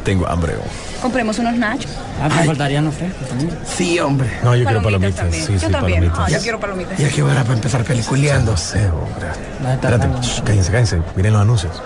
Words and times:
tengo 0.00 0.28
hambre. 0.28 0.54
Compremos 1.02 1.38
unos 1.38 1.54
nachos. 1.56 1.90
Ah, 2.22 2.28
me 2.28 2.44
faltarían 2.44 2.84
los 2.84 2.94
frescos 2.94 3.28
también. 3.28 3.50
Sí, 3.64 3.98
hombre. 4.00 4.28
No, 4.42 4.54
yo 4.54 4.64
quiero 4.64 4.82
Palomitas. 4.82 5.26
Sí, 5.34 5.52
Yo 5.54 5.58
sí, 5.60 5.66
también. 5.72 6.00
palomitas. 6.00 6.18
Ah, 6.18 6.28
yo 6.30 6.40
quiero 6.40 6.60
palomitas. 6.60 6.98
Ya 6.98 7.08
que 7.08 7.22
hora 7.22 7.42
para 7.42 7.54
empezar 7.54 7.84
peliculeando. 7.84 8.52
No 8.52 8.56
sé, 8.56 8.86
hombre. 8.88 9.28
La 9.62 9.74
Espérate, 9.74 10.08
shh, 10.22 10.42
cállense, 10.42 10.70
cállense. 10.72 10.98
Miren 11.16 11.32
los 11.32 11.42
anuncios. 11.42 11.82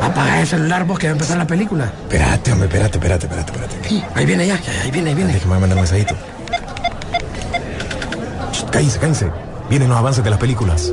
Apaga 0.00 0.40
el 0.40 0.46
celular 0.46 0.84
vos 0.84 0.98
que 0.98 1.06
va 1.06 1.10
a 1.10 1.14
empezar 1.14 1.36
la 1.38 1.46
película. 1.46 1.84
Espérate, 2.02 2.52
hombre, 2.52 2.66
espérate, 2.68 2.98
espérate, 2.98 3.26
espérate, 3.26 3.52
espérate. 3.52 4.04
Ahí 4.14 4.26
viene 4.26 4.46
ya, 4.46 4.60
ya, 4.60 4.72
ahí 4.82 4.90
viene, 4.90 5.10
ahí 5.10 5.14
viene. 5.16 5.32
Déjame 5.32 5.58
mandar 5.58 5.76
un 5.76 5.82
mensajito. 5.82 6.14
Shh, 8.52 8.64
Cállense, 8.70 8.98
cállense. 8.98 9.30
Vienen 9.68 9.88
los 9.88 9.98
avances 9.98 10.22
de 10.24 10.30
las 10.30 10.38
películas. 10.38 10.92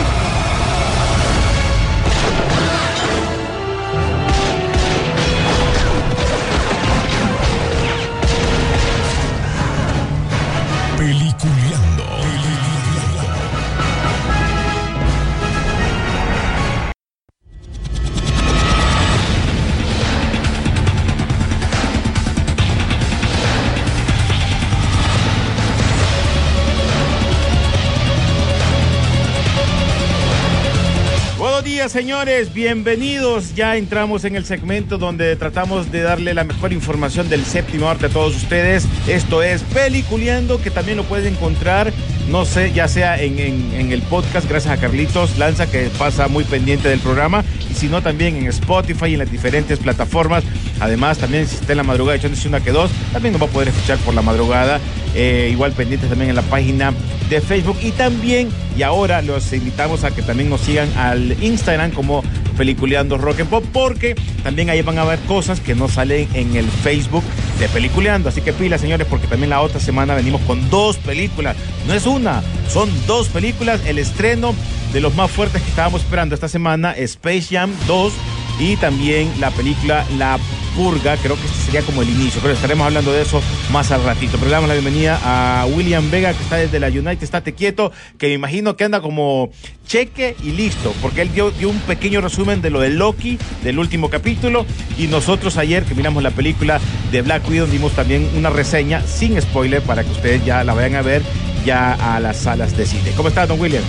Señores. 31.91 32.53
Bienvenidos. 32.53 33.53
Ya 33.53 33.75
entramos 33.75 34.23
en 34.23 34.37
el 34.37 34.45
segmento 34.45 34.97
donde 34.97 35.35
tratamos 35.35 35.91
de 35.91 36.01
darle 36.01 36.33
la 36.33 36.45
mejor 36.45 36.71
información 36.71 37.27
del 37.27 37.43
séptimo 37.43 37.89
arte 37.89 38.05
a 38.05 38.09
todos 38.09 38.35
ustedes. 38.35 38.87
Esto 39.07 39.43
es 39.43 39.61
Peliculeando, 39.63 40.61
que 40.61 40.71
también 40.71 40.95
lo 40.97 41.03
pueden 41.03 41.33
encontrar, 41.33 41.91
no 42.29 42.45
sé, 42.45 42.71
ya 42.73 42.87
sea 42.87 43.21
en, 43.21 43.39
en- 43.39 43.91
el 43.91 44.01
podcast, 44.03 44.47
gracias 44.47 44.73
a 44.73 44.79
Carlitos 44.79 45.37
Lanza, 45.37 45.69
que 45.69 45.89
pasa 45.97 46.27
muy 46.29 46.43
pendiente 46.45 46.87
del 46.87 46.99
programa, 46.99 47.43
y 47.69 47.73
si 47.73 47.87
no, 47.87 48.01
también 48.01 48.37
en 48.37 48.47
Spotify 48.47 49.07
y 49.07 49.13
en 49.13 49.19
las 49.19 49.31
diferentes 49.31 49.79
plataformas. 49.79 50.43
Además, 50.79 51.17
también 51.17 51.45
si 51.47 51.55
está 51.55 51.73
en 51.73 51.77
la 51.77 51.83
madrugada 51.83 52.17
echándose 52.17 52.47
una 52.47 52.61
que 52.61 52.71
dos, 52.71 52.89
también 53.11 53.33
nos 53.33 53.41
va 53.41 53.47
a 53.47 53.49
poder 53.49 53.67
escuchar 53.67 53.97
por 53.99 54.13
la 54.13 54.21
madrugada. 54.21 54.79
Eh, 55.13 55.49
igual 55.51 55.73
pendientes 55.73 56.07
también 56.09 56.29
en 56.29 56.37
la 56.37 56.41
página 56.43 56.93
de 57.29 57.41
Facebook 57.41 57.77
y 57.81 57.91
también, 57.91 58.47
y 58.77 58.83
ahora 58.83 59.21
los 59.21 59.51
invitamos 59.51 60.05
a 60.05 60.11
que 60.11 60.21
también 60.21 60.49
nos 60.49 60.61
sigan 60.61 60.87
al 60.97 61.35
Instagram 61.43 61.91
como 61.91 62.23
Peliculeando 62.61 63.17
Rock 63.17 63.39
and 63.39 63.49
Pop, 63.49 63.65
porque 63.73 64.13
también 64.43 64.69
ahí 64.69 64.83
van 64.83 64.99
a 64.99 65.03
ver 65.03 65.17
cosas 65.21 65.59
que 65.59 65.73
no 65.73 65.89
salen 65.89 66.27
en 66.35 66.55
el 66.55 66.69
Facebook 66.69 67.23
de 67.59 67.67
Peliculeando. 67.69 68.29
Así 68.29 68.41
que 68.41 68.53
pila, 68.53 68.77
señores, 68.77 69.07
porque 69.09 69.25
también 69.25 69.49
la 69.49 69.61
otra 69.61 69.79
semana 69.79 70.13
venimos 70.13 70.41
con 70.41 70.69
dos 70.69 70.97
películas. 70.97 71.57
No 71.87 71.95
es 71.95 72.05
una, 72.05 72.43
son 72.69 72.87
dos 73.07 73.29
películas. 73.29 73.81
El 73.87 73.97
estreno 73.97 74.53
de 74.93 75.01
los 75.01 75.15
más 75.15 75.31
fuertes 75.31 75.59
que 75.59 75.69
estábamos 75.69 76.01
esperando 76.01 76.35
esta 76.35 76.47
semana, 76.47 76.91
Space 76.91 77.47
Jam 77.49 77.71
2 77.87 78.13
y 78.61 78.75
también 78.75 79.31
la 79.39 79.49
película 79.49 80.05
La 80.19 80.37
Purga, 80.75 81.17
creo 81.17 81.35
que 81.35 81.45
este 81.47 81.57
sería 81.65 81.81
como 81.81 82.03
el 82.03 82.09
inicio, 82.09 82.39
pero 82.41 82.53
estaremos 82.53 82.85
hablando 82.85 83.11
de 83.11 83.23
eso 83.23 83.41
más 83.71 83.91
al 83.91 84.03
ratito. 84.03 84.33
Pero 84.33 84.45
le 84.45 84.51
damos 84.51 84.69
la 84.69 84.75
bienvenida 84.75 85.19
a 85.23 85.65
William 85.65 86.09
Vega, 86.11 86.31
que 86.33 86.43
está 86.43 86.57
desde 86.57 86.79
la 86.79 86.87
United, 86.87 87.23
estate 87.23 87.53
quieto, 87.53 87.91
que 88.19 88.27
me 88.27 88.33
imagino 88.33 88.77
que 88.77 88.83
anda 88.83 89.01
como 89.01 89.49
cheque 89.87 90.35
y 90.43 90.51
listo, 90.51 90.93
porque 91.01 91.23
él 91.23 91.33
dio, 91.33 91.51
un 91.67 91.79
pequeño 91.81 92.21
resumen 92.21 92.61
de 92.61 92.69
lo 92.69 92.79
de 92.79 92.91
Loki, 92.91 93.39
del 93.63 93.79
último 93.79 94.09
capítulo, 94.09 94.65
y 94.97 95.07
nosotros 95.07 95.57
ayer 95.57 95.83
que 95.83 95.95
miramos 95.95 96.21
la 96.21 96.31
película 96.31 96.79
de 97.11 97.21
Black 97.23 97.49
Widow, 97.49 97.65
dimos 97.65 97.93
también 97.93 98.29
una 98.37 98.51
reseña 98.51 99.01
sin 99.01 99.41
spoiler 99.41 99.81
para 99.81 100.03
que 100.03 100.11
ustedes 100.11 100.45
ya 100.45 100.63
la 100.63 100.75
vayan 100.75 100.95
a 100.95 101.01
ver 101.01 101.23
ya 101.65 101.93
a 102.15 102.19
las 102.19 102.37
salas 102.37 102.77
de 102.77 102.85
cine. 102.85 103.11
¿Cómo 103.17 103.29
está, 103.29 103.47
don 103.47 103.59
William? 103.59 103.83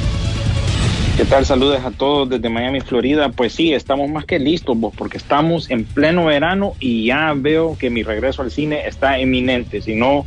¿Qué 1.17 1.25
tal? 1.27 1.45
Saludos 1.45 1.81
a 1.85 1.91
todos 1.91 2.29
desde 2.29 2.49
Miami, 2.49 2.81
Florida. 2.81 3.29
Pues 3.29 3.53
sí, 3.53 3.75
estamos 3.75 4.09
más 4.11 4.25
que 4.25 4.39
listos, 4.39 4.79
vos, 4.79 4.95
porque 4.97 5.19
estamos 5.19 5.71
en 5.71 5.85
pleno 5.85 6.25
verano 6.25 6.75
y 6.81 7.07
ya 7.07 7.33
veo 7.37 7.77
que 7.79 7.91
mi 7.91 8.03
regreso 8.03 8.43
al 8.43 8.51
cine 8.51 8.87
está 8.87 9.19
eminente. 9.19 9.83
Si 9.83 9.95
no, 9.95 10.25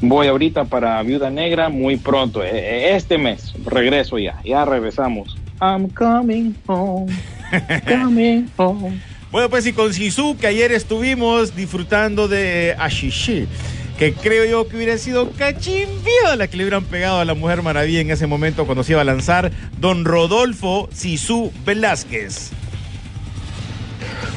voy 0.00 0.26
ahorita 0.26 0.64
para 0.64 1.00
Viuda 1.02 1.30
Negra 1.30 1.68
muy 1.68 1.96
pronto. 1.96 2.42
Eh, 2.42 2.50
eh, 2.52 2.96
Este 2.96 3.16
mes 3.16 3.54
regreso 3.64 4.18
ya, 4.18 4.40
ya 4.44 4.64
regresamos. 4.64 5.36
I'm 5.60 5.88
coming 5.90 6.54
home, 6.66 7.12
coming 7.88 8.46
home. 8.56 9.00
Bueno, 9.30 9.48
pues 9.50 9.66
y 9.66 9.72
con 9.72 9.92
Sisu, 9.92 10.36
que 10.36 10.46
ayer 10.48 10.72
estuvimos 10.72 11.54
disfrutando 11.54 12.28
de 12.28 12.74
Ashishi, 12.78 13.46
que 13.98 14.12
creo 14.12 14.44
yo 14.44 14.68
que 14.68 14.76
hubiera 14.76 14.96
sido 14.96 15.30
cachimbiada 15.32 16.36
la 16.36 16.46
que 16.46 16.56
le 16.56 16.62
hubieran 16.62 16.84
pegado 16.84 17.18
a 17.18 17.24
la 17.24 17.34
Mujer 17.34 17.62
Maravilla 17.62 18.00
en 18.00 18.12
ese 18.12 18.28
momento 18.28 18.64
cuando 18.64 18.84
se 18.84 18.92
iba 18.92 19.00
a 19.00 19.04
lanzar 19.04 19.50
don 19.78 20.04
Rodolfo 20.04 20.88
Sisu 20.92 21.52
Velázquez. 21.66 22.52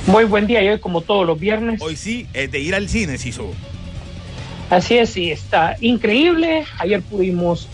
Muy 0.07 0.23
buen 0.23 0.47
día, 0.47 0.63
y 0.63 0.69
hoy 0.69 0.79
como 0.79 1.01
todos 1.01 1.27
los 1.27 1.39
viernes. 1.39 1.79
Hoy 1.79 1.95
sí, 1.95 2.25
es 2.33 2.51
de 2.51 2.59
ir 2.59 2.73
al 2.73 2.89
cine, 2.89 3.19
Sisu. 3.19 3.53
Así 4.72 4.97
es, 4.97 5.11
sí, 5.11 5.29
está 5.29 5.78
increíble. 5.79 6.66
Ayer 6.79 7.03
pudimos 7.03 7.67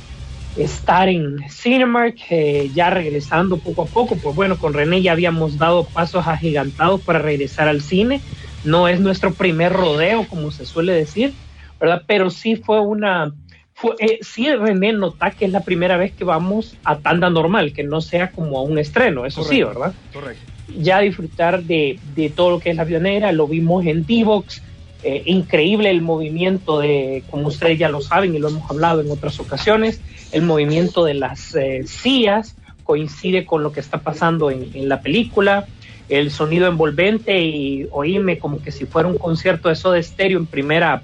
estar 0.57 1.07
en 1.07 1.37
Cinemark, 1.49 2.17
eh, 2.29 2.69
ya 2.75 2.89
regresando 2.89 3.57
poco 3.59 3.83
a 3.83 3.85
poco. 3.85 4.17
Pues 4.17 4.35
bueno, 4.35 4.57
con 4.57 4.73
René 4.73 5.01
ya 5.01 5.13
habíamos 5.13 5.57
dado 5.57 5.85
pasos 5.85 6.27
agigantados 6.27 6.99
para 6.99 7.19
regresar 7.19 7.69
al 7.69 7.81
cine. 7.81 8.19
No 8.65 8.89
es 8.89 8.99
nuestro 8.99 9.33
primer 9.33 9.71
rodeo, 9.71 10.27
como 10.27 10.51
se 10.51 10.65
suele 10.65 10.91
decir, 10.91 11.33
¿verdad? 11.79 12.03
Pero 12.07 12.29
sí 12.29 12.55
fue 12.55 12.79
una... 12.79 13.33
Fue, 13.73 13.93
eh, 13.99 14.17
sí, 14.21 14.51
René, 14.51 14.93
nota 14.93 15.29
que 15.29 15.45
es 15.45 15.51
la 15.51 15.61
primera 15.61 15.97
vez 15.97 16.11
que 16.11 16.23
vamos 16.23 16.75
a 16.83 16.97
tanda 16.97 17.29
normal, 17.29 17.73
que 17.73 17.83
no 17.83 18.01
sea 18.01 18.31
como 18.31 18.57
a 18.57 18.63
un 18.63 18.79
estreno, 18.79 19.25
eso 19.25 19.43
sí, 19.43 19.61
Correcto. 19.61 19.79
¿verdad? 19.79 19.95
Correcto. 20.11 20.51
ya 20.79 20.99
disfrutar 20.99 21.61
de, 21.61 21.99
de 22.15 22.29
todo 22.31 22.49
lo 22.49 22.59
que 22.59 22.71
es 22.71 22.75
la 22.75 22.85
pionera, 22.85 23.31
lo 23.31 23.47
vimos 23.47 23.85
en 23.85 24.03
D-Box, 24.03 24.63
eh, 25.03 25.21
increíble 25.27 25.91
el 25.91 26.01
movimiento 26.01 26.79
de, 26.79 27.23
como 27.29 27.49
ustedes 27.49 27.77
ya 27.77 27.87
lo 27.87 28.01
saben 28.01 28.33
y 28.33 28.39
lo 28.39 28.49
hemos 28.49 28.67
hablado 28.69 29.01
en 29.01 29.11
otras 29.11 29.39
ocasiones, 29.39 30.01
el 30.31 30.41
movimiento 30.41 31.05
de 31.05 31.13
las 31.13 31.53
eh, 31.53 31.83
sillas 31.85 32.55
coincide 32.83 33.45
con 33.45 33.61
lo 33.61 33.71
que 33.71 33.79
está 33.79 33.99
pasando 33.99 34.49
en, 34.49 34.71
en 34.73 34.89
la 34.89 35.01
película, 35.01 35.67
el 36.09 36.31
sonido 36.31 36.67
envolvente 36.67 37.39
y 37.41 37.87
oírme 37.91 38.39
como 38.39 38.59
que 38.59 38.71
si 38.71 38.85
fuera 38.85 39.07
un 39.07 39.19
concierto 39.19 39.69
de 39.69 39.75
Soda 39.75 40.01
Stereo 40.01 40.39
en 40.39 40.47
primera 40.47 41.03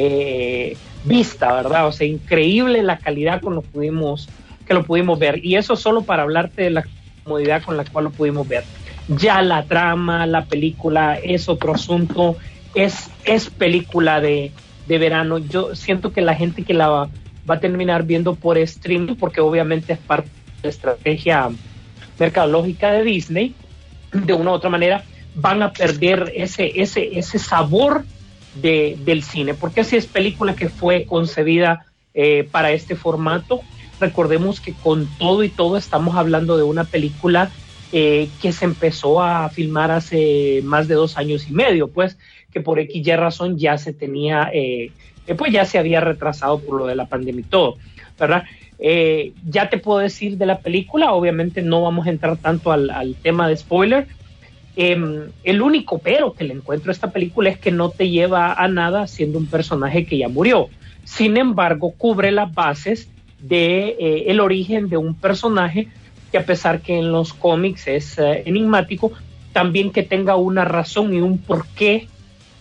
eh, 0.00 0.76
vista, 1.02 1.52
¿verdad? 1.52 1.88
O 1.88 1.92
sea, 1.92 2.06
increíble 2.06 2.84
la 2.84 2.98
calidad 2.98 3.40
con 3.40 3.56
lo 3.56 3.62
pudimos, 3.62 4.28
que 4.64 4.72
lo 4.72 4.84
pudimos 4.84 5.18
ver. 5.18 5.44
Y 5.44 5.56
eso 5.56 5.74
solo 5.74 6.02
para 6.02 6.22
hablarte 6.22 6.62
de 6.62 6.70
la 6.70 6.84
comodidad 7.24 7.64
con 7.64 7.76
la 7.76 7.84
cual 7.84 8.04
lo 8.04 8.10
pudimos 8.10 8.46
ver. 8.46 8.62
Ya 9.08 9.42
la 9.42 9.64
trama, 9.64 10.24
la 10.26 10.44
película 10.44 11.18
es 11.20 11.48
otro 11.48 11.74
asunto, 11.74 12.36
es, 12.76 13.10
es 13.24 13.50
película 13.50 14.20
de, 14.20 14.52
de 14.86 14.98
verano. 14.98 15.38
Yo 15.38 15.74
siento 15.74 16.12
que 16.12 16.20
la 16.20 16.36
gente 16.36 16.62
que 16.62 16.74
la 16.74 16.88
va, 16.88 17.08
va 17.50 17.56
a 17.56 17.60
terminar 17.60 18.04
viendo 18.04 18.36
por 18.36 18.56
streaming, 18.56 19.16
porque 19.16 19.40
obviamente 19.40 19.94
es 19.94 19.98
parte 19.98 20.28
de 20.28 20.62
la 20.62 20.68
estrategia 20.68 21.50
mercadológica 22.20 22.92
de 22.92 23.02
Disney, 23.02 23.54
de 24.12 24.32
una 24.32 24.52
u 24.52 24.54
otra 24.54 24.70
manera, 24.70 25.02
van 25.34 25.60
a 25.60 25.72
perder 25.72 26.32
ese, 26.36 26.80
ese, 26.80 27.18
ese 27.18 27.40
sabor 27.40 28.04
de, 28.60 28.96
del 29.04 29.22
cine, 29.22 29.54
porque 29.54 29.84
si 29.84 29.96
es 29.96 30.06
película 30.06 30.54
que 30.54 30.68
fue 30.68 31.04
concebida 31.04 31.86
eh, 32.14 32.48
para 32.50 32.72
este 32.72 32.96
formato, 32.96 33.60
recordemos 34.00 34.60
que 34.60 34.72
con 34.72 35.08
todo 35.18 35.44
y 35.44 35.48
todo 35.48 35.76
estamos 35.76 36.16
hablando 36.16 36.56
de 36.56 36.62
una 36.62 36.84
película 36.84 37.50
eh, 37.92 38.28
que 38.42 38.52
se 38.52 38.64
empezó 38.64 39.22
a 39.22 39.48
filmar 39.48 39.90
hace 39.90 40.60
más 40.64 40.88
de 40.88 40.94
dos 40.94 41.16
años 41.16 41.48
y 41.48 41.52
medio, 41.52 41.88
pues 41.88 42.18
que 42.52 42.60
por 42.60 42.78
X 42.78 43.06
y 43.06 43.16
razón 43.16 43.58
ya 43.58 43.78
se 43.78 43.92
tenía, 43.92 44.50
eh, 44.52 44.90
pues 45.36 45.52
ya 45.52 45.64
se 45.64 45.78
había 45.78 46.00
retrasado 46.00 46.58
por 46.60 46.78
lo 46.78 46.86
de 46.86 46.96
la 46.96 47.06
pandemia 47.06 47.40
y 47.40 47.44
todo, 47.44 47.76
¿verdad? 48.18 48.44
Ya 49.44 49.68
te 49.68 49.78
puedo 49.78 49.98
decir 49.98 50.38
de 50.38 50.46
la 50.46 50.60
película, 50.60 51.12
obviamente 51.12 51.62
no 51.62 51.82
vamos 51.82 52.06
a 52.06 52.10
entrar 52.10 52.36
tanto 52.36 52.70
al 52.72 53.16
tema 53.22 53.48
de 53.48 53.56
spoiler. 53.56 54.06
Eh, 54.80 54.96
el 55.42 55.60
único 55.60 55.98
pero 55.98 56.34
que 56.34 56.44
le 56.44 56.54
encuentro 56.54 56.92
a 56.92 56.94
esta 56.94 57.10
película 57.10 57.50
es 57.50 57.58
que 57.58 57.72
no 57.72 57.90
te 57.90 58.10
lleva 58.10 58.52
a 58.52 58.68
nada 58.68 59.08
siendo 59.08 59.36
un 59.36 59.46
personaje 59.46 60.06
que 60.06 60.18
ya 60.18 60.28
murió. 60.28 60.68
Sin 61.02 61.36
embargo, 61.36 61.90
cubre 61.98 62.30
las 62.30 62.54
bases 62.54 63.08
de 63.40 63.96
eh, 63.98 64.24
el 64.28 64.38
origen 64.38 64.88
de 64.88 64.96
un 64.96 65.16
personaje 65.16 65.88
que 66.30 66.38
a 66.38 66.46
pesar 66.46 66.80
que 66.80 66.96
en 66.96 67.10
los 67.10 67.34
cómics 67.34 67.88
es 67.88 68.18
eh, 68.20 68.44
enigmático, 68.46 69.10
también 69.52 69.90
que 69.90 70.04
tenga 70.04 70.36
una 70.36 70.64
razón 70.64 71.12
y 71.12 71.20
un 71.20 71.38
porqué 71.38 72.06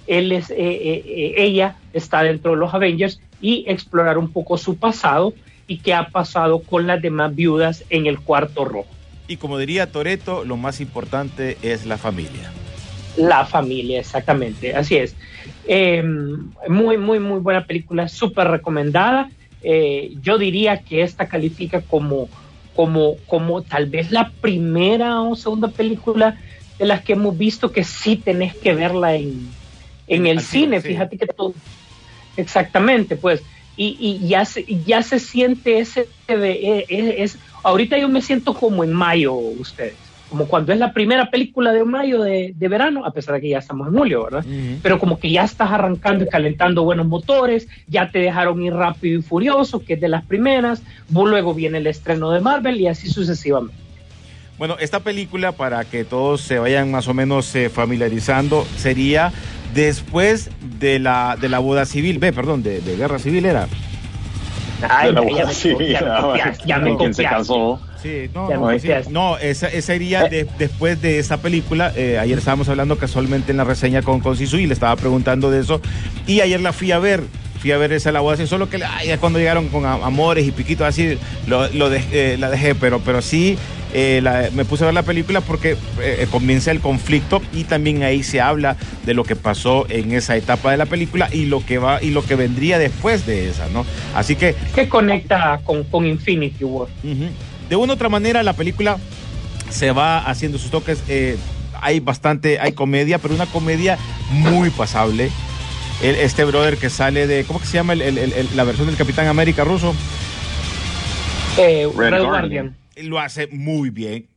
él 0.07 0.31
es, 0.31 0.49
eh, 0.49 1.33
ella 1.37 1.75
está 1.93 2.23
dentro 2.23 2.51
de 2.51 2.57
los 2.57 2.73
Avengers 2.73 3.19
y 3.41 3.63
explorar 3.67 4.17
un 4.17 4.31
poco 4.31 4.57
su 4.57 4.77
pasado 4.77 5.35
y 5.67 5.77
qué 5.79 5.93
ha 5.93 6.07
pasado 6.07 6.63
con 6.63 6.87
las 6.87 6.99
demás 6.99 7.35
viudas 7.35 7.83
en 7.91 8.07
el 8.07 8.19
cuarto 8.21 8.65
rojo. 8.65 8.96
Y 9.27 9.37
como 9.37 9.57
diría 9.57 9.91
Toreto, 9.91 10.45
lo 10.45 10.57
más 10.57 10.79
importante 10.79 11.57
es 11.61 11.85
la 11.85 11.97
familia. 11.97 12.51
La 13.17 13.45
familia, 13.45 13.99
exactamente, 13.99 14.75
así 14.75 14.95
es. 14.95 15.15
Eh, 15.67 16.03
muy, 16.67 16.97
muy, 16.97 17.19
muy 17.19 17.39
buena 17.39 17.65
película, 17.65 18.07
súper 18.07 18.47
recomendada. 18.47 19.29
Eh, 19.63 20.13
yo 20.21 20.37
diría 20.37 20.81
que 20.83 21.01
esta 21.01 21.27
califica 21.27 21.81
como, 21.81 22.29
como, 22.75 23.15
como 23.25 23.63
tal 23.63 23.87
vez 23.87 24.11
la 24.11 24.31
primera 24.39 25.21
o 25.21 25.35
segunda 25.35 25.67
película 25.69 26.37
de 26.77 26.85
las 26.85 27.01
que 27.01 27.13
hemos 27.13 27.37
visto 27.37 27.71
que 27.71 27.83
sí 27.83 28.17
tenés 28.17 28.55
que 28.55 28.75
verla 28.75 29.15
en, 29.15 29.49
en 30.07 30.27
el 30.27 30.41
cine, 30.41 30.79
sí. 30.79 30.89
Fíjate 30.89 31.17
que 31.17 31.25
todo. 31.25 31.53
Exactamente, 32.37 33.15
pues. 33.15 33.41
Y, 33.75 33.97
y 33.99 34.27
ya, 34.27 34.45
se, 34.45 34.63
ya 34.85 35.03
se 35.03 35.19
siente 35.19 35.79
ese. 35.79 36.07
es, 36.27 37.37
ahorita 37.67 37.97
yo 37.97 38.07
me 38.07 38.21
siento 38.21 38.53
como 38.53 38.83
en 38.83 38.93
mayo, 38.93 39.33
ustedes. 39.33 39.95
Como 40.29 40.45
cuando 40.47 40.73
es 40.73 40.79
la 40.79 40.91
primera 40.91 41.29
película 41.29 41.71
de 41.71 41.85
mayo 41.85 42.21
de, 42.21 42.53
de 42.55 42.67
verano, 42.67 43.05
a 43.05 43.11
pesar 43.11 43.35
de 43.35 43.41
que 43.41 43.49
ya 43.49 43.59
estamos 43.59 43.87
en 43.87 43.93
julio, 43.93 44.25
¿verdad? 44.25 44.45
Pero 44.81 44.99
como 44.99 45.19
que 45.19 45.31
ya 45.31 45.43
estás 45.43 45.71
arrancando 45.71 46.25
y 46.25 46.27
calentando 46.27 46.83
buenos 46.83 47.07
motores, 47.07 47.67
ya 47.87 48.11
te 48.11 48.19
dejaron 48.19 48.61
ir 48.61 48.73
rápido 48.73 49.19
y 49.19 49.21
furioso, 49.21 49.79
que 49.79 49.93
es 49.93 50.01
de 50.01 50.09
las 50.09 50.25
primeras, 50.25 50.81
luego 51.09 51.53
viene 51.53 51.77
el 51.77 51.87
estreno 51.87 52.31
de 52.31 52.41
Marvel 52.41 52.79
y 52.81 52.87
así 52.87 53.09
sucesivamente. 53.09 53.75
Bueno, 54.57 54.75
esta 54.79 54.99
película, 55.01 55.53
para 55.53 55.85
que 55.85 56.03
todos 56.03 56.41
se 56.41 56.59
vayan 56.59 56.91
más 56.91 57.07
o 57.07 57.13
menos 57.13 57.55
eh, 57.55 57.69
familiarizando, 57.69 58.65
sería 58.75 59.31
después 59.73 60.49
de 60.79 60.99
la, 60.99 61.37
de 61.39 61.47
la 61.47 61.59
boda 61.59 61.85
civil, 61.85 62.19
ve, 62.19 62.33
perdón, 62.33 62.63
de, 62.63 62.81
de 62.81 62.97
guerra 62.97 63.19
civil 63.19 63.45
era. 63.45 63.67
Ay, 64.89 65.07
De 65.07 65.13
la 65.13 65.21
ya 65.21 65.45
me- 65.47 65.53
civil, 65.53 65.87
ya 65.91 66.01
me 66.01 66.21
copias, 66.21 66.57
ya 66.65 66.77
me 66.77 66.89
con 66.89 66.97
quien 66.97 67.13
se 67.13 67.23
copias. 67.23 67.39
casó. 67.41 67.79
Sí, 68.01 68.29
no, 68.33 68.49
Ya 68.49 68.57
no, 68.57 68.61
sí. 69.05 69.09
No, 69.09 69.37
esa, 69.37 69.67
esa 69.69 69.95
iría 69.95 70.25
de- 70.29 70.47
después 70.59 71.01
de 71.01 71.19
esa 71.19 71.37
película. 71.37 71.91
eh, 71.95 72.19
ayer 72.19 72.37
estábamos 72.37 72.69
hablando 72.69 72.97
casualmente 72.97 73.51
en 73.51 73.57
la 73.57 73.63
reseña 73.63 74.01
con, 74.03 74.19
con 74.19 74.37
Sisu 74.37 74.57
y 74.57 74.67
le 74.67 74.73
estaba 74.73 74.95
preguntando 74.95 75.49
de 75.49 75.61
eso. 75.61 75.81
Y 76.27 76.41
ayer 76.41 76.61
la 76.61 76.73
fui 76.73 76.91
a 76.91 76.99
ver. 76.99 77.23
Fui 77.59 77.71
a 77.71 77.77
ver 77.77 77.91
esa 77.91 78.11
la 78.11 78.21
civil, 78.21 78.45
solo 78.45 78.69
que 78.69 78.79
ay, 78.83 79.07
ya 79.07 79.17
cuando 79.17 79.39
llegaron 79.39 79.67
con 79.69 79.83
a- 79.87 79.93
amores 79.93 80.45
y 80.47 80.51
piquitos 80.51 80.85
así, 80.85 81.17
lo, 81.47 81.67
lo 81.69 81.91
eh, 81.91 82.35
la 82.37 82.51
dejé, 82.51 82.75
pero, 82.75 82.99
pero 82.99 83.19
sí 83.23 83.57
eh, 83.93 84.19
la- 84.21 84.49
me 84.53 84.65
puse 84.65 84.83
a 84.83 84.87
ver 84.87 84.93
la 84.93 85.03
película 85.03 85.41
porque 85.41 85.77
eh, 86.01 86.27
comienza 86.31 86.71
el 86.71 86.79
conflicto 86.81 87.41
y 87.53 87.63
también 87.63 88.03
ahí 88.03 88.23
se 88.23 88.41
habla 88.41 88.75
de 89.05 89.13
lo 89.13 89.23
que 89.23 89.35
pasó 89.35 89.85
en 89.89 90.11
esa 90.11 90.35
etapa 90.35 90.71
de 90.71 90.77
la 90.77 90.85
película 90.85 91.29
y 91.31 91.45
lo 91.45 91.65
que 91.65 91.77
va 91.77 92.01
y 92.03 92.09
lo 92.11 92.23
que 92.23 92.35
vendría 92.35 92.79
después 92.79 93.25
de 93.25 93.49
esa, 93.49 93.67
¿no? 93.69 93.85
Así 94.15 94.35
que 94.35 94.55
que 94.75 94.89
conecta 94.89 95.61
con, 95.63 95.83
con 95.85 96.05
Infinity 96.05 96.63
War. 96.63 96.87
De 97.69 97.75
una 97.75 97.93
u 97.93 97.95
otra 97.95 98.09
manera, 98.09 98.43
la 98.43 98.53
película 98.53 98.97
se 99.69 99.91
va 99.91 100.19
haciendo 100.19 100.57
sus 100.57 100.71
toques. 100.71 101.03
eh, 101.07 101.37
hay 101.79 101.99
bastante, 101.99 102.59
hay 102.59 102.71
comedia, 102.71 103.19
pero 103.19 103.35
una 103.35 103.45
comedia 103.45 103.97
muy 104.31 104.69
pasable. 104.71 105.29
El- 106.01 106.15
este 106.15 106.43
brother 106.43 106.77
que 106.77 106.89
sale 106.89 107.27
de, 107.27 107.43
¿cómo 107.43 107.59
que 107.59 107.65
se 107.67 107.73
llama 107.73 107.93
el- 107.93 108.01
el- 108.01 108.17
el- 108.17 108.33
el- 108.33 108.49
la 108.55 108.63
versión 108.63 108.87
del 108.87 108.95
Capitán 108.97 109.27
América 109.27 109.63
ruso? 109.63 109.93
Eh, 111.57 111.87
Red 111.95 112.11
Red, 112.11 112.23
Guardian. 112.23 112.27
Guardian. 112.29 112.75
Lo 113.03 113.19
hace 113.19 113.47
muy 113.47 113.89
bien. 113.89 114.27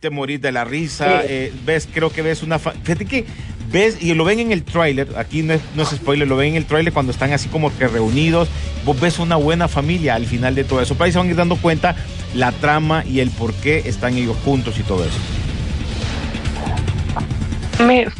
Te 0.00 0.10
morís 0.10 0.40
de 0.40 0.52
la 0.52 0.64
risa. 0.64 1.22
Sí. 1.22 1.26
eh, 1.28 1.52
ves, 1.66 1.88
creo 1.92 2.10
que 2.10 2.22
ves 2.22 2.42
una. 2.42 2.58
fa- 2.58 2.72
Fíjate 2.72 3.04
que 3.04 3.24
ves, 3.72 3.98
y 4.00 4.14
lo 4.14 4.24
ven 4.24 4.38
en 4.38 4.52
el 4.52 4.62
tráiler, 4.62 5.08
aquí 5.16 5.42
no 5.42 5.54
es, 5.54 5.60
no 5.74 5.82
es 5.82 5.88
spoiler, 5.90 6.28
lo 6.28 6.36
ven 6.36 6.50
en 6.50 6.56
el 6.56 6.64
tráiler 6.66 6.92
cuando 6.92 7.10
están 7.12 7.32
así 7.32 7.48
como 7.48 7.76
que 7.76 7.88
reunidos. 7.88 8.48
Vos 8.84 9.00
ves 9.00 9.18
una 9.18 9.36
buena 9.36 9.66
familia 9.68 10.14
al 10.14 10.26
final 10.26 10.54
de 10.54 10.64
todo 10.64 10.80
eso. 10.80 10.94
Pero 10.94 11.04
ahí 11.06 11.12
se 11.12 11.18
van 11.18 11.26
a 11.26 11.30
ir 11.30 11.36
dando 11.36 11.56
cuenta 11.56 11.96
la 12.34 12.52
trama 12.52 13.04
y 13.04 13.20
el 13.20 13.30
por 13.30 13.52
qué 13.54 13.82
están 13.86 14.16
ellos 14.16 14.36
juntos 14.44 14.78
y 14.78 14.82
todo 14.84 15.04
eso. 15.04 15.18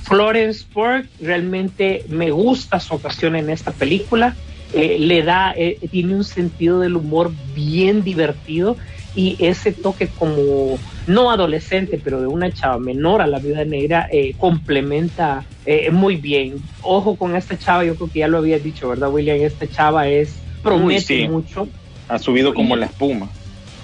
Florence 0.04 0.64
Pugh 0.72 1.04
realmente 1.20 2.04
me 2.08 2.30
gusta 2.30 2.80
su 2.80 2.94
actuación 2.94 3.36
en 3.36 3.50
esta 3.50 3.72
película. 3.72 4.34
Eh, 4.72 4.98
le 5.00 5.22
da, 5.22 5.52
eh, 5.56 5.78
tiene 5.90 6.14
un 6.14 6.24
sentido 6.24 6.80
del 6.80 6.96
humor 6.96 7.32
bien 7.54 8.02
divertido 8.04 8.76
y 9.18 9.34
ese 9.40 9.72
toque 9.72 10.06
como 10.06 10.78
no 11.08 11.32
adolescente, 11.32 12.00
pero 12.02 12.20
de 12.20 12.28
una 12.28 12.52
chava 12.52 12.78
menor 12.78 13.20
a 13.20 13.26
la 13.26 13.40
vida 13.40 13.64
negra 13.64 14.08
eh, 14.12 14.36
complementa 14.38 15.44
eh, 15.66 15.90
muy 15.90 16.14
bien. 16.14 16.62
Ojo 16.82 17.16
con 17.16 17.34
esta 17.34 17.58
chava, 17.58 17.84
yo 17.84 17.96
creo 17.96 18.08
que 18.08 18.20
ya 18.20 18.28
lo 18.28 18.38
habías 18.38 18.62
dicho, 18.62 18.88
¿verdad, 18.88 19.10
William? 19.10 19.38
Esta 19.40 19.66
chava 19.68 20.06
es 20.06 20.36
promete 20.62 21.00
sí. 21.00 21.28
mucho 21.28 21.66
Ha 22.08 22.20
subido 22.20 22.54
como 22.54 22.76
la 22.76 22.86
espuma. 22.86 23.28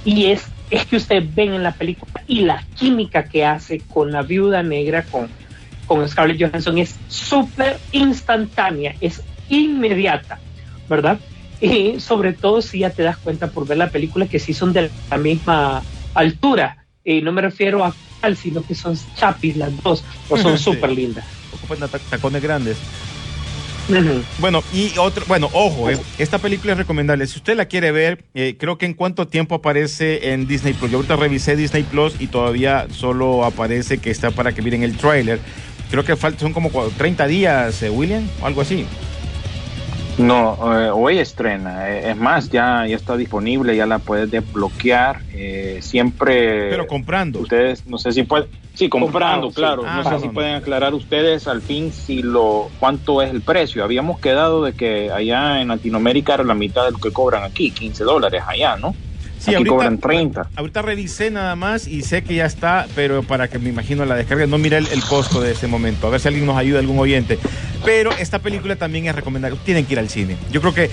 y 0.04 0.26
es, 0.26 0.44
es 0.70 0.86
que 0.86 0.94
ustedes 0.94 1.34
ven 1.34 1.52
en 1.52 1.64
la 1.64 1.72
película 1.72 2.22
y 2.28 2.42
la 2.42 2.62
química 2.76 3.24
que 3.24 3.44
hace 3.44 3.80
con 3.80 4.12
la 4.12 4.22
viuda 4.22 4.62
negra, 4.62 5.02
con, 5.02 5.26
con 5.88 6.08
Scarlett 6.08 6.40
Johansson, 6.40 6.78
es 6.78 6.94
súper 7.08 7.78
instantánea, 7.90 8.94
es 9.00 9.20
inmediata, 9.48 10.38
¿verdad? 10.88 11.18
Y 11.64 11.98
sobre 12.00 12.32
todo 12.34 12.60
si 12.60 12.80
ya 12.80 12.90
te 12.90 13.02
das 13.02 13.16
cuenta 13.16 13.46
por 13.48 13.66
ver 13.66 13.78
la 13.78 13.88
película 13.90 14.26
que 14.26 14.38
sí 14.38 14.52
son 14.52 14.72
de 14.72 14.90
la 15.10 15.16
misma 15.16 15.82
altura. 16.14 16.84
Y 17.04 17.22
no 17.22 17.32
me 17.32 17.40
refiero 17.42 17.84
a 17.84 17.94
tal, 18.20 18.36
sino 18.36 18.62
que 18.62 18.74
son 18.74 18.98
chapis 19.16 19.56
las 19.56 19.70
dos, 19.82 20.04
o 20.28 20.36
son 20.36 20.58
Sí. 20.58 20.64
súper 20.64 20.90
lindas. 20.90 21.24
Ocupan 21.54 21.88
ta- 21.88 21.98
tacones 21.98 22.42
grandes. 22.42 22.76
Bueno, 24.38 24.62
y 24.72 24.96
otro, 24.96 25.24
bueno, 25.28 25.50
ojo, 25.52 25.90
eh, 25.90 25.98
esta 26.18 26.38
película 26.38 26.72
es 26.72 26.78
recomendable. 26.78 27.26
Si 27.26 27.36
usted 27.38 27.54
la 27.54 27.66
quiere 27.66 27.92
ver, 27.92 28.24
eh, 28.34 28.56
creo 28.58 28.78
que 28.78 28.86
en 28.86 28.94
cuánto 28.94 29.28
tiempo 29.28 29.54
aparece 29.56 30.32
en 30.32 30.46
Disney 30.46 30.72
Plus. 30.72 30.90
Yo 30.90 30.96
ahorita 30.98 31.16
revisé 31.16 31.54
Disney 31.54 31.82
Plus 31.82 32.14
y 32.18 32.28
todavía 32.28 32.86
solo 32.90 33.44
aparece 33.44 33.98
que 33.98 34.10
está 34.10 34.30
para 34.30 34.52
que 34.52 34.62
miren 34.62 34.82
el 34.82 34.96
tráiler. 34.96 35.38
Creo 35.90 36.02
que 36.02 36.16
falta, 36.16 36.40
son 36.40 36.54
como 36.54 36.70
cua- 36.72 36.90
30 36.96 37.26
días, 37.26 37.82
eh, 37.82 37.90
William, 37.90 38.26
o 38.40 38.46
algo 38.46 38.62
así. 38.62 38.86
No, 40.18 40.56
eh, 40.78 40.90
hoy 40.90 41.18
estrena. 41.18 41.90
eh, 41.90 42.10
es 42.10 42.16
más, 42.16 42.48
ya, 42.50 42.86
ya 42.86 42.94
está 42.96 43.16
disponible, 43.16 43.76
ya 43.76 43.86
la 43.86 43.98
puedes 43.98 44.30
desbloquear. 44.30 45.20
eh, 45.32 45.78
siempre. 45.82 46.70
Pero 46.70 46.86
comprando. 46.86 47.40
Ustedes, 47.40 47.86
no 47.86 47.98
sé 47.98 48.12
si 48.12 48.22
pueden. 48.22 48.46
Sí, 48.74 48.88
comprando, 48.88 49.50
sí. 49.50 49.56
claro. 49.56 49.82
Ah, 49.86 50.02
no 50.02 50.10
sé 50.10 50.18
si 50.18 50.26
no, 50.26 50.34
pueden 50.34 50.56
aclarar 50.56 50.94
ustedes 50.94 51.46
al 51.46 51.62
fin 51.62 51.92
si 51.92 52.22
lo 52.22 52.70
cuánto 52.80 53.22
es 53.22 53.30
el 53.30 53.42
precio. 53.42 53.84
Habíamos 53.84 54.18
quedado 54.18 54.64
de 54.64 54.72
que 54.72 55.12
allá 55.12 55.60
en 55.60 55.68
Latinoamérica 55.68 56.34
era 56.34 56.44
la 56.44 56.54
mitad 56.54 56.84
de 56.84 56.90
lo 56.90 56.98
que 56.98 57.12
cobran 57.12 57.44
aquí, 57.44 57.70
15 57.70 58.02
dólares 58.02 58.42
allá, 58.46 58.76
¿no? 58.76 58.94
Sí, 59.44 59.50
aquí 59.50 59.56
ahorita- 59.56 59.70
cobran 59.70 59.98
30. 59.98 60.48
Ahorita 60.56 60.82
revisé 60.82 61.30
nada 61.30 61.54
más 61.56 61.86
y 61.86 62.02
sé 62.02 62.22
que 62.24 62.34
ya 62.36 62.46
está, 62.46 62.86
pero 62.94 63.22
para 63.22 63.48
que 63.48 63.58
me 63.58 63.68
imagino 63.68 64.04
la 64.04 64.14
descarga, 64.16 64.46
no 64.46 64.58
mira 64.58 64.78
el, 64.78 64.86
el 64.88 65.02
costo 65.04 65.40
de 65.40 65.52
ese 65.52 65.66
momento. 65.66 66.06
A 66.06 66.10
ver 66.10 66.20
si 66.20 66.28
alguien 66.28 66.46
nos 66.46 66.56
ayuda, 66.56 66.78
algún 66.78 66.98
oyente. 66.98 67.38
Pero 67.84 68.10
esta 68.12 68.38
película 68.38 68.76
también 68.76 69.06
es 69.06 69.14
recomendable. 69.14 69.58
Tienen 69.64 69.84
que 69.84 69.92
ir 69.92 69.98
al 69.98 70.08
cine. 70.08 70.36
Yo 70.50 70.60
creo 70.60 70.72
que 70.72 70.90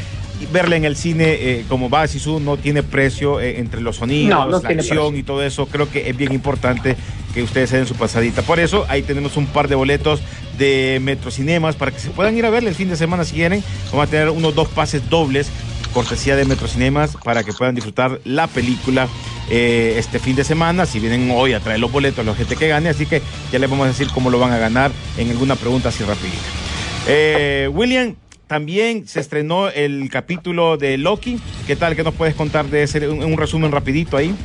verla 0.52 0.76
en 0.76 0.86
el 0.86 0.96
cine, 0.96 1.26
eh, 1.40 1.66
como 1.70 1.90
va 1.90 2.08
Sisu, 2.08 2.40
no 2.40 2.58
tiene 2.58 2.82
precio 2.84 3.40
eh, 3.40 3.60
entre 3.60 3.80
los 3.80 3.98
sonidos, 3.98 4.30
No, 4.32 4.46
no 4.46 4.52
la 4.52 4.58
acción 4.58 4.78
precio. 4.78 5.16
y 5.16 5.24
todo 5.24 5.44
eso. 5.44 5.68
Creo 5.68 5.90
que 5.90 6.10
es 6.10 6.18
bien 6.18 6.34
importante 6.34 6.98
que 7.34 7.44
ustedes 7.44 7.70
se 7.70 7.78
den 7.78 7.86
su 7.86 7.96
pasadita. 7.96 8.42
Por 8.42 8.60
eso, 8.60 8.86
ahí 8.90 9.04
tenemos 9.04 9.38
un 9.38 9.46
par 9.46 9.68
de 9.70 9.76
boletos 9.76 10.20
de 10.58 11.00
Metrocinemas 11.02 11.76
para 11.76 11.92
que 11.92 12.00
se 12.00 12.10
puedan 12.10 12.36
ir 12.38 12.46
a 12.46 12.50
verle 12.50 12.70
el 12.70 12.76
fin 12.76 12.90
de 12.90 12.98
semana 12.98 13.24
si 13.24 13.36
quieren. 13.36 13.64
Vamos 13.92 14.08
a 14.08 14.10
tener 14.12 14.30
unos 14.30 14.54
dos 14.54 14.68
pases 14.68 15.10
dobles 15.10 15.50
cortesía 15.92 16.36
de 16.36 16.46
Metrocinemas 16.46 17.18
para 17.24 17.44
que 17.44 17.54
puedan 17.54 17.76
disfrutar 17.76 18.20
la 18.24 18.48
película 18.48 19.08
eh, 19.50 19.96
este 19.98 20.20
fin 20.20 20.36
de 20.36 20.44
semana. 20.44 20.86
Si 20.86 21.00
vienen 21.00 21.30
hoy 21.32 21.54
a 21.54 21.60
traer 21.60 21.80
los 21.80 21.92
boletos 21.92 22.20
a 22.20 22.30
la 22.30 22.36
gente 22.36 22.56
que 22.56 22.68
gane, 22.68 22.90
así 22.90 23.06
que 23.06 23.22
ya 23.52 23.60
les 23.60 23.70
vamos 23.70 23.86
a 23.86 23.90
decir 23.90 24.08
cómo 24.14 24.30
lo 24.30 24.40
van 24.40 24.52
a 24.52 24.58
ganar 24.58 24.92
en 25.18 25.30
alguna 25.30 25.56
pregunta 25.56 25.90
así 25.90 26.04
rapidita. 26.04 26.44
Eh, 27.08 27.70
William, 27.74 28.16
también 28.48 29.08
se 29.08 29.20
estrenó 29.20 29.70
el 29.70 30.10
capítulo 30.10 30.78
de 30.78 30.98
Loki. 30.98 31.40
¿Qué 31.68 31.76
tal? 31.76 31.96
¿Qué 31.96 32.04
nos 32.04 32.14
puedes 32.14 32.36
contar 32.36 32.66
de 32.66 32.84
ese? 32.84 33.08
Un, 33.08 33.24
un 33.24 33.38
resumen 33.38 33.72
rapidito 33.72 34.18
ahí. 34.18 34.36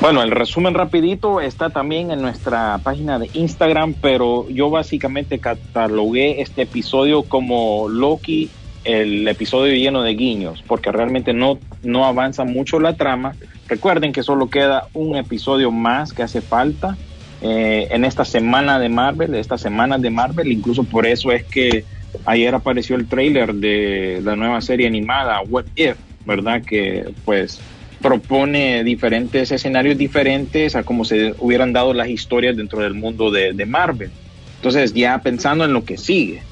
Bueno, 0.00 0.22
el 0.22 0.30
resumen 0.30 0.74
rapidito 0.74 1.40
está 1.40 1.70
también 1.70 2.10
en 2.10 2.20
nuestra 2.20 2.78
página 2.84 3.18
de 3.18 3.30
Instagram, 3.32 3.94
pero 3.94 4.48
yo 4.50 4.70
básicamente 4.70 5.38
catalogué 5.38 6.42
este 6.42 6.62
episodio 6.62 7.22
como 7.22 7.88
Loki, 7.88 8.50
el 8.86 9.26
episodio 9.26 9.74
lleno 9.74 10.02
de 10.02 10.14
guiños, 10.14 10.62
porque 10.66 10.92
realmente 10.92 11.32
no, 11.32 11.58
no 11.82 12.06
avanza 12.06 12.44
mucho 12.44 12.78
la 12.80 12.96
trama. 12.96 13.34
Recuerden 13.68 14.12
que 14.12 14.22
solo 14.22 14.48
queda 14.48 14.86
un 14.94 15.16
episodio 15.16 15.70
más 15.70 16.12
que 16.12 16.22
hace 16.22 16.40
falta 16.40 16.96
eh, 17.42 17.88
en 17.90 18.04
esta 18.04 18.24
semana 18.24 18.78
de 18.78 18.88
Marvel, 18.88 19.34
esta 19.34 19.58
semana 19.58 19.98
de 19.98 20.10
Marvel, 20.10 20.52
incluso 20.52 20.84
por 20.84 21.06
eso 21.06 21.32
es 21.32 21.44
que 21.44 21.84
ayer 22.24 22.54
apareció 22.54 22.96
el 22.96 23.06
trailer 23.08 23.54
de 23.54 24.20
la 24.24 24.36
nueva 24.36 24.60
serie 24.60 24.86
animada 24.86 25.40
What 25.42 25.66
If, 25.74 25.96
¿verdad? 26.24 26.62
Que 26.62 27.12
pues 27.24 27.60
propone 28.00 28.84
diferentes 28.84 29.50
escenarios 29.50 29.98
diferentes 29.98 30.76
a 30.76 30.84
cómo 30.84 31.04
se 31.04 31.34
hubieran 31.38 31.72
dado 31.72 31.92
las 31.92 32.08
historias 32.08 32.56
dentro 32.56 32.80
del 32.82 32.94
mundo 32.94 33.30
de, 33.30 33.52
de 33.52 33.66
Marvel. 33.66 34.10
Entonces, 34.56 34.94
ya 34.94 35.18
pensando 35.18 35.64
en 35.64 35.72
lo 35.72 35.84
que 35.84 35.98
sigue. 35.98 36.42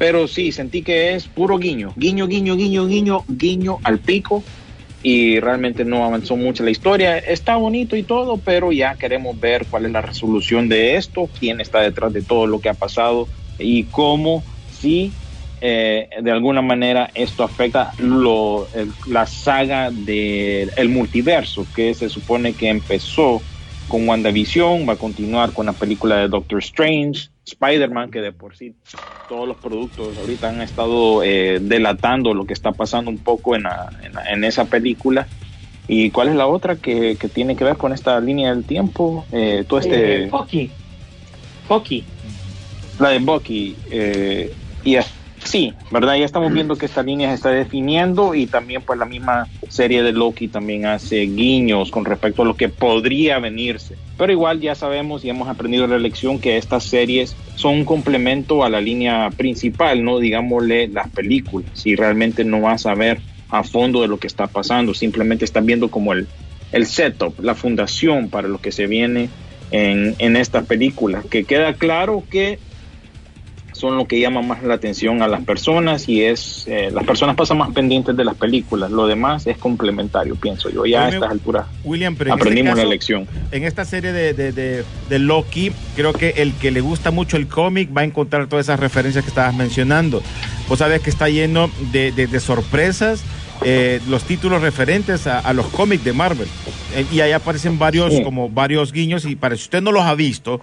Pero 0.00 0.26
sí, 0.26 0.50
sentí 0.50 0.80
que 0.80 1.12
es 1.14 1.28
puro 1.28 1.58
guiño, 1.58 1.92
guiño, 1.94 2.26
guiño, 2.26 2.56
guiño, 2.56 2.86
guiño, 2.86 3.24
guiño 3.28 3.78
al 3.84 3.98
pico 3.98 4.42
y 5.02 5.38
realmente 5.40 5.84
no 5.84 6.06
avanzó 6.06 6.36
mucho 6.36 6.64
la 6.64 6.70
historia. 6.70 7.18
Está 7.18 7.56
bonito 7.56 7.96
y 7.96 8.02
todo, 8.02 8.38
pero 8.38 8.72
ya 8.72 8.94
queremos 8.94 9.38
ver 9.38 9.66
cuál 9.66 9.84
es 9.84 9.92
la 9.92 10.00
resolución 10.00 10.70
de 10.70 10.96
esto, 10.96 11.28
quién 11.38 11.60
está 11.60 11.80
detrás 11.80 12.14
de 12.14 12.22
todo 12.22 12.46
lo 12.46 12.62
que 12.62 12.70
ha 12.70 12.74
pasado 12.74 13.28
y 13.58 13.84
cómo 13.84 14.42
si 14.72 15.12
eh, 15.60 16.08
de 16.22 16.30
alguna 16.30 16.62
manera 16.62 17.10
esto 17.14 17.44
afecta 17.44 17.92
lo, 17.98 18.68
la 19.06 19.26
saga 19.26 19.90
del 19.90 20.70
el 20.78 20.88
multiverso 20.88 21.66
que 21.76 21.92
se 21.92 22.08
supone 22.08 22.54
que 22.54 22.70
empezó 22.70 23.42
con 23.90 24.08
WandaVision, 24.08 24.88
va 24.88 24.94
a 24.94 24.96
continuar 24.96 25.52
con 25.52 25.66
la 25.66 25.74
película 25.74 26.16
de 26.16 26.28
Doctor 26.28 26.60
Strange, 26.60 27.28
Spider-Man, 27.44 28.10
que 28.10 28.20
de 28.22 28.32
por 28.32 28.56
sí 28.56 28.72
todos 29.28 29.46
los 29.46 29.58
productos 29.58 30.16
ahorita 30.16 30.48
han 30.48 30.62
estado 30.62 31.22
eh, 31.22 31.58
delatando 31.60 32.32
lo 32.32 32.46
que 32.46 32.54
está 32.54 32.72
pasando 32.72 33.10
un 33.10 33.18
poco 33.18 33.54
en, 33.54 33.64
la- 33.64 33.90
en 34.02 34.14
la- 34.14 34.24
en 34.30 34.44
esa 34.44 34.64
película. 34.64 35.26
¿Y 35.88 36.10
cuál 36.10 36.28
es 36.28 36.36
la 36.36 36.46
otra 36.46 36.76
que, 36.76 37.16
que 37.16 37.28
tiene 37.28 37.56
que 37.56 37.64
ver 37.64 37.76
con 37.76 37.92
esta 37.92 38.18
línea 38.20 38.54
del 38.54 38.64
tiempo? 38.64 39.26
Eh, 39.32 39.64
todo 39.68 39.80
este, 39.80 40.24
Eh, 40.24 40.28
Bucky. 40.30 40.70
Bucky. 41.68 42.04
la 43.00 43.08
de 43.10 43.18
Bucky. 43.18 43.76
eh, 43.90 44.54
y 44.84 44.94
es- 44.96 45.10
sí, 45.50 45.74
¿verdad? 45.90 46.16
Ya 46.16 46.24
estamos 46.24 46.52
viendo 46.52 46.76
que 46.76 46.86
esta 46.86 47.02
línea 47.02 47.28
se 47.28 47.34
está 47.34 47.50
definiendo 47.50 48.34
y 48.34 48.46
también 48.46 48.82
pues 48.82 48.98
la 48.98 49.04
misma 49.04 49.48
serie 49.68 50.02
de 50.02 50.12
Loki 50.12 50.46
también 50.46 50.86
hace 50.86 51.22
guiños 51.22 51.90
con 51.90 52.04
respecto 52.04 52.42
a 52.42 52.44
lo 52.44 52.54
que 52.54 52.68
podría 52.68 53.40
venirse. 53.40 53.96
Pero 54.16 54.32
igual 54.32 54.60
ya 54.60 54.74
sabemos 54.76 55.24
y 55.24 55.30
hemos 55.30 55.48
aprendido 55.48 55.88
la 55.88 55.98
lección 55.98 56.38
que 56.38 56.56
estas 56.56 56.84
series 56.84 57.34
son 57.56 57.74
un 57.74 57.84
complemento 57.84 58.62
a 58.64 58.68
la 58.68 58.80
línea 58.80 59.28
principal, 59.36 60.04
no 60.04 60.20
digámosle 60.20 60.86
las 60.88 61.08
películas. 61.08 61.84
Y 61.84 61.96
realmente 61.96 62.44
no 62.44 62.60
vas 62.60 62.86
a 62.86 62.94
ver 62.94 63.20
a 63.48 63.64
fondo 63.64 64.02
de 64.02 64.08
lo 64.08 64.18
que 64.18 64.28
está 64.28 64.46
pasando, 64.46 64.94
simplemente 64.94 65.44
estás 65.44 65.64
viendo 65.64 65.90
como 65.90 66.12
el, 66.12 66.28
el 66.70 66.86
setup, 66.86 67.40
la 67.40 67.56
fundación 67.56 68.28
para 68.28 68.46
lo 68.46 68.60
que 68.60 68.70
se 68.70 68.86
viene 68.86 69.28
en, 69.72 70.14
en 70.18 70.36
esta 70.36 70.62
película, 70.62 71.24
que 71.28 71.42
queda 71.42 71.74
claro 71.74 72.22
que 72.30 72.60
son 73.80 73.96
lo 73.96 74.06
que 74.06 74.20
llama 74.20 74.42
más 74.42 74.62
la 74.62 74.74
atención 74.74 75.22
a 75.22 75.26
las 75.28 75.42
personas 75.42 76.08
y 76.08 76.22
es 76.22 76.64
eh, 76.68 76.90
las 76.92 77.04
personas 77.04 77.34
pasan 77.34 77.58
más 77.58 77.70
pendientes 77.72 78.16
de 78.16 78.24
las 78.24 78.34
películas, 78.36 78.90
lo 78.90 79.06
demás 79.06 79.46
es 79.46 79.56
complementario, 79.58 80.36
pienso 80.36 80.68
yo, 80.70 80.84
ya 80.86 81.04
a 81.04 81.06
Oye, 81.08 81.14
estas 81.16 81.30
alturas 81.30 81.66
William, 81.82 82.14
pero 82.16 82.30
este 82.30 82.42
aprendimos 82.42 82.70
la 82.76 82.82
caso, 82.82 82.90
lección. 82.90 83.26
En 83.50 83.64
esta 83.64 83.84
serie 83.84 84.12
de, 84.12 84.34
de, 84.34 84.52
de- 84.52 84.84
de 85.08 85.18
Loki, 85.18 85.72
creo 85.96 86.12
que 86.12 86.34
el 86.36 86.52
que 86.54 86.70
le 86.70 86.80
gusta 86.80 87.10
mucho 87.10 87.36
el 87.36 87.48
cómic 87.48 87.88
va 87.96 88.02
a 88.02 88.04
encontrar 88.04 88.46
todas 88.46 88.66
esas 88.66 88.78
referencias 88.78 89.24
que 89.24 89.30
estabas 89.30 89.54
mencionando. 89.54 90.22
Vos 90.68 90.78
sabes 90.78 91.00
que 91.00 91.10
está 91.10 91.28
lleno 91.28 91.70
de, 91.90 92.12
de- 92.12 92.26
de 92.26 92.40
sorpresas, 92.40 93.24
eh, 93.64 94.00
los 94.08 94.24
títulos 94.24 94.62
referentes 94.62 95.26
a, 95.26 95.38
a 95.40 95.52
los 95.52 95.66
cómics 95.66 96.04
de 96.04 96.12
Marvel. 96.12 96.48
Eh, 96.94 97.04
y 97.12 97.20
ahí 97.20 97.32
aparecen 97.32 97.78
varios, 97.78 98.14
Sí. 98.14 98.22
como 98.22 98.48
varios 98.48 98.92
guiños, 98.92 99.24
y 99.26 99.36
para 99.36 99.56
si 99.56 99.62
usted 99.64 99.82
no 99.82 99.92
los 99.92 100.02
ha 100.04 100.14
visto, 100.14 100.60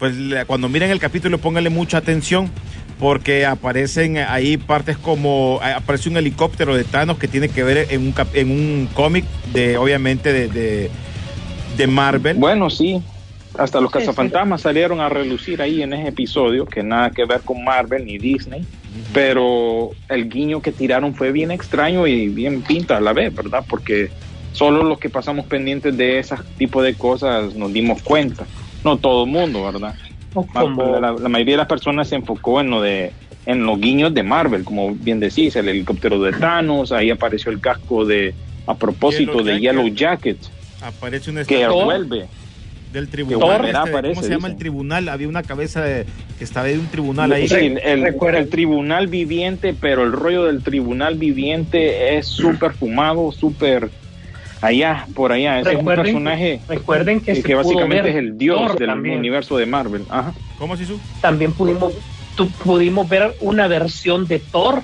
pues 0.00 0.14
cuando 0.48 0.68
miren 0.68 0.90
el 0.90 0.98
capítulo 0.98 1.38
pónganle 1.38 1.70
mucha 1.70 1.98
atención. 1.98 2.50
Porque 2.98 3.46
aparecen 3.46 4.18
ahí 4.18 4.58
partes 4.58 4.98
como 4.98 5.58
eh, 5.64 5.72
aparece 5.72 6.10
un 6.10 6.18
helicóptero 6.18 6.76
de 6.76 6.84
Thanos 6.84 7.16
que 7.16 7.28
tiene 7.28 7.48
que 7.48 7.62
ver 7.62 7.86
en 7.88 8.02
un, 8.08 8.14
en 8.34 8.50
un 8.50 8.88
cómic 8.92 9.24
de 9.54 9.78
obviamente 9.78 10.34
de, 10.34 10.48
de, 10.48 10.90
de 11.78 11.86
Marvel. 11.86 12.36
Bueno, 12.36 12.68
sí, 12.68 13.00
hasta 13.56 13.80
los 13.80 13.90
Sí, 13.90 14.00
sí. 14.00 14.04
cazafantasmas 14.04 14.60
salieron 14.60 15.00
a 15.00 15.08
relucir 15.08 15.62
ahí 15.62 15.80
en 15.82 15.94
ese 15.94 16.08
episodio, 16.08 16.66
que 16.66 16.82
nada 16.82 17.08
que 17.10 17.24
ver 17.24 17.40
con 17.40 17.64
Marvel 17.64 18.04
ni 18.04 18.18
Disney, 18.18 18.66
pero 19.14 19.92
el 20.10 20.28
guiño 20.28 20.60
que 20.60 20.72
tiraron 20.72 21.14
fue 21.14 21.32
bien 21.32 21.50
extraño 21.50 22.06
y 22.06 22.28
bien 22.28 22.60
pinta 22.60 22.98
a 22.98 23.00
la 23.00 23.14
vez, 23.14 23.34
¿verdad? 23.34 23.64
Porque 23.66 24.10
solo 24.52 24.82
los 24.84 24.98
que 24.98 25.08
pasamos 25.08 25.46
pendientes 25.46 25.96
de 25.96 26.18
ese 26.18 26.36
tipo 26.58 26.82
de 26.82 26.92
cosas 26.92 27.54
nos 27.54 27.72
dimos 27.72 28.02
cuenta, 28.02 28.44
no 28.84 28.96
todo 28.96 29.24
el 29.24 29.30
mundo, 29.30 29.64
¿verdad? 29.64 29.94
Como, 30.32 30.98
La, 31.00 31.12
la 31.12 31.28
mayoría 31.28 31.54
de 31.54 31.58
las 31.58 31.66
personas 31.66 32.08
se 32.08 32.14
enfocó 32.16 32.60
en 32.60 32.70
lo 32.70 32.80
de 32.80 33.12
en 33.46 33.64
los 33.64 33.80
guiños 33.80 34.12
de 34.14 34.22
Marvel, 34.22 34.64
como 34.64 34.94
bien 34.94 35.18
decís, 35.18 35.56
el 35.56 35.68
helicóptero 35.68 36.20
de 36.20 36.32
Thanos, 36.32 36.92
ahí 36.92 37.10
apareció 37.10 37.50
el 37.50 37.58
casco 37.60 38.04
de 38.04 38.34
a 38.66 38.74
propósito 38.74 39.40
Yellow 39.40 39.44
de 39.44 39.52
Jacket. 39.60 39.62
Yellow 39.62 39.88
Jacket, 39.94 40.36
Aparece 40.82 41.30
un 41.30 41.44
que 41.44 41.66
vuelve. 41.66 42.26
del 42.92 43.08
tribunal. 43.08 43.40
volverá, 43.58 43.84
este, 43.86 44.08
¿Cómo 44.10 44.22
se 44.22 44.30
llama 44.30 44.48
el 44.48 44.56
tribunal? 44.56 45.08
Había 45.08 45.26
una 45.28 45.42
cabeza 45.42 45.80
de- 45.82 46.06
que 46.38 46.44
estaba 46.44 46.66
de 46.66 46.78
un 46.78 46.86
tribunal 46.88 47.32
ahí. 47.32 47.48
Sí, 47.48 47.74
el, 47.82 48.02
Recuerda- 48.02 48.38
el 48.40 48.48
tribunal 48.50 49.06
viviente, 49.06 49.74
pero 49.80 50.04
el 50.04 50.12
rollo 50.12 50.44
del 50.44 50.62
tribunal 50.62 51.14
viviente 51.16 52.16
es 52.18 52.26
súper 52.26 52.72
fumado, 52.72 53.32
súper 53.32 53.90
allá, 54.60 55.06
por 55.14 55.32
allá. 55.32 55.60
Ese 55.60 55.72
es 55.72 55.78
un 55.78 55.84
personaje 55.84 56.60
recuerden 56.68 57.20
que, 57.20 57.32
básicamente 57.54 58.10
es 58.10 58.16
el 58.16 58.36
dios 58.38 58.58
Thor 58.58 58.78
del 58.78 58.88
también. 58.88 59.18
universo 59.18 59.56
de 59.56 59.66
Marvel. 59.66 60.04
Ajá. 60.10 60.32
¿Cómo 60.58 60.76
se 60.76 60.84
hizo? 60.84 60.98
También 61.20 61.52
pudimos, 61.52 61.94
tu- 62.36 62.50
pudimos 62.50 63.08
ver 63.08 63.34
una 63.40 63.66
versión 63.68 64.26
de 64.26 64.38
Thor 64.38 64.82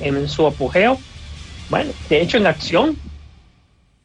en 0.00 0.28
su 0.28 0.46
apogeo. 0.46 0.98
Bueno, 1.70 1.92
de 2.08 2.20
hecho 2.20 2.36
en 2.38 2.46
acción. 2.46 2.96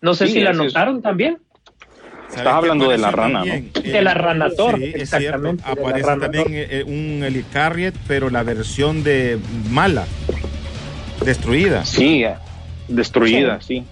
No 0.01 0.13
sé 0.13 0.28
Sí, 0.28 0.34
si 0.34 0.39
la 0.42 0.51
es- 0.51 0.58
notaron 0.58 1.01
también. 1.01 1.38
¿Sabes 2.30 2.38
Estás 2.38 2.54
hablando 2.54 2.89
de 2.89 2.98
la 3.00 3.10
rana, 3.12 3.39
también? 3.39 3.72
De 3.84 4.01
la 4.04 4.13
rana 4.13 4.50
Thor, 4.56 4.78
Sí, 4.78 4.92
exactamente, 4.94 5.63
Aparece 5.66 6.06
rana 6.08 6.22
también 6.22 6.46
Thor. 6.46 6.54
eh, 6.56 6.84
un 6.86 7.24
Helicarrier, 7.24 7.94
pero 8.08 8.30
la 8.30 8.44
versión 8.44 9.04
de 9.04 9.39
mala, 9.72 10.06
destruida. 11.25 11.86
Sí, 11.86 12.24
destruida, 12.88 13.60
sí. 13.62 13.80
Sí, 13.80 13.86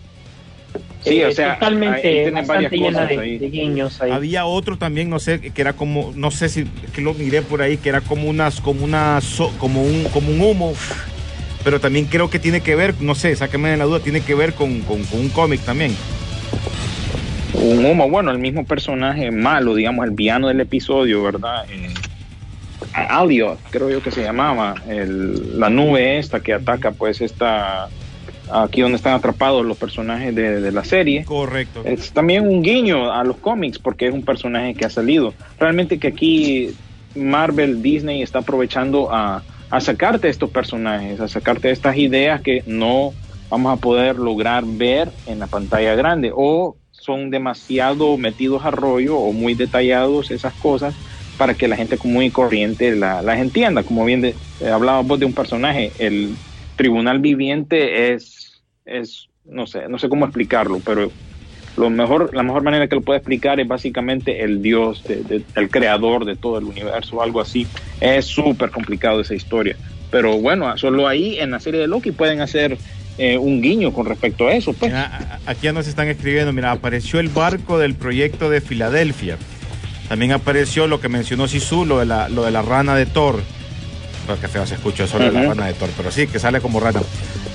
Eh, 1.09 1.25
o 1.25 1.31
sea, 1.31 1.53
totalmente 1.55 2.31
bastante 2.31 2.77
llena 2.77 2.91
cosas 2.91 3.09
de, 3.09 3.17
ahí. 3.19 3.37
de 3.37 3.49
guiños 3.49 4.01
ahí. 4.01 4.11
Había 4.11 4.45
otro 4.45 4.77
también, 4.77 5.09
no 5.09 5.19
sé, 5.19 5.39
que 5.39 5.61
era 5.61 5.73
como, 5.73 6.11
no 6.15 6.31
sé 6.31 6.49
si 6.49 6.65
que 6.93 7.01
lo 7.01 7.13
miré 7.13 7.41
por 7.41 7.61
ahí, 7.61 7.77
que 7.77 7.89
era 7.89 8.01
como 8.01 8.29
unas, 8.29 8.59
como 8.61 8.83
una, 8.83 9.19
como 9.59 9.83
un, 9.83 10.03
como 10.13 10.29
un 10.31 10.41
humo, 10.41 10.73
pero 11.63 11.79
también 11.79 12.05
creo 12.05 12.29
que 12.29 12.39
tiene 12.39 12.61
que 12.61 12.75
ver, 12.75 12.95
no 13.01 13.15
sé, 13.15 13.35
sáquenme 13.35 13.69
de 13.69 13.77
la 13.77 13.85
duda, 13.85 13.99
tiene 13.99 14.21
que 14.21 14.35
ver 14.35 14.53
con, 14.53 14.81
con- 14.81 15.03
con 15.03 15.19
un 15.19 15.29
cómic 15.29 15.61
también. 15.61 15.95
Un 17.53 17.83
humo, 17.85 18.09
bueno, 18.09 18.31
el 18.31 18.37
mismo 18.39 18.65
personaje 18.65 19.31
malo, 19.31 19.73
digamos, 19.75 20.05
el 20.05 20.11
villano 20.11 20.47
del 20.47 20.59
episodio, 20.61 21.23
¿verdad? 21.23 21.65
Eh, 21.71 21.89
Aliot, 22.93 23.59
creo 23.69 23.89
yo 23.89 24.01
que 24.01 24.11
se 24.11 24.21
llamaba, 24.23 24.75
el- 24.87 25.59
la 25.59 25.69
nube 25.69 26.17
esta 26.19 26.39
que 26.39 26.53
ataca, 26.53 26.91
pues, 26.91 27.21
esta, 27.21 27.89
aquí 28.51 28.81
donde 28.81 28.97
están 28.97 29.13
atrapados 29.13 29.65
los 29.65 29.77
personajes 29.77 30.33
de, 30.33 30.61
de 30.61 30.71
la 30.71 30.83
serie. 30.83 31.25
Correcto. 31.25 31.81
Es 31.85 32.11
también 32.13 32.47
un 32.47 32.61
guiño 32.61 33.11
a 33.11 33.23
los 33.23 33.37
cómics 33.37 33.79
porque 33.79 34.07
es 34.07 34.13
un 34.13 34.23
personaje 34.23 34.73
que 34.73 34.85
ha 34.85 34.89
salido. 34.89 35.33
Realmente 35.59 35.99
que 35.99 36.07
aquí 36.07 36.69
Marvel, 37.15 37.81
Disney 37.81 38.21
está 38.21 38.39
aprovechando 38.39 39.13
a, 39.13 39.43
a 39.69 39.79
sacarte 39.81 40.29
estos 40.29 40.49
personajes, 40.49 41.19
a 41.19 41.27
sacarte 41.27 41.71
estas 41.71 41.97
ideas 41.97 42.41
que 42.41 42.63
no 42.65 43.13
vamos 43.49 43.77
a 43.77 43.81
poder 43.81 44.17
lograr 44.17 44.63
ver 44.65 45.09
en 45.25 45.39
la 45.39 45.47
pantalla 45.47 45.95
grande 45.95 46.31
o 46.35 46.75
son 46.91 47.29
demasiado 47.29 48.17
metidos 48.17 48.65
a 48.65 48.71
rollo 48.71 49.17
o 49.17 49.31
muy 49.31 49.53
detallados 49.55 50.31
esas 50.31 50.53
cosas 50.55 50.93
para 51.37 51.53
que 51.53 51.67
la 51.67 51.77
gente 51.77 51.97
común 51.97 52.23
y 52.23 52.31
corriente 52.31 52.95
la- 52.95 53.21
las 53.21 53.39
entienda. 53.39 53.83
Como 53.83 54.03
bien 54.03 54.21
de, 54.21 54.35
eh, 54.59 54.67
hablabas 54.69 55.05
vos 55.07 55.19
de 55.19 55.25
un 55.25 55.33
personaje, 55.33 55.91
el 55.99 56.35
tribunal 56.75 57.19
viviente 57.19 58.13
es, 58.13 58.36
es 58.87 59.29
no 59.49 59.67
sé, 59.67 59.87
no 59.87 59.97
sé 59.97 60.09
cómo 60.09 60.25
explicarlo, 60.25 60.81
pero 60.85 61.11
lo 61.77 61.89
mejor, 61.89 62.33
la 62.33 62.43
mejor 62.43 62.63
manera 62.63 62.87
que 62.87 62.95
lo 62.95 63.01
puedo 63.01 63.17
explicar 63.17 63.59
es 63.59 63.67
básicamente 63.67 64.43
el 64.43 64.61
dios, 64.61 65.03
el 65.55 65.69
creador 65.69 66.25
de 66.25 66.35
todo 66.35 66.57
el 66.57 66.65
universo, 66.65 67.21
algo 67.21 67.39
así. 67.39 67.67
Es 68.01 68.25
súper 68.25 68.71
complicado 68.71 69.21
esa 69.21 69.35
historia. 69.35 69.77
Pero 70.09 70.39
bueno, 70.39 70.75
solo 70.77 71.07
ahí 71.07 71.37
en 71.37 71.51
la 71.51 71.59
serie 71.59 71.79
de 71.79 71.87
Loki 71.87 72.11
pueden 72.11 72.41
hacer 72.41 72.77
eh, 73.19 73.37
un 73.37 73.61
guiño 73.61 73.93
con 73.93 74.07
respecto 74.07 74.47
a 74.47 74.53
eso. 74.53 74.73
Pues. 74.73 74.91
Aquí 75.45 75.61
ya 75.63 75.73
nos 75.73 75.87
están 75.87 76.07
escribiendo, 76.07 76.51
mira, 76.51 76.71
apareció 76.71 77.19
el 77.19 77.29
barco 77.29 77.77
del 77.77 77.93
proyecto 77.93 78.49
de 78.49 78.59
Filadelfia. 78.59 79.37
También 80.09 80.31
apareció 80.31 80.87
lo 80.87 80.99
que 80.99 81.09
mencionó 81.09 81.47
Sisu, 81.47 81.85
lo 81.85 81.99
de 81.99 82.05
la, 82.05 82.27
lo 82.29 82.43
de 82.43 82.51
la 82.51 82.63
rana 82.63 82.95
de 82.95 83.05
Thor. 83.05 83.39
Qué 84.35 84.47
feo 84.47 84.65
se 84.65 84.75
escucha 84.75 85.05
eso 85.05 85.17
de 85.17 85.31
la 85.31 85.39
Ujú. 85.39 85.49
rana 85.49 85.67
de 85.67 85.73
Thor, 85.73 85.89
pero 85.95 86.11
sí, 86.11 86.27
que 86.27 86.39
sale 86.39 86.59
como 86.59 86.79
rana. 86.79 87.01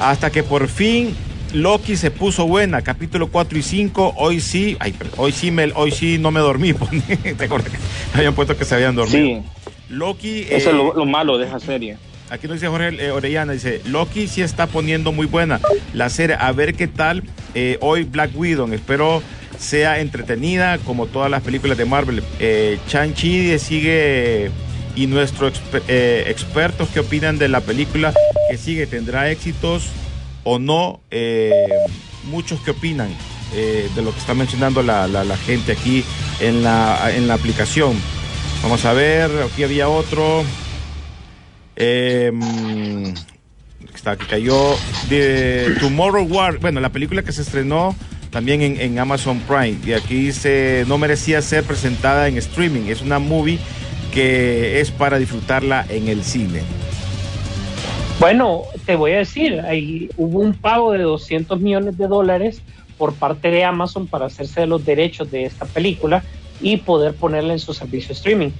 Hasta 0.00 0.30
que 0.30 0.42
por 0.42 0.68
fin 0.68 1.14
Loki 1.52 1.96
se 1.96 2.10
puso 2.10 2.46
buena, 2.46 2.80
capítulo 2.82 3.28
4 3.28 3.58
y 3.58 3.62
5, 3.62 4.14
hoy 4.16 4.40
sí, 4.40 4.76
ay, 4.80 4.94
pero 4.96 5.10
hoy 5.18 5.32
sí, 5.32 5.50
me, 5.50 5.70
hoy 5.74 5.90
sí 5.90 6.16
no 6.18 6.30
me 6.30 6.40
dormí, 6.40 6.72
¿te 7.36 7.44
acuerdas 7.44 7.70
que 7.70 7.78
habían 8.18 8.34
puesto 8.34 8.56
que 8.56 8.64
se 8.64 8.74
habían 8.74 8.94
dormido? 8.94 9.42
Sí, 9.42 9.42
Loki... 9.90 10.46
eso 10.48 10.70
eh, 10.70 10.72
es 10.72 10.74
lo, 10.74 10.94
lo 10.94 11.04
malo 11.04 11.36
de 11.36 11.46
esa 11.46 11.60
serie. 11.60 11.98
aquí 12.30 12.46
nos 12.46 12.56
dice 12.56 12.68
Jorge 12.68 13.04
eh, 13.04 13.10
Orellana, 13.10 13.52
dice, 13.52 13.82
Loki 13.84 14.28
sí 14.28 14.40
está 14.40 14.66
poniendo 14.66 15.12
muy 15.12 15.26
buena 15.26 15.60
la 15.92 16.08
serie, 16.08 16.36
a 16.40 16.50
ver 16.52 16.72
qué 16.74 16.88
tal 16.88 17.22
eh, 17.54 17.76
hoy 17.82 18.04
Black 18.04 18.30
Widow, 18.34 18.72
espero 18.72 19.22
sea 19.58 20.00
entretenida 20.00 20.78
como 20.78 21.06
todas 21.06 21.30
las 21.30 21.42
películas 21.42 21.76
de 21.76 21.84
Marvel. 21.84 22.22
Eh, 22.40 22.78
Chan-Chi 22.88 23.58
sigue 23.58 24.50
y 24.94 25.06
nuestros 25.06 25.52
exper- 25.54 25.82
eh, 25.88 26.24
expertos 26.28 26.88
que 26.90 27.00
opinan 27.00 27.38
de 27.38 27.48
la 27.48 27.60
película 27.60 28.12
que 28.50 28.58
sigue, 28.58 28.86
tendrá 28.86 29.30
éxitos 29.30 29.88
o 30.44 30.58
no, 30.58 31.00
Eh, 31.10 31.52
muchos 32.24 32.60
que 32.60 32.70
opinan 32.72 33.08
eh, 33.54 33.88
de 33.94 34.02
lo 34.02 34.12
que 34.12 34.18
está 34.20 34.32
mencionando 34.34 34.82
la, 34.82 35.06
la- 35.08 35.36
gente 35.36 35.72
aquí 35.72 36.04
en 36.40 36.62
la, 36.62 37.10
en 37.14 37.26
la 37.28 37.34
aplicación. 37.34 37.96
Vamos 38.62 38.84
a 38.84 38.92
ver, 38.92 39.30
aquí 39.50 39.64
había 39.64 39.88
otro. 39.88 40.44
Mm, 42.30 43.12
está 43.94 44.16
que 44.16 44.26
cayó. 44.26 44.76
De 45.08 45.74
Tomorrow 45.80 46.24
War, 46.26 46.58
bueno, 46.58 46.80
la 46.80 46.90
película 46.90 47.22
que 47.22 47.32
se 47.32 47.42
estrenó 47.42 47.94
también 48.30 48.62
en, 48.62 48.80
en 48.80 48.98
Amazon 48.98 49.40
Prime. 49.40 49.76
Y 49.84 49.92
aquí 49.92 50.14
dice 50.14 50.84
no 50.86 50.96
merecía 50.98 51.42
ser 51.42 51.64
presentada 51.64 52.28
en 52.28 52.38
streaming, 52.38 52.88
es 52.88 53.00
una 53.02 53.18
movie 53.18 53.58
que 54.12 54.80
es 54.80 54.90
para 54.90 55.18
disfrutarla 55.18 55.84
en 55.88 56.08
el 56.08 56.22
cine. 56.22 56.62
Bueno, 58.20 58.62
te 58.86 58.94
voy 58.94 59.12
a 59.12 59.18
decir, 59.18 59.60
ahí 59.60 60.08
hubo 60.16 60.38
un 60.38 60.54
pago 60.54 60.92
de 60.92 61.02
200 61.02 61.58
millones 61.60 61.98
de 61.98 62.06
dólares 62.06 62.62
por 62.96 63.14
parte 63.14 63.50
de 63.50 63.64
Amazon 63.64 64.06
para 64.06 64.26
hacerse 64.26 64.60
de 64.60 64.66
los 64.68 64.84
derechos 64.84 65.30
de 65.30 65.44
esta 65.44 65.64
película 65.64 66.22
y 66.60 66.76
poder 66.76 67.14
ponerla 67.14 67.54
en 67.54 67.58
su 67.58 67.74
servicio 67.74 68.12
streaming. 68.12 68.50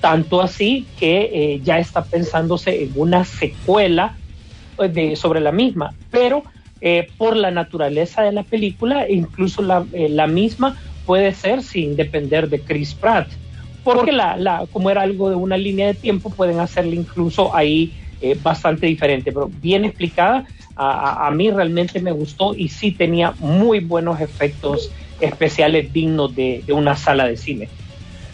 Tanto 0.00 0.40
así 0.40 0.86
que 0.98 1.30
eh, 1.32 1.60
ya 1.62 1.78
está 1.78 2.02
pensándose 2.02 2.82
en 2.82 2.92
una 2.96 3.24
secuela 3.24 4.16
eh, 4.80 4.88
de, 4.88 5.14
sobre 5.14 5.40
la 5.40 5.52
misma, 5.52 5.94
pero 6.10 6.42
eh, 6.80 7.08
por 7.16 7.36
la 7.36 7.52
naturaleza 7.52 8.22
de 8.22 8.32
la 8.32 8.42
película, 8.42 9.08
incluso 9.08 9.62
la, 9.62 9.86
la 9.92 10.26
misma 10.26 10.76
puede 11.06 11.32
ser 11.32 11.62
sin 11.62 11.94
depender 11.94 12.48
de 12.48 12.60
Chris 12.60 12.94
Pratt, 12.94 13.28
porque 13.84 14.12
la, 14.12 14.36
la, 14.36 14.66
como 14.72 14.90
era 14.90 15.02
algo 15.02 15.30
de 15.30 15.36
una 15.36 15.56
línea 15.56 15.88
de 15.88 15.94
tiempo, 15.94 16.30
pueden 16.30 16.60
hacerle 16.60 16.96
incluso 16.96 17.54
ahí 17.54 17.92
eh, 18.20 18.36
bastante 18.40 18.86
diferente, 18.86 19.32
pero 19.32 19.50
bien 19.60 19.84
explicada. 19.84 20.46
A, 20.74 21.24
a, 21.24 21.26
a, 21.26 21.30
mí 21.30 21.50
realmente 21.50 22.00
me 22.00 22.12
gustó 22.12 22.54
y 22.54 22.68
sí 22.68 22.92
tenía 22.92 23.34
muy 23.40 23.80
buenos 23.80 24.20
efectos 24.20 24.90
especiales 25.20 25.92
dignos 25.92 26.34
de, 26.34 26.62
de 26.66 26.72
una 26.72 26.96
sala 26.96 27.26
de 27.26 27.36
cine. 27.36 27.68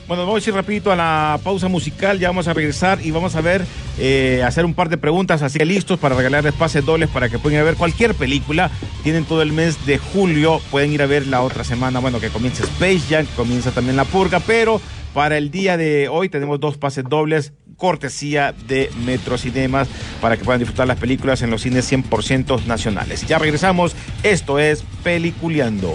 Bueno, 0.09 0.25
vamos 0.25 0.47
a 0.47 0.49
ir 0.49 0.57
rapidito 0.57 0.91
a 0.91 0.97
la 0.97 1.39
pausa 1.45 1.69
musical, 1.69 2.19
ya 2.19 2.29
vamos 2.29 2.49
a 2.49 2.55
regresar 2.55 2.99
y 3.05 3.11
vamos 3.11 3.37
a 3.37 3.43
ver, 3.43 3.67
eh, 3.99 4.43
hacer 4.43 4.65
un 4.65 4.73
par 4.73 4.89
de 4.89 4.97
preguntas, 4.97 5.43
así 5.43 5.59
que 5.59 5.67
listos 5.67 5.99
para 5.99 6.17
regalarles 6.17 6.55
pases 6.55 6.83
dobles 6.83 7.11
para 7.11 7.29
que 7.29 7.39
puedan 7.39 7.57
ir 7.57 7.61
a 7.61 7.65
ver 7.65 7.75
cualquier 7.75 8.15
película. 8.15 8.71
Tienen 9.03 9.27
todo 9.27 9.43
el 9.43 9.53
mes 9.53 9.85
de 9.85 9.99
julio, 9.99 10.63
pueden 10.71 10.95
ir 10.95 11.03
a 11.03 11.07
ver 11.07 11.27
la 11.27 11.43
otra 11.43 11.63
semana, 11.63 12.01
bueno, 12.01 12.21
que 12.21 12.31
comienza 12.31 12.65
Space 12.65 13.03
Jam, 13.11 13.27
que 13.27 13.35
comienza 13.35 13.71
también 13.71 13.97
La 13.97 14.07
Purga, 14.07 14.41
pero 14.41 14.81
para 15.19 15.37
el 15.37 15.51
día 15.51 15.77
de 15.77 16.09
hoy 16.09 16.29
tenemos 16.29 16.61
dos 16.61 16.77
pases 16.77 17.03
dobles, 17.03 17.53
cortesía 17.77 18.55
de 18.69 18.89
Metro 19.05 19.37
Cinemas, 19.37 19.89
para 20.21 20.37
que 20.37 20.45
puedan 20.45 20.61
disfrutar 20.61 20.87
las 20.87 20.97
películas 20.97 21.43
en 21.43 21.51
los 21.51 21.63
cines 21.63 21.91
100% 21.91 22.67
nacionales. 22.67 23.27
Ya 23.27 23.37
regresamos, 23.37 23.97
esto 24.23 24.61
es 24.61 24.85
Peliculeando. 25.03 25.93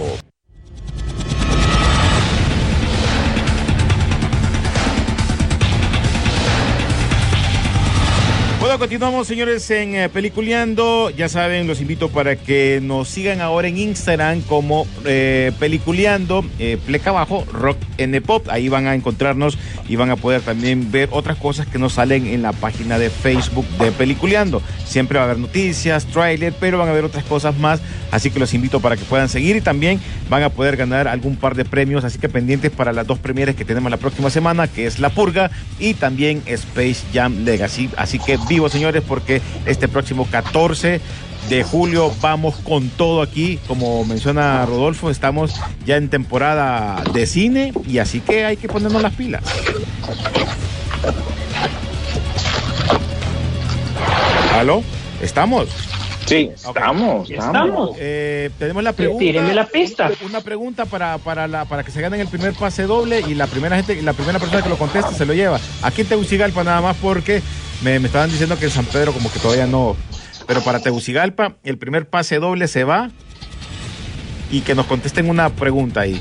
Continuamos, 8.78 9.28
señores, 9.28 9.70
en 9.70 9.94
eh, 9.94 10.08
Peliculeando. 10.08 11.10
Ya 11.10 11.28
saben, 11.28 11.68
los 11.68 11.80
invito 11.80 12.08
para 12.08 12.34
que 12.34 12.80
nos 12.82 13.08
sigan 13.08 13.40
ahora 13.40 13.68
en 13.68 13.78
Instagram 13.78 14.40
como 14.42 14.86
eh, 15.04 15.52
Peliculeando, 15.60 16.44
eh, 16.58 16.76
pleca 16.84 17.10
abajo, 17.10 17.46
Rock 17.52 17.78
N 17.98 18.20
Pop. 18.20 18.48
Ahí 18.50 18.68
van 18.68 18.88
a 18.88 18.94
encontrarnos 18.94 19.56
y 19.88 19.94
van 19.94 20.10
a 20.10 20.16
poder 20.16 20.40
también 20.42 20.90
ver 20.90 21.08
otras 21.12 21.38
cosas 21.38 21.68
que 21.68 21.78
nos 21.78 21.94
salen 21.94 22.26
en 22.26 22.42
la 22.42 22.52
página 22.52 22.98
de 22.98 23.10
Facebook 23.10 23.66
de 23.78 23.92
Peliculeando. 23.92 24.60
Siempre 24.84 25.18
va 25.18 25.24
a 25.24 25.28
haber 25.28 25.38
noticias, 25.38 26.06
trailer, 26.06 26.52
pero 26.58 26.78
van 26.78 26.88
a 26.88 26.90
haber 26.90 27.04
otras 27.04 27.24
cosas 27.24 27.56
más. 27.56 27.80
Así 28.10 28.30
que 28.30 28.38
los 28.38 28.54
invito 28.54 28.80
para 28.80 28.96
que 28.96 29.04
puedan 29.04 29.28
seguir 29.28 29.56
y 29.56 29.60
también 29.60 30.00
van 30.28 30.42
a 30.42 30.48
poder 30.48 30.76
ganar 30.76 31.06
algún 31.08 31.36
par 31.36 31.54
de 31.54 31.64
premios. 31.64 32.04
Así 32.04 32.18
que 32.18 32.28
pendientes 32.28 32.70
para 32.70 32.92
las 32.92 33.06
dos 33.06 33.18
premieres 33.18 33.54
que 33.54 33.64
tenemos 33.64 33.90
la 33.90 33.98
próxima 33.98 34.30
semana, 34.30 34.68
que 34.68 34.86
es 34.86 34.98
La 34.98 35.10
Purga 35.10 35.50
y 35.78 35.94
también 35.94 36.42
Space 36.46 37.02
Jam 37.12 37.44
Legacy. 37.44 37.90
Así 37.96 38.18
que 38.18 38.38
vivo, 38.48 38.63
señores, 38.68 39.02
porque 39.06 39.40
este 39.66 39.88
próximo 39.88 40.26
14 40.30 41.00
de 41.48 41.62
julio 41.62 42.12
vamos 42.20 42.56
con 42.56 42.88
todo 42.88 43.22
aquí. 43.22 43.58
Como 43.66 44.04
menciona 44.04 44.64
Rodolfo, 44.66 45.10
estamos 45.10 45.54
ya 45.86 45.96
en 45.96 46.08
temporada 46.08 47.02
de 47.12 47.26
cine 47.26 47.72
y 47.86 47.98
así 47.98 48.20
que 48.20 48.44
hay 48.44 48.56
que 48.56 48.68
ponernos 48.68 49.02
las 49.02 49.14
pilas. 49.14 49.42
¿Aló? 54.54 54.82
¿Estamos? 55.20 55.68
Sí, 56.26 56.50
estamos, 56.54 57.22
Okay. 57.24 57.36
estamos. 57.36 57.46
Estamos. 57.46 57.90
Eh, 57.98 58.50
tenemos 58.58 58.82
la 58.82 58.92
pregunta. 58.92 59.18
Tíreme 59.20 59.52
la 59.52 59.66
pista. 59.66 60.10
Una 60.24 60.40
pregunta 60.40 60.86
para, 60.86 61.18
para, 61.18 61.46
la, 61.46 61.66
para 61.66 61.82
que 61.84 61.90
se 61.90 62.00
ganen 62.00 62.20
el 62.20 62.28
primer 62.28 62.54
pase 62.54 62.84
doble 62.84 63.20
y 63.26 63.34
la 63.34 63.46
primera 63.46 63.76
gente, 63.76 64.00
la 64.00 64.14
primera 64.14 64.38
persona 64.38 64.62
que 64.62 64.68
lo 64.68 64.78
conteste 64.78 65.14
se 65.14 65.26
lo 65.26 65.34
lleva. 65.34 65.60
Aquí 65.82 66.00
en 66.02 66.06
Tegucigalpa 66.06 66.64
nada 66.64 66.80
más 66.80 66.96
porque 66.96 67.42
me, 67.82 67.98
me 67.98 68.06
estaban 68.06 68.30
diciendo 68.30 68.58
que 68.58 68.66
en 68.66 68.70
San 68.70 68.84
Pedro 68.86 69.12
como 69.12 69.30
que 69.32 69.38
todavía 69.38 69.66
no. 69.66 69.96
Pero 70.46 70.62
para 70.62 70.80
Tegucigalpa 70.80 71.54
el 71.64 71.78
primer 71.78 72.06
pase 72.06 72.38
doble 72.38 72.68
se 72.68 72.84
va 72.84 73.10
y 74.50 74.60
que 74.60 74.74
nos 74.74 74.86
contesten 74.86 75.28
una 75.28 75.50
pregunta 75.50 76.02
ahí. 76.02 76.20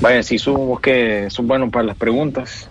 Vaya, 0.00 0.22
si 0.22 0.38
somos 0.38 0.80
que 0.80 1.28
son 1.30 1.46
buenos 1.46 1.70
para 1.70 1.84
las 1.84 1.96
preguntas. 1.96 2.70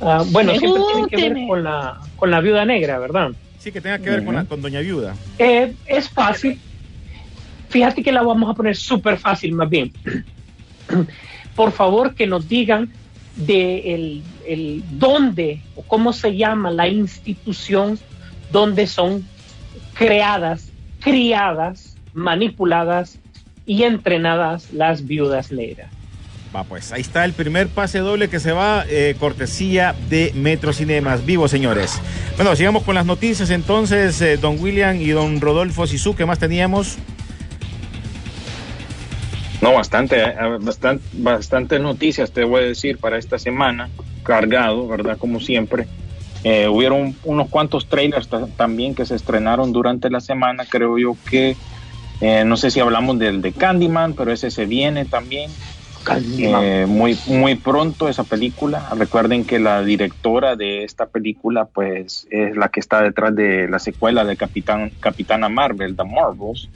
Ah, 0.00 0.24
bueno, 0.30 0.54
siempre 0.54 0.82
tiene 0.92 1.08
que 1.08 1.16
ver 1.16 1.48
con 1.48 1.64
la, 1.64 2.00
con 2.16 2.30
la 2.30 2.40
viuda 2.40 2.64
negra, 2.64 2.98
¿verdad? 2.98 3.32
Sí, 3.58 3.72
que 3.72 3.80
tenga 3.80 3.98
que 3.98 4.10
ver 4.10 4.24
con, 4.24 4.34
la, 4.34 4.44
con 4.44 4.62
Doña 4.62 4.80
Viuda. 4.80 5.14
Eh, 5.38 5.74
es 5.86 6.08
fácil. 6.08 6.58
Fíjate 7.68 8.02
que 8.02 8.12
la 8.12 8.22
vamos 8.22 8.48
a 8.48 8.54
poner 8.54 8.76
súper 8.76 9.18
fácil, 9.18 9.52
más 9.52 9.68
bien. 9.68 9.92
Por 11.56 11.72
favor, 11.72 12.14
que 12.14 12.26
nos 12.26 12.48
digan 12.48 12.92
de 13.38 13.94
el, 13.94 14.22
el 14.46 14.82
dónde 14.98 15.62
o 15.76 15.82
cómo 15.82 16.12
se 16.12 16.36
llama 16.36 16.70
la 16.70 16.88
institución 16.88 17.98
donde 18.52 18.86
son 18.86 19.26
creadas, 19.94 20.70
criadas, 21.00 21.96
manipuladas 22.14 23.18
y 23.64 23.84
entrenadas 23.84 24.72
las 24.72 25.06
viudas 25.06 25.52
negras. 25.52 25.90
Va, 26.54 26.64
pues 26.64 26.92
ahí 26.92 27.02
está 27.02 27.24
el 27.26 27.34
primer 27.34 27.68
pase 27.68 27.98
doble 27.98 28.28
que 28.28 28.40
se 28.40 28.52
va, 28.52 28.84
eh, 28.88 29.14
cortesía 29.20 29.94
de 30.08 30.32
Metro 30.34 30.72
Cinemas. 30.72 31.26
Vivo, 31.26 31.46
señores. 31.46 32.00
Bueno, 32.36 32.56
sigamos 32.56 32.84
con 32.84 32.94
las 32.94 33.04
noticias 33.04 33.50
entonces, 33.50 34.20
eh, 34.22 34.38
don 34.38 34.58
William 34.58 34.96
y 34.96 35.10
don 35.10 35.40
Rodolfo 35.40 35.86
Sisu, 35.86 36.16
¿qué 36.16 36.24
más 36.24 36.38
teníamos? 36.38 36.96
No, 39.60 39.74
bastante, 39.74 40.22
eh, 40.22 40.34
bastante, 40.60 41.04
bastantes 41.12 41.80
noticias 41.80 42.32
te 42.32 42.44
voy 42.44 42.62
a 42.62 42.66
decir 42.66 42.98
para 42.98 43.18
esta 43.18 43.38
semana, 43.38 43.90
cargado, 44.22 44.86
¿verdad? 44.86 45.18
Como 45.18 45.40
siempre. 45.40 45.88
Eh, 46.44 46.68
hubieron 46.68 47.18
unos 47.24 47.48
cuantos 47.48 47.88
trailers 47.88 48.28
ta- 48.28 48.46
también 48.56 48.94
que 48.94 49.04
se 49.04 49.16
estrenaron 49.16 49.72
durante 49.72 50.08
la 50.10 50.20
semana, 50.20 50.66
creo 50.66 50.96
yo 50.98 51.18
que, 51.28 51.58
eh, 52.20 52.44
no 52.44 52.56
sé 52.56 52.70
si 52.70 52.78
hablamos 52.80 53.18
del 53.18 53.40
de 53.42 53.52
Candyman, 53.52 54.14
pero 54.14 54.32
ese 54.32 54.50
se 54.50 54.66
viene 54.66 55.04
también. 55.06 55.56
Eh, 56.38 56.86
muy, 56.86 57.18
muy 57.26 57.56
pronto 57.56 58.08
esa 58.08 58.24
película. 58.24 58.88
Recuerden 58.96 59.44
que 59.44 59.58
la 59.58 59.82
directora 59.82 60.54
de 60.56 60.84
esta 60.84 61.06
película, 61.06 61.66
pues, 61.66 62.26
es 62.30 62.56
la 62.56 62.68
que 62.68 62.80
está 62.80 63.02
detrás 63.02 63.34
de 63.34 63.68
la 63.68 63.78
secuela 63.80 64.24
de 64.24 64.36
Capitán, 64.36 64.92
Capitana 65.00 65.48
Marvel, 65.48 65.96
The 65.96 66.04
Marvels. 66.04 66.70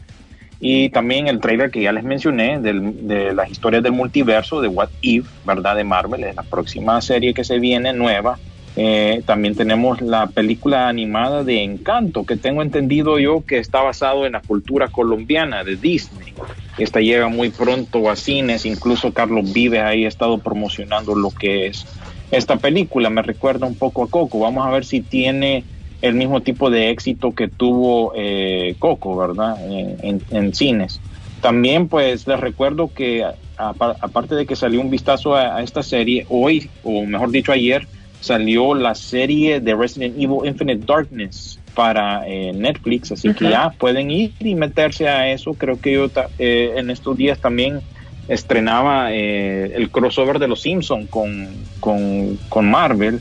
Y 0.64 0.90
también 0.90 1.26
el 1.26 1.40
trailer 1.40 1.72
que 1.72 1.82
ya 1.82 1.90
les 1.90 2.04
mencioné 2.04 2.60
de 2.60 3.34
las 3.34 3.50
historias 3.50 3.82
del 3.82 3.90
multiverso 3.90 4.60
de 4.60 4.68
What 4.68 4.90
If, 5.00 5.26
¿verdad? 5.44 5.74
De 5.74 5.82
Marvel, 5.82 6.22
es 6.22 6.36
la 6.36 6.44
próxima 6.44 7.00
serie 7.00 7.34
que 7.34 7.42
se 7.42 7.58
viene 7.58 7.92
nueva. 7.92 8.38
Eh, 8.76 9.22
también 9.26 9.56
tenemos 9.56 10.00
la 10.00 10.28
película 10.28 10.88
animada 10.88 11.42
de 11.42 11.64
Encanto, 11.64 12.24
que 12.24 12.36
tengo 12.36 12.62
entendido 12.62 13.18
yo 13.18 13.44
que 13.44 13.58
está 13.58 13.82
basado 13.82 14.24
en 14.24 14.32
la 14.32 14.40
cultura 14.40 14.86
colombiana 14.86 15.64
de 15.64 15.74
Disney. 15.74 16.32
Esta 16.78 17.00
llega 17.00 17.26
muy 17.26 17.50
pronto 17.50 18.08
a 18.08 18.14
cines, 18.14 18.64
incluso 18.64 19.12
Carlos 19.12 19.52
Vives 19.52 19.82
ahí 19.82 20.04
ha 20.04 20.08
estado 20.08 20.38
promocionando 20.38 21.16
lo 21.16 21.30
que 21.30 21.66
es 21.66 21.86
esta 22.30 22.56
película. 22.56 23.10
Me 23.10 23.22
recuerda 23.22 23.66
un 23.66 23.74
poco 23.74 24.04
a 24.04 24.08
Coco. 24.08 24.38
Vamos 24.38 24.64
a 24.64 24.70
ver 24.70 24.84
si 24.84 25.00
tiene 25.00 25.64
el 26.02 26.14
mismo 26.14 26.40
tipo 26.42 26.68
de 26.70 26.90
éxito 26.90 27.32
que 27.32 27.48
tuvo 27.48 28.12
eh, 28.16 28.74
Coco, 28.78 29.16
¿verdad? 29.16 29.56
En, 29.70 29.96
en- 30.02 30.22
en 30.30 30.54
cines. 30.54 31.00
También, 31.40 31.88
pues, 31.88 32.26
les 32.26 32.38
recuerdo 32.38 32.90
que 32.94 33.24
aparte 33.56 34.34
de 34.34 34.44
que 34.46 34.56
salió 34.56 34.80
un 34.80 34.90
vistazo 34.90 35.34
a, 35.36 35.56
a 35.56 35.62
esta 35.62 35.82
serie, 35.82 36.26
hoy, 36.28 36.68
o 36.82 37.04
mejor 37.04 37.30
dicho, 37.30 37.52
ayer, 37.52 37.86
salió 38.20 38.74
la 38.74 38.94
serie 38.94 39.60
de 39.60 39.74
Resident 39.74 40.16
Evil 40.16 40.44
Infinite 40.44 40.84
Darkness 40.86 41.58
para 41.74 42.26
eh, 42.28 42.52
Netflix, 42.52 43.12
así 43.12 43.32
que 43.34 43.46
ya 43.50 43.70
pueden 43.70 44.10
ir 44.10 44.32
y 44.40 44.54
meterse 44.54 45.08
a 45.08 45.30
eso. 45.32 45.54
Creo 45.54 45.80
que 45.80 45.92
yo 45.94 46.10
eh, 46.38 46.72
en 46.76 46.90
estos 46.90 47.16
días 47.16 47.38
también 47.40 47.80
estrenaba 48.28 49.12
eh, 49.12 49.72
el 49.74 49.90
crossover 49.90 50.38
de 50.38 50.48
los 50.48 50.62
Simpsons 50.62 51.08
con, 51.10 51.48
con, 51.80 52.38
con 52.48 52.70
Marvel. 52.70 53.20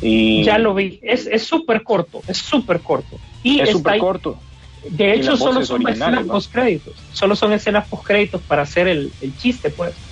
Y 0.00 0.44
Ya 0.44 0.58
lo 0.58 0.74
vi. 0.74 1.00
Es 1.02 1.26
es 1.26 1.42
súper 1.44 1.82
corto, 1.82 2.24
es 2.26 2.38
súper 2.38 2.82
corto. 2.82 3.20
Y 3.42 3.60
es 3.60 3.70
súper 3.70 3.98
corto. 3.98 4.44
De 4.82 5.12
hecho, 5.12 5.36
solo 5.36 5.62
son 5.64 5.88
escenas 5.88 6.26
¿no? 6.26 6.34
post 6.34 6.52
créditos. 6.52 7.06
Solo 7.10 7.34
son 7.34 7.52
escenas 7.52 7.88
post 7.88 8.06
créditos 8.06 8.44
para 8.44 8.62
hacer 8.62 8.88
el, 8.88 9.14
el 9.20 9.34
chiste, 9.36 9.70
pues. 9.70 10.04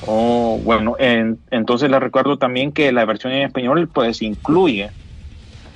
Oh, 0.00 0.60
bueno, 0.62 0.96
en- 0.98 1.44
entonces 1.50 1.88
les 1.90 2.00
recuerdo 2.00 2.36
también 2.38 2.72
que 2.72 2.90
la 2.92 3.04
versión 3.04 3.32
en 3.32 3.42
español 3.42 3.88
pues 3.92 4.20
incluye 4.22 4.92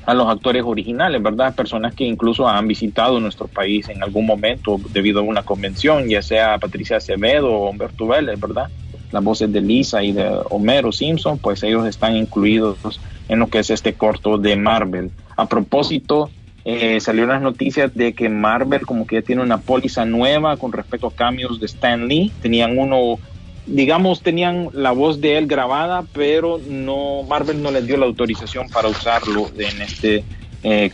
a 0.02 0.14
los 0.14 0.29
actores 0.29 0.64
originales, 0.64 1.22
¿verdad? 1.22 1.55
Personas 1.55 1.94
que 1.94 2.05
incluso 2.05 2.48
han 2.48 2.68
visitado 2.68 3.20
nuestro 3.20 3.48
país 3.48 3.88
en 3.88 4.02
algún 4.02 4.26
momento 4.26 4.81
debido 4.90 5.20
a 5.20 5.22
una 5.22 5.44
convención, 5.44 6.09
ya 6.09 6.22
sea 6.22 6.59
Patricia 6.59 6.98
Acevedo 6.98 7.52
o 7.52 7.70
Humberto 7.70 8.07
Vélez, 8.07 8.38
¿verdad? 8.38 8.72
Las 9.12 9.22
voces 9.22 9.52
de 9.52 9.60
Lisa 9.60 10.02
y 10.02 10.12
de 10.12 10.40
Homero 10.50 10.92
Simpson, 10.92 11.38
pues 11.38 11.62
ellos 11.62 11.86
están 11.86 12.16
incluidos 12.16 13.00
en 13.28 13.38
lo 13.38 13.48
que 13.48 13.58
es 13.58 13.70
este 13.70 13.94
corto 13.94 14.38
de 14.38 14.56
Marvel. 14.56 15.10
A 15.36 15.46
propósito, 15.46 16.30
eh, 16.64 16.98
salieron 17.00 17.30
las 17.30 17.42
noticias 17.42 17.94
de 17.94 18.12
que 18.12 18.28
Marvel 18.28 18.80
como 18.86 19.06
que 19.06 19.16
ya 19.16 19.22
tiene 19.22 19.42
una 19.42 19.58
póliza 19.58 20.04
nueva 20.04 20.56
con 20.56 20.72
respecto 20.72 21.06
a 21.06 21.12
cambios 21.12 21.60
de 21.60 21.66
Stan 21.66 22.08
Lee. 22.08 22.32
Tenían 22.42 22.76
uno, 22.76 23.20
digamos, 23.66 24.20
tenían 24.22 24.70
la 24.72 24.90
voz 24.90 25.20
de 25.20 25.38
él 25.38 25.46
grabada, 25.46 26.04
pero 26.12 26.58
no 26.68 27.22
Marvel 27.22 27.62
no 27.62 27.70
les 27.70 27.86
dio 27.86 27.96
la 27.96 28.06
autorización 28.06 28.68
para 28.68 28.88
usarlo 28.88 29.48
en 29.56 29.80
este 29.80 30.24
eh, 30.64 30.90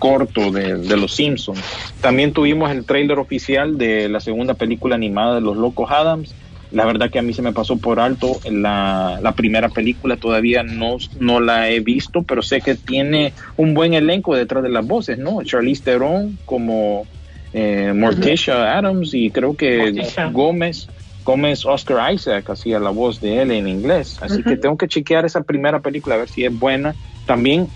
corto 0.00 0.50
de, 0.50 0.78
de 0.78 0.96
Los 0.96 1.14
Simpsons. 1.14 1.60
También 2.00 2.32
tuvimos 2.32 2.72
el 2.72 2.84
tráiler 2.84 3.20
oficial 3.20 3.78
de 3.78 4.08
la 4.08 4.18
segunda 4.18 4.54
película 4.54 4.96
animada 4.96 5.36
de 5.36 5.42
Los 5.42 5.56
Locos 5.56 5.92
Adams. 5.92 6.34
La 6.74 6.84
verdad 6.86 7.10
que 7.10 7.18
a 7.18 7.22
mí 7.22 7.32
se 7.32 7.42
me 7.42 7.52
pasó 7.52 7.78
por 7.78 8.00
alto 8.00 8.40
la, 8.44 9.18
la 9.22 9.34
primera 9.34 9.70
película, 9.70 10.16
todavía 10.18 10.62
no, 10.62 10.96
no 11.14 11.40
la 11.40 11.70
he 11.70 11.80
visto, 11.80 12.24
pero 12.24 12.42
sé 12.42 12.62
que 12.62 12.74
tiene 12.76 13.34
un 13.56 13.74
buen 13.74 13.94
elenco 13.94 14.34
detrás 14.34 14.62
de 14.62 14.70
las 14.70 14.86
voces, 14.86 15.18
¿no? 15.18 15.42
Charlize 15.44 15.82
Theron 15.84 16.40
como 16.44 17.08
eh, 17.52 17.92
Morticia 17.94 18.76
Adams 18.76 19.14
y 19.14 19.30
creo 19.32 19.56
que 19.56 19.84
Morticia. 19.84 20.26
Gómez, 20.32 20.90
Gómez 21.24 21.64
Oscar 21.64 22.12
Isaac 22.12 22.50
hacía 22.50 22.80
la 22.80 22.90
voz 22.90 23.20
de 23.20 23.42
él 23.42 23.52
en 23.52 23.68
inglés. 23.68 24.18
Así 24.20 24.44
que 24.44 24.56
tengo 24.56 24.76
que 24.76 24.88
chequear 24.88 25.24
esa 25.24 25.42
primera 25.44 25.80
película 25.80 26.16
a 26.16 26.18
ver 26.18 26.28
si 26.28 26.44
es 26.44 26.52
buena. 26.52 26.96
También 27.24 27.72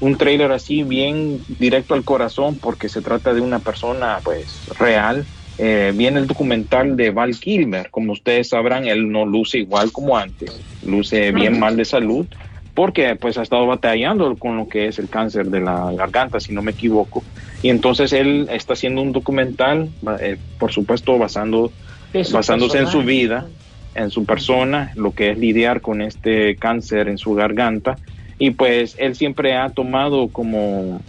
un 0.00 0.16
trailer 0.18 0.50
así 0.52 0.82
bien 0.82 1.44
directo 1.48 1.94
al 1.94 2.04
corazón 2.04 2.58
porque 2.58 2.88
se 2.88 3.02
trata 3.02 3.34
de 3.34 3.40
una 3.40 3.60
persona 3.62 4.20
pues 4.24 4.64
real. 4.78 5.28
Eh, 5.64 5.92
viene 5.94 6.18
el 6.18 6.26
documental 6.26 6.96
de 6.96 7.12
Val 7.12 7.38
Kilmer. 7.38 7.88
Como 7.88 8.14
ustedes 8.14 8.48
sabrán, 8.48 8.88
él 8.88 9.12
no 9.12 9.24
luce 9.24 9.58
igual 9.58 9.92
como 9.92 10.16
antes. 10.16 10.60
Luce 10.84 11.30
bien 11.30 11.60
mal 11.60 11.76
de 11.76 11.84
salud 11.84 12.26
porque 12.74 13.14
pues 13.14 13.38
ha 13.38 13.42
estado 13.42 13.64
batallando 13.68 14.34
con 14.34 14.56
lo 14.56 14.66
que 14.66 14.88
es 14.88 14.98
el 14.98 15.08
cáncer 15.08 15.46
de 15.50 15.60
la 15.60 15.92
garganta, 15.92 16.40
si 16.40 16.52
no 16.52 16.62
me 16.62 16.72
equivoco. 16.72 17.22
Y 17.62 17.68
entonces 17.68 18.12
él 18.12 18.48
está 18.50 18.72
haciendo 18.72 19.02
un 19.02 19.12
documental, 19.12 19.88
eh, 20.18 20.36
por 20.58 20.72
supuesto, 20.72 21.16
basando, 21.16 21.70
su 22.24 22.32
basándose 22.32 22.78
en 22.78 22.88
su 22.88 23.02
vida, 23.04 23.46
en 23.94 24.10
su 24.10 24.24
persona, 24.24 24.90
lo 24.96 25.12
que 25.12 25.30
es 25.30 25.38
lidiar 25.38 25.80
con 25.80 26.02
este 26.02 26.56
cáncer 26.56 27.06
en 27.06 27.18
su 27.18 27.34
garganta. 27.34 27.98
Y 28.36 28.50
pues 28.50 28.96
él 28.98 29.14
siempre 29.14 29.54
ha 29.54 29.70
tomado 29.70 30.26
como, 30.26 31.00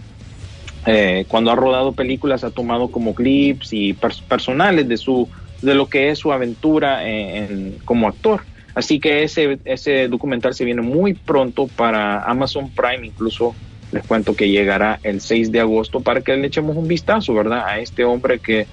eh, 0.86 1.24
cuando 1.28 1.50
ha 1.50 1.56
rodado 1.56 1.92
películas, 1.92 2.44
ha 2.44 2.50
tomado 2.50 2.88
como 2.90 3.14
clips 3.14 3.72
y 3.72 3.94
pers- 3.94 4.22
personales 4.22 4.88
de, 4.88 4.96
su, 4.96 5.28
de 5.62 5.74
lo 5.74 5.88
que 5.88 6.10
es 6.10 6.18
su 6.18 6.32
aventura 6.32 7.08
en- 7.08 7.36
en- 7.44 7.78
como 7.84 8.08
actor. 8.08 8.42
Así 8.74 8.98
que 8.98 9.22
ese, 9.22 9.58
ese 9.64 10.08
documental 10.08 10.52
se 10.54 10.64
viene 10.64 10.82
muy 10.82 11.14
pronto 11.14 11.68
para 11.68 12.22
Amazon 12.24 12.70
Prime, 12.70 13.06
incluso 13.06 13.54
les 13.92 14.04
cuento 14.04 14.34
que 14.34 14.48
llegará 14.50 14.98
el 15.04 15.20
6 15.20 15.52
de 15.52 15.60
agosto 15.60 16.00
para 16.00 16.20
que 16.22 16.36
le 16.36 16.48
echemos 16.48 16.76
un 16.76 16.88
vistazo, 16.88 17.32
¿verdad? 17.34 17.64
A 17.66 17.78
este 17.78 18.04
hombre 18.04 18.40
que 18.40 18.66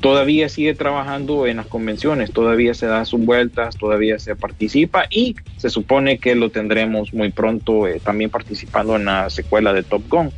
todavía 0.00 0.48
sigue 0.48 0.74
trabajando 0.74 1.46
en 1.46 1.58
las 1.58 1.66
convenciones, 1.66 2.32
todavía 2.32 2.74
se 2.74 2.86
da 2.86 3.04
sus 3.04 3.24
vueltas, 3.24 3.76
todavía 3.76 4.18
se 4.18 4.36
participa 4.36 5.06
y 5.08 5.36
se 5.56 5.70
supone 5.70 6.18
que 6.18 6.34
lo 6.34 6.50
tendremos 6.50 7.14
muy 7.14 7.30
pronto 7.30 7.86
eh, 7.86 8.00
también 8.00 8.30
participando 8.30 8.96
en 8.96 9.04
la 9.06 9.30
secuela 9.30 9.72
de 9.72 9.82
Top 9.84 10.02
Gun. 10.08 10.30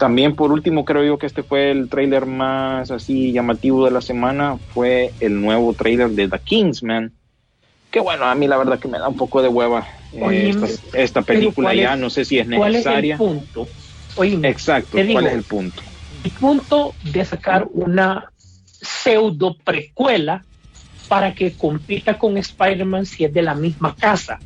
También 0.00 0.34
por 0.34 0.50
último 0.50 0.86
creo 0.86 1.04
yo 1.04 1.18
que 1.18 1.26
este 1.26 1.42
fue 1.42 1.70
el 1.70 1.90
tráiler 1.90 2.24
más 2.24 2.90
así 2.90 3.32
llamativo 3.34 3.84
de 3.84 3.90
la 3.90 4.00
semana, 4.00 4.58
fue 4.72 5.12
el 5.20 5.38
nuevo 5.38 5.74
tráiler 5.74 6.08
de 6.12 6.26
The 6.26 6.38
Kingsman, 6.38 7.12
que 7.90 8.00
bueno, 8.00 8.24
a 8.24 8.34
mí 8.34 8.48
la 8.48 8.56
verdad 8.56 8.78
que 8.78 8.88
me 8.88 8.98
da 8.98 9.08
un 9.08 9.16
poco 9.18 9.42
de 9.42 9.48
hueva 9.48 9.86
eh, 10.12 10.54
esta, 10.94 11.20
película 11.20 11.68
¿cuál 11.68 11.78
ya, 11.80 11.92
es- 11.92 12.00
no 12.00 12.08
sé 12.08 12.24
si 12.24 12.38
es 12.38 12.46
¿Cuál 12.46 12.76
es 12.76 12.76
el 12.76 12.82
necesaria. 12.82 13.18
punto? 13.18 13.68
Oye, 14.16 14.40
Exacto, 14.42 14.92
¿cuál 14.92 15.06
digo, 15.06 15.20
es 15.20 15.34
el 15.34 15.42
punto? 15.42 15.82
el 16.24 16.30
punto 16.32 16.94
de 17.02 17.24
sacar 17.26 17.68
una 17.70 18.32
pseudo 18.80 19.54
precuela 19.62 20.46
para 21.08 21.34
que 21.34 21.52
compita 21.58 22.18
con 22.18 22.38
Spider-Man 22.38 23.04
si 23.04 23.26
es 23.26 23.34
de 23.34 23.42
la 23.42 23.54
misma 23.54 23.94
casa. 23.94 24.40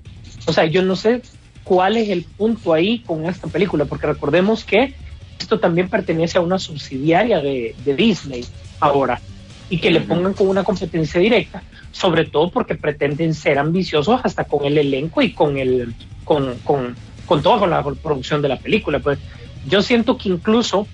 O 0.49 0.53
sea, 0.53 0.64
yo 0.64 0.83
no 0.83 0.97
sé 0.97 1.23
cuál 1.62 1.97
es 1.97 2.09
el 2.09 2.25
punto 2.25 2.73
ahí 2.73 3.05
con 3.05 3.25
esta 3.27 3.47
película, 3.47 3.85
porque 3.85 4.09
recordemos 4.09 4.64
que 4.64 4.97
esto 5.44 5.61
también 5.61 5.88
pertenece 5.88 6.38
a 6.38 6.40
una 6.40 6.59
subsidiaria 6.59 7.40
de, 7.40 7.74
de 7.85 7.94
Disney 7.94 8.44
ahora, 8.80 9.20
y 9.70 9.78
que 9.78 9.90
le 9.90 10.00
pongan 10.00 10.35
con 10.35 10.48
una 10.48 10.64
competencia 10.64 11.20
directa, 11.20 11.62
sobre 11.92 12.24
todo 12.24 12.50
porque 12.50 12.74
pretenden 12.74 13.33
ser 13.35 13.59
ambiciosos 13.59 14.20
hasta 14.24 14.44
con 14.44 14.64
el 14.64 14.76
elenco 14.78 15.22
y 15.22 15.33
con 15.33 15.57
el 15.57 15.94
con, 16.24 16.59
con, 16.64 16.94
con 17.26 17.42
toda 17.42 17.59
con 17.61 17.70
la 17.70 17.83
producción 17.83 18.40
de 18.42 18.48
la 18.48 18.59
película. 18.59 18.98
Pues 18.98 19.18
yo 19.68 19.80
siento 19.83 20.16
que 20.18 20.28
incluso 20.30 20.87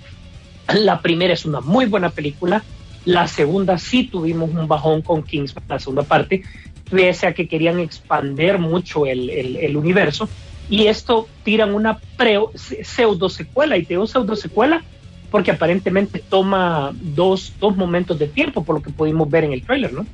la 0.75 1.01
primera 1.01 1.33
es 1.33 1.45
una 1.45 1.61
muy 1.61 1.87
buena 1.87 2.11
película, 2.11 2.63
la 3.05 3.27
segunda 3.27 3.79
sí 3.79 4.05
tuvimos 4.05 4.51
un 4.51 4.67
bajón 4.69 5.03
con 5.03 5.23
Kingsman, 5.23 5.65
la 5.69 5.79
segunda 5.79 6.03
parte, 6.03 6.43
pese 6.91 7.27
a 7.27 7.35
que 7.35 7.47
querían 7.49 7.79
expander 7.81 8.59
mucho 8.59 9.07
el, 9.07 9.31
el- 9.31 9.57
el 9.57 9.77
universo, 9.77 10.29
y 10.71 10.87
esto 10.87 11.29
tiran 11.43 11.75
una 11.75 11.99
preo- 12.17 12.53
pseudo 12.55 13.29
secuela, 13.29 13.77
y 13.77 13.83
te 13.83 13.95
digo 13.95 14.07
pseudo 14.07 14.37
secuela 14.37 14.83
porque 15.31 15.51
aparentemente 15.51 16.23
toma 16.29 16.93
dos, 17.01 17.53
dos 17.61 17.77
momentos 17.77 18.19
de 18.19 18.29
tiempo, 18.29 18.65
por 18.65 18.77
lo 18.77 18.83
que 18.83 18.91
pudimos 18.91 19.29
ver 19.29 19.45
en 19.45 19.53
el 19.53 19.63
trailer, 19.63 19.93
¿no? 19.93 20.07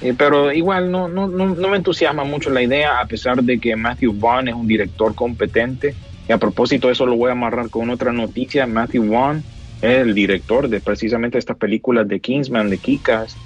Eh, 0.00 0.14
pero 0.16 0.52
igual 0.52 0.90
no, 0.90 1.08
no, 1.08 1.26
no, 1.26 1.54
no 1.54 1.68
me 1.68 1.76
entusiasma 1.76 2.24
mucho 2.24 2.50
la 2.50 2.62
idea, 2.62 3.00
a 3.00 3.06
pesar 3.06 3.42
de 3.42 3.58
que 3.58 3.74
Matthew 3.74 4.12
Vaughn 4.18 4.48
es 4.48 4.54
un 4.54 4.66
director 4.66 5.14
competente. 5.14 5.94
Y 6.28 6.32
a 6.32 6.38
propósito, 6.38 6.90
eso 6.90 7.04
lo 7.04 7.16
voy 7.16 7.30
a 7.30 7.32
amarrar 7.32 7.68
con 7.68 7.90
otra 7.90 8.12
noticia. 8.12 8.66
Matthew 8.66 9.10
Vaughn 9.10 9.42
es 9.82 9.98
el 9.98 10.14
director 10.14 10.68
de 10.68 10.80
precisamente 10.80 11.38
estas 11.38 11.56
películas 11.56 12.06
de 12.06 12.20
Kingsman, 12.20 12.70
de 12.70 12.78
Kikas. 12.78 13.36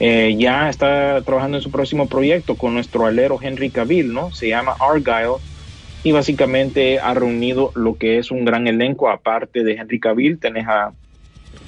Eh, 0.00 0.34
ya 0.38 0.68
está 0.68 1.22
trabajando 1.22 1.58
en 1.58 1.62
su 1.62 1.70
próximo 1.70 2.08
proyecto 2.08 2.56
con 2.56 2.74
nuestro 2.74 3.06
alero 3.06 3.38
Henry 3.40 3.70
Cavill, 3.70 4.12
¿no? 4.12 4.32
Se 4.32 4.48
llama 4.48 4.76
Argyle 4.80 5.36
y 6.02 6.12
básicamente 6.12 6.98
ha 6.98 7.14
reunido 7.14 7.70
lo 7.74 7.96
que 7.96 8.18
es 8.18 8.30
un 8.30 8.44
gran 8.44 8.66
elenco. 8.66 9.08
Aparte 9.08 9.62
de 9.62 9.74
Henry 9.74 10.00
Cavill, 10.00 10.38
tenés 10.38 10.66
a 10.66 10.92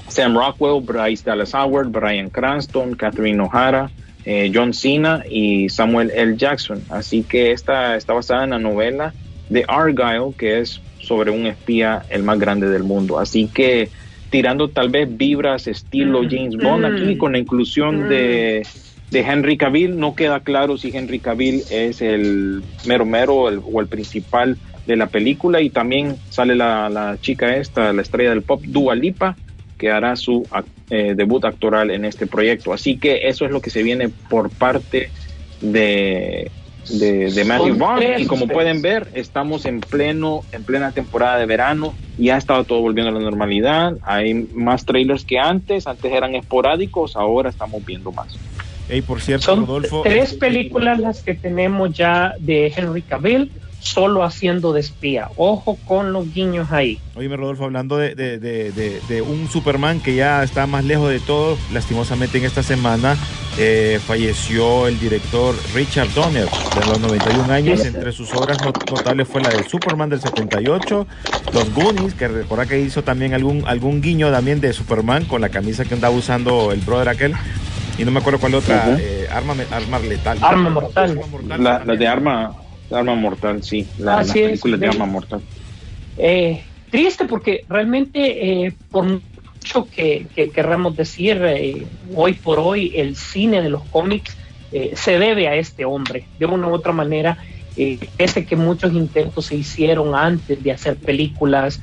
Sam 0.08 0.36
Rockwell, 0.36 0.82
Bryce 0.82 1.24
Dallas 1.24 1.54
Howard, 1.54 1.88
Brian 1.88 2.30
Cranston, 2.30 2.94
Catherine 2.94 3.40
O'Hara, 3.40 3.90
eh, 4.24 4.50
John 4.52 4.74
Cena 4.74 5.22
y 5.28 5.68
Samuel 5.68 6.10
L. 6.14 6.36
Jackson. 6.36 6.82
Así 6.90 7.22
que 7.22 7.52
esta 7.52 7.96
está 7.96 8.12
basada 8.12 8.44
en 8.44 8.50
la 8.50 8.58
novela 8.58 9.14
de 9.48 9.64
Argyle, 9.68 10.34
que 10.36 10.60
es 10.60 10.80
sobre 11.00 11.30
un 11.30 11.46
espía 11.46 12.04
el 12.10 12.24
más 12.24 12.38
grande 12.38 12.68
del 12.68 12.82
mundo. 12.82 13.18
Así 13.18 13.46
que 13.46 13.88
tirando 14.30 14.68
tal 14.68 14.88
vez 14.90 15.08
vibras 15.16 15.66
estilo 15.66 16.22
Mm, 16.22 16.28
James 16.30 16.56
Bond 16.56 16.82
mm, 16.84 16.94
aquí 16.94 17.16
con 17.16 17.32
la 17.32 17.38
inclusión 17.38 18.06
mm. 18.06 18.08
de, 18.08 18.66
de 19.10 19.20
Henry 19.20 19.56
Cavill. 19.56 19.98
No 19.98 20.14
queda 20.14 20.40
claro 20.40 20.76
si 20.76 20.94
Henry 20.96 21.20
Cavill 21.20 21.62
es 21.70 22.02
el 22.02 22.62
mero 22.86 23.04
mero 23.06 23.48
el- 23.48 23.60
o 23.64 23.80
el 23.80 23.86
principal 23.86 24.56
de 24.86 24.96
la 24.96 25.06
película 25.08 25.60
y 25.60 25.70
también 25.70 26.16
sale 26.30 26.54
la, 26.54 26.88
la 26.88 27.18
chica 27.20 27.56
esta, 27.56 27.92
la 27.92 28.02
estrella 28.02 28.30
del 28.30 28.42
pop, 28.42 28.62
Dua 28.66 28.94
Lipa, 28.94 29.36
que 29.78 29.90
hará 29.90 30.14
su 30.16 30.46
eh, 30.90 31.14
debut 31.16 31.44
actoral 31.44 31.90
en 31.90 32.04
este 32.04 32.26
proyecto. 32.26 32.72
Así 32.72 32.96
que 32.96 33.20
eso 33.28 33.44
es 33.44 33.50
lo 33.50 33.60
que 33.60 33.70
se 33.70 33.82
viene 33.82 34.08
por 34.30 34.48
parte 34.50 35.10
de, 35.60 36.50
de, 36.88 37.30
de 37.30 37.44
Matthew 37.44 37.76
Vaughn. 37.76 38.02
Y 38.18 38.26
como 38.26 38.48
pueden 38.48 38.82
ver, 38.82 39.08
estamos 39.14 39.64
en 39.66 39.80
pleno, 39.80 40.42
en 40.52 40.64
plena 40.64 40.92
temporada 40.92 41.38
de 41.38 41.46
verano. 41.46 41.94
Ya 42.18 42.36
ha 42.36 42.38
estado 42.38 42.64
todo 42.64 42.80
volviendo 42.80 43.10
a 43.10 43.14
la 43.14 43.20
normalidad. 43.20 43.96
Hay 44.02 44.34
más 44.34 44.84
trailers 44.84 45.24
que 45.24 45.38
antes. 45.38 45.86
Antes 45.86 46.12
eran 46.12 46.34
esporádicos, 46.34 47.16
ahora 47.16 47.50
estamos 47.50 47.84
viendo 47.84 48.12
más. 48.12 48.36
Ey, 48.88 49.02
por 49.02 49.20
cierto, 49.20 49.46
Son 49.46 49.66
Rodolfo. 49.66 50.02
tres 50.02 50.34
películas 50.34 50.98
las 51.00 51.22
que 51.22 51.34
tenemos 51.34 51.92
ya 51.92 52.34
de 52.38 52.72
Henry 52.76 53.02
Cavill. 53.02 53.50
Solo 53.86 54.24
haciendo 54.24 54.72
de 54.72 54.80
espía. 54.80 55.28
Ojo 55.36 55.78
con 55.86 56.12
los 56.12 56.32
guiños 56.32 56.72
ahí. 56.72 56.98
Oye, 57.14 57.34
Rodolfo, 57.34 57.64
hablando 57.64 57.96
de, 57.96 58.14
de, 58.14 58.38
de, 58.38 58.72
de, 58.72 59.00
de 59.08 59.22
un 59.22 59.48
Superman 59.48 60.00
que 60.00 60.14
ya 60.14 60.42
está 60.42 60.66
más 60.66 60.84
lejos 60.84 61.10
de 61.10 61.20
todo, 61.20 61.56
lastimosamente 61.72 62.38
en 62.38 62.44
esta 62.44 62.62
semana 62.62 63.16
eh, 63.58 63.98
falleció 64.06 64.86
el 64.86 64.98
director 64.98 65.54
Richard 65.74 66.12
Donner, 66.14 66.44
de 66.46 66.86
los 66.86 67.00
91 67.00 67.52
años. 67.52 67.84
Entre 67.84 68.12
sus 68.12 68.32
obras 68.34 68.58
not- 68.64 68.90
notables 68.90 69.26
fue 69.28 69.40
la 69.40 69.48
del 69.50 69.64
Superman 69.64 70.10
del 70.10 70.20
78, 70.20 71.06
Los 71.54 71.72
Goonies, 71.74 72.14
que 72.14 72.28
recuerda 72.28 72.66
que 72.66 72.80
hizo 72.80 73.02
también 73.02 73.32
algún, 73.34 73.64
algún 73.66 74.02
guiño 74.02 74.30
también 74.30 74.60
de 74.60 74.72
Superman 74.72 75.24
con 75.24 75.40
la 75.40 75.48
camisa 75.48 75.84
que 75.84 75.94
andaba 75.94 76.14
usando 76.14 76.72
el 76.72 76.80
brother 76.80 77.08
aquel. 77.08 77.34
Y 77.98 78.04
no 78.04 78.10
me 78.10 78.20
acuerdo 78.20 78.38
cuál 78.40 78.54
otra, 78.56 78.94
eh, 79.00 79.26
arma, 79.32 79.54
arma 79.70 79.98
letal. 80.00 80.38
Arma 80.42 80.68
mortal. 80.68 81.10
Arma 81.12 81.26
mortal 81.28 81.64
La, 81.64 81.96
de 81.96 82.06
arma, 82.06 82.54
arma 82.90 83.14
mortal, 83.14 83.62
sí. 83.62 83.86
La, 83.98 84.18
Así 84.18 84.40
es, 84.40 84.46
películas 84.46 84.80
de 84.80 84.86
arma 84.88 85.06
mortal. 85.06 85.40
Eh, 86.18 86.62
triste 86.90 87.24
porque 87.24 87.64
realmente, 87.68 88.64
eh, 88.66 88.72
por 88.90 89.04
mucho 89.04 89.88
que, 89.90 90.26
que 90.34 90.50
querramos 90.50 90.96
decir, 90.96 91.40
eh, 91.44 91.86
hoy 92.14 92.34
por 92.34 92.58
hoy 92.58 92.92
el 92.96 93.16
cine 93.16 93.62
de 93.62 93.70
los 93.70 93.82
cómics 93.84 94.36
eh, 94.72 94.92
se 94.94 95.18
debe 95.18 95.48
a 95.48 95.54
este 95.54 95.84
hombre. 95.84 96.24
De 96.38 96.46
una 96.46 96.68
u 96.68 96.74
otra 96.74 96.92
manera, 96.92 97.38
eh, 97.76 97.98
pese 98.16 98.46
que 98.46 98.56
muchos 98.56 98.92
intentos 98.92 99.46
se 99.46 99.56
hicieron 99.56 100.14
antes 100.14 100.62
de 100.62 100.72
hacer 100.72 100.96
películas 100.96 101.80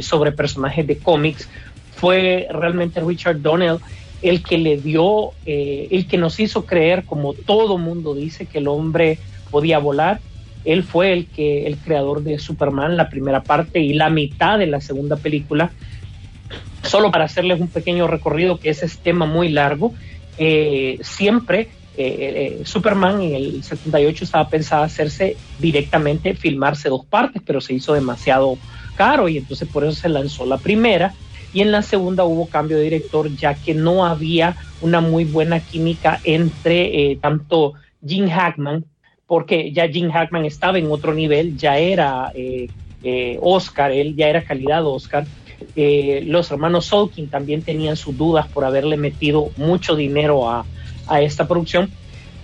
sobre 0.00 0.32
personajes 0.32 0.86
de 0.86 0.98
cómics, 0.98 1.48
fue 1.96 2.46
realmente 2.50 3.00
Richard 3.00 3.42
Donnell 3.42 3.78
el 4.22 4.42
que 4.42 4.58
le 4.58 4.78
dio, 4.78 5.32
eh, 5.46 5.88
el 5.90 6.06
que 6.06 6.16
nos 6.16 6.40
hizo 6.40 6.64
creer, 6.64 7.04
como 7.04 7.34
todo 7.34 7.78
mundo 7.78 8.14
dice, 8.14 8.46
que 8.46 8.58
el 8.58 8.68
hombre 8.68 9.18
podía 9.50 9.78
volar. 9.78 10.20
Él 10.68 10.82
fue 10.82 11.14
el 11.14 11.26
que 11.28 11.66
el 11.66 11.78
creador 11.78 12.22
de 12.22 12.38
Superman, 12.38 12.98
la 12.98 13.08
primera 13.08 13.42
parte 13.42 13.80
y 13.80 13.94
la 13.94 14.10
mitad 14.10 14.58
de 14.58 14.66
la 14.66 14.82
segunda 14.82 15.16
película. 15.16 15.70
Solo 16.82 17.10
para 17.10 17.24
hacerles 17.24 17.58
un 17.58 17.68
pequeño 17.68 18.06
recorrido, 18.06 18.60
que 18.60 18.68
ese 18.68 18.84
es 18.84 18.98
tema 18.98 19.24
muy 19.24 19.48
largo, 19.48 19.94
eh, 20.36 20.98
siempre 21.00 21.70
eh, 21.96 22.58
eh, 22.60 22.62
Superman 22.66 23.22
en 23.22 23.34
el 23.34 23.64
78 23.64 24.24
estaba 24.24 24.50
pensada 24.50 24.84
hacerse 24.84 25.38
directamente, 25.58 26.34
filmarse 26.34 26.90
dos 26.90 27.06
partes, 27.06 27.40
pero 27.46 27.62
se 27.62 27.72
hizo 27.72 27.94
demasiado 27.94 28.58
caro 28.94 29.30
y 29.30 29.38
entonces 29.38 29.66
por 29.70 29.84
eso 29.84 29.94
se 29.94 30.10
lanzó 30.10 30.44
la 30.44 30.58
primera 30.58 31.14
y 31.54 31.62
en 31.62 31.72
la 31.72 31.80
segunda 31.80 32.24
hubo 32.24 32.46
cambio 32.46 32.76
de 32.76 32.84
director 32.84 33.34
ya 33.34 33.54
que 33.54 33.72
no 33.72 34.04
había 34.04 34.54
una 34.82 35.00
muy 35.00 35.24
buena 35.24 35.60
química 35.60 36.20
entre 36.24 37.16
tanto 37.22 37.72
Jim 38.06 38.28
Hackman, 38.28 38.84
porque 39.28 39.70
ya 39.72 39.86
Jim 39.86 40.10
Hackman 40.10 40.46
estaba 40.46 40.78
en 40.78 40.90
otro 40.90 41.14
nivel, 41.14 41.56
ya 41.56 41.78
era 41.78 42.32
eh, 42.34 42.68
eh, 43.04 43.38
Oscar, 43.40 43.92
él 43.92 44.16
ya 44.16 44.28
era 44.28 44.42
calidad 44.42 44.84
Oscar. 44.84 45.26
Eh, 45.76 46.22
los 46.24 46.50
hermanos 46.50 46.86
Solkin 46.86 47.28
también 47.28 47.62
tenían 47.62 47.96
sus 47.96 48.16
dudas 48.16 48.48
por 48.48 48.64
haberle 48.64 48.96
metido 48.96 49.50
mucho 49.56 49.94
dinero 49.94 50.48
a, 50.48 50.64
a 51.06 51.20
esta 51.20 51.46
producción. 51.46 51.90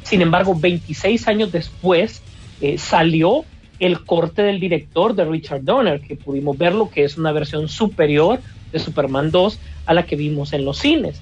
Sin 0.02 0.20
embargo, 0.20 0.54
26 0.54 1.26
años 1.26 1.50
después 1.50 2.22
eh, 2.60 2.76
salió 2.76 3.44
el 3.78 4.04
corte 4.04 4.42
del 4.42 4.60
director 4.60 5.14
de 5.14 5.24
Richard 5.24 5.64
Donner, 5.64 6.00
que 6.00 6.16
pudimos 6.16 6.58
verlo, 6.58 6.90
que 6.90 7.04
es 7.04 7.16
una 7.16 7.32
versión 7.32 7.68
superior 7.68 8.40
de 8.72 8.78
Superman 8.78 9.30
2 9.30 9.58
a 9.86 9.94
la 9.94 10.04
que 10.04 10.16
vimos 10.16 10.52
en 10.52 10.66
los 10.66 10.78
cines. 10.78 11.20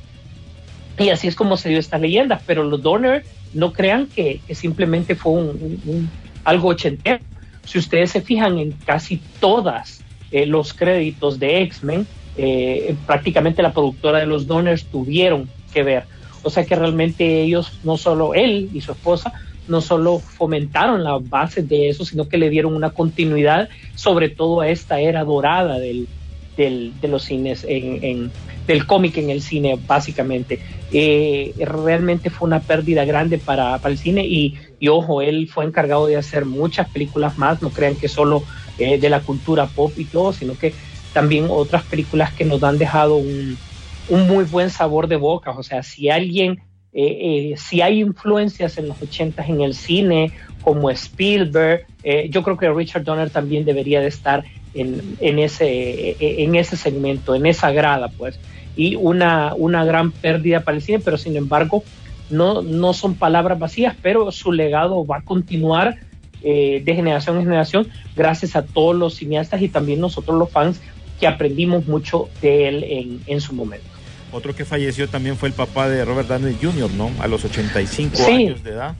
Y 0.98 1.10
así 1.10 1.28
es 1.28 1.36
como 1.36 1.56
se 1.56 1.68
dio 1.68 1.78
esta 1.78 1.98
leyenda, 1.98 2.42
pero 2.46 2.64
los 2.64 2.82
Donner 2.82 3.24
no 3.54 3.72
crean 3.72 4.06
que, 4.06 4.40
que 4.46 4.54
simplemente 4.54 5.14
fue 5.14 5.32
un, 5.32 6.10
algo 6.44 6.68
ochentero. 6.68 7.20
Si 7.64 7.78
ustedes 7.78 8.10
se 8.10 8.20
fijan 8.20 8.58
en 8.58 8.72
casi 8.72 9.20
todas 9.40 10.02
eh, 10.30 10.46
los 10.46 10.72
créditos 10.74 11.38
de 11.38 11.62
X-Men, 11.62 12.06
eh, 12.36 12.94
prácticamente 13.06 13.62
la 13.62 13.72
productora 13.72 14.18
de 14.18 14.26
los 14.26 14.46
Donners 14.46 14.84
tuvieron 14.84 15.48
que 15.72 15.82
ver. 15.82 16.04
O 16.42 16.50
sea 16.50 16.64
que 16.64 16.74
realmente 16.74 17.42
ellos, 17.42 17.78
no 17.84 17.96
solo 17.96 18.34
él 18.34 18.70
y 18.72 18.80
su 18.80 18.92
esposa, 18.92 19.32
no 19.68 19.80
solo 19.80 20.18
fomentaron 20.18 21.04
las 21.04 21.28
bases 21.28 21.68
de 21.68 21.88
eso, 21.88 22.04
sino 22.04 22.28
que 22.28 22.36
le 22.36 22.50
dieron 22.50 22.74
una 22.74 22.90
continuidad, 22.90 23.68
sobre 23.94 24.28
todo 24.28 24.60
a 24.60 24.68
esta 24.68 24.98
era 25.00 25.22
dorada 25.22 25.78
del, 25.78 26.08
del- 26.56 26.98
de 27.00 27.08
los 27.08 27.24
cines, 27.24 27.64
en, 27.68 28.02
en- 28.04 28.32
del 28.66 28.86
cómic 28.86 29.16
en 29.18 29.30
el 29.30 29.42
cine, 29.42 29.76
básicamente. 29.80 30.60
Eh, 30.90 31.54
realmente 31.58 32.30
fue 32.30 32.46
una 32.46 32.64
pérdida 32.64 33.04
grande 33.04 33.38
para, 33.38 33.80
para 33.80 33.92
el 33.92 33.98
cine 33.98 34.24
y, 34.26 34.54
y, 34.78 34.88
ojo, 34.88 35.22
él 35.22 35.48
fue 35.48 35.64
encargado 35.64 36.06
de 36.06 36.16
hacer 36.16 36.44
muchas 36.44 36.90
películas 36.90 37.36
más, 37.38 37.60
no 37.62 37.72
crean 37.72 37.96
que 37.96 38.08
solo 38.08 38.44
eh, 38.76 38.98
de 38.98 39.08
la 39.10 39.22
cultura 39.24 39.72
pop 39.72 39.98
y 39.98 40.06
todo, 40.08 40.32
sino 40.32 40.56
que 40.56 40.76
también 41.12 41.46
otras 41.48 41.86
películas 41.86 42.32
que 42.34 42.44
nos 42.44 42.62
han 42.62 42.78
dejado 42.78 43.16
un, 43.16 43.58
un 44.06 44.26
muy 44.26 44.44
buen 44.44 44.70
sabor 44.70 45.08
de 45.08 45.16
boca. 45.16 45.50
O 45.52 45.62
sea, 45.62 45.82
si 45.82 46.10
alguien, 46.10 46.60
eh, 46.92 47.54
si 47.56 47.80
hay 47.80 48.00
influencias 48.00 48.76
en 48.78 48.88
los 48.88 49.00
80 49.02 49.44
en 49.46 49.60
el 49.62 49.74
cine, 49.74 50.32
como 50.60 50.90
Spielberg, 50.90 51.86
yo 52.30 52.42
creo 52.42 52.56
que 52.56 52.70
Richard 52.70 53.04
Donner 53.04 53.30
también 53.30 53.64
debería 53.64 54.00
de 54.00 54.08
estar 54.08 54.44
en, 54.74 55.16
en, 55.20 55.38
ese, 55.38 56.10
eh, 56.10 56.16
en 56.44 56.54
ese 56.54 56.76
segmento, 56.76 57.34
en 57.34 57.46
esa 57.46 57.70
grada, 57.72 58.08
pues. 58.08 58.38
Y 58.76 58.96
una, 58.96 59.54
una 59.56 59.84
gran 59.84 60.10
pérdida 60.12 60.60
para 60.60 60.76
el 60.76 60.82
cine, 60.82 60.98
pero 61.00 61.18
sin 61.18 61.36
embargo, 61.36 61.84
no, 62.30 62.62
no 62.62 62.94
son 62.94 63.14
palabras 63.14 63.58
vacías, 63.58 63.94
pero 64.00 64.32
su 64.32 64.52
legado 64.52 65.04
va 65.06 65.18
a 65.18 65.22
continuar 65.22 65.98
eh, 66.42 66.82
de 66.84 66.94
generación 66.94 67.36
en 67.36 67.42
generación 67.44 67.88
gracias 68.16 68.56
a 68.56 68.62
todos 68.64 68.96
los 68.96 69.14
cineastas 69.16 69.60
y 69.62 69.68
también 69.68 70.00
nosotros 70.00 70.36
los 70.38 70.50
fans 70.50 70.80
que 71.20 71.26
aprendimos 71.26 71.86
mucho 71.86 72.28
de 72.40 72.68
él 72.68 72.84
en, 72.84 73.20
en 73.26 73.40
su 73.40 73.54
momento. 73.54 73.86
Otro 74.32 74.54
que 74.54 74.64
falleció 74.64 75.08
también 75.08 75.36
fue 75.36 75.50
el 75.50 75.54
papá 75.54 75.88
de 75.90 76.04
Robert 76.04 76.26
Downey 76.28 76.56
Jr., 76.60 76.90
¿no? 76.92 77.10
A 77.20 77.28
los 77.28 77.44
85 77.44 78.16
Sí. 78.16 78.22
años 78.32 78.64
de 78.64 78.70
edad. 78.70 78.94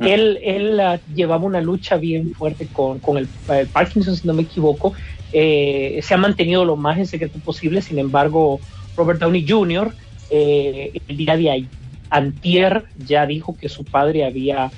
Él, 0.00 0.38
él 0.42 0.80
ah, 0.80 1.00
llevaba 1.12 1.44
una 1.44 1.60
lucha 1.60 1.96
bien 1.96 2.32
fuerte 2.32 2.68
con, 2.68 3.00
con 3.00 3.18
el, 3.18 3.28
el 3.48 3.68
Parkinson, 3.68 4.14
si 4.16 4.26
no 4.26 4.34
me 4.34 4.42
equivoco. 4.42 4.94
Eh, 5.32 6.00
se 6.02 6.14
ha 6.14 6.18
mantenido 6.18 6.64
lo 6.64 6.76
más 6.76 6.98
en 6.98 7.06
secreto 7.06 7.38
posible. 7.40 7.82
Sin 7.82 7.98
embargo, 7.98 8.60
Robert 8.96 9.20
Downey 9.20 9.46
Jr. 9.46 9.94
eh, 10.30 10.92
el 11.08 11.16
día 11.16 11.36
de 11.36 11.68
antier 12.10 12.84
ya 12.96 13.26
dijo 13.26 13.56
que 13.56 13.68
su 13.68 13.84
padre 13.84 14.24
había 14.24 14.70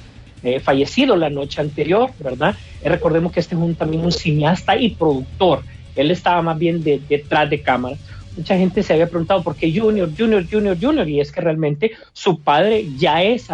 eh, 0.43 0.59
fallecido 0.61 1.17
la 1.17 1.31
noche 1.31 1.61
anterior, 1.61 2.11
¿verdad? 2.19 2.57
Eh, 2.81 2.89
recordemos 2.89 3.33
que 3.33 3.41
este 3.41 3.55
es 3.55 3.61
un, 3.61 3.75
también 3.77 4.05
un 4.05 4.13
cineasta 4.13 4.77
y 4.77 4.95
productor. 4.97 5.65
Él 5.95 6.11
estaba 6.11 6.41
más 6.43 6.59
bien 6.59 6.83
de- 6.83 7.01
detrás 7.09 7.49
de 7.51 7.63
cámara. 7.63 7.97
Mucha 8.37 8.57
gente 8.57 8.83
se 8.83 8.93
había 8.93 9.09
preguntado 9.09 9.43
por 9.43 9.57
qué 9.57 9.73
Junior, 9.77 10.11
Junior, 10.17 10.47
Junior, 10.49 10.79
Junior, 10.81 11.09
y 11.09 11.21
es 11.21 11.33
que 11.33 11.41
realmente 11.41 11.93
su 12.13 12.43
padre 12.43 12.87
ya 12.97 13.23
es 13.23 13.49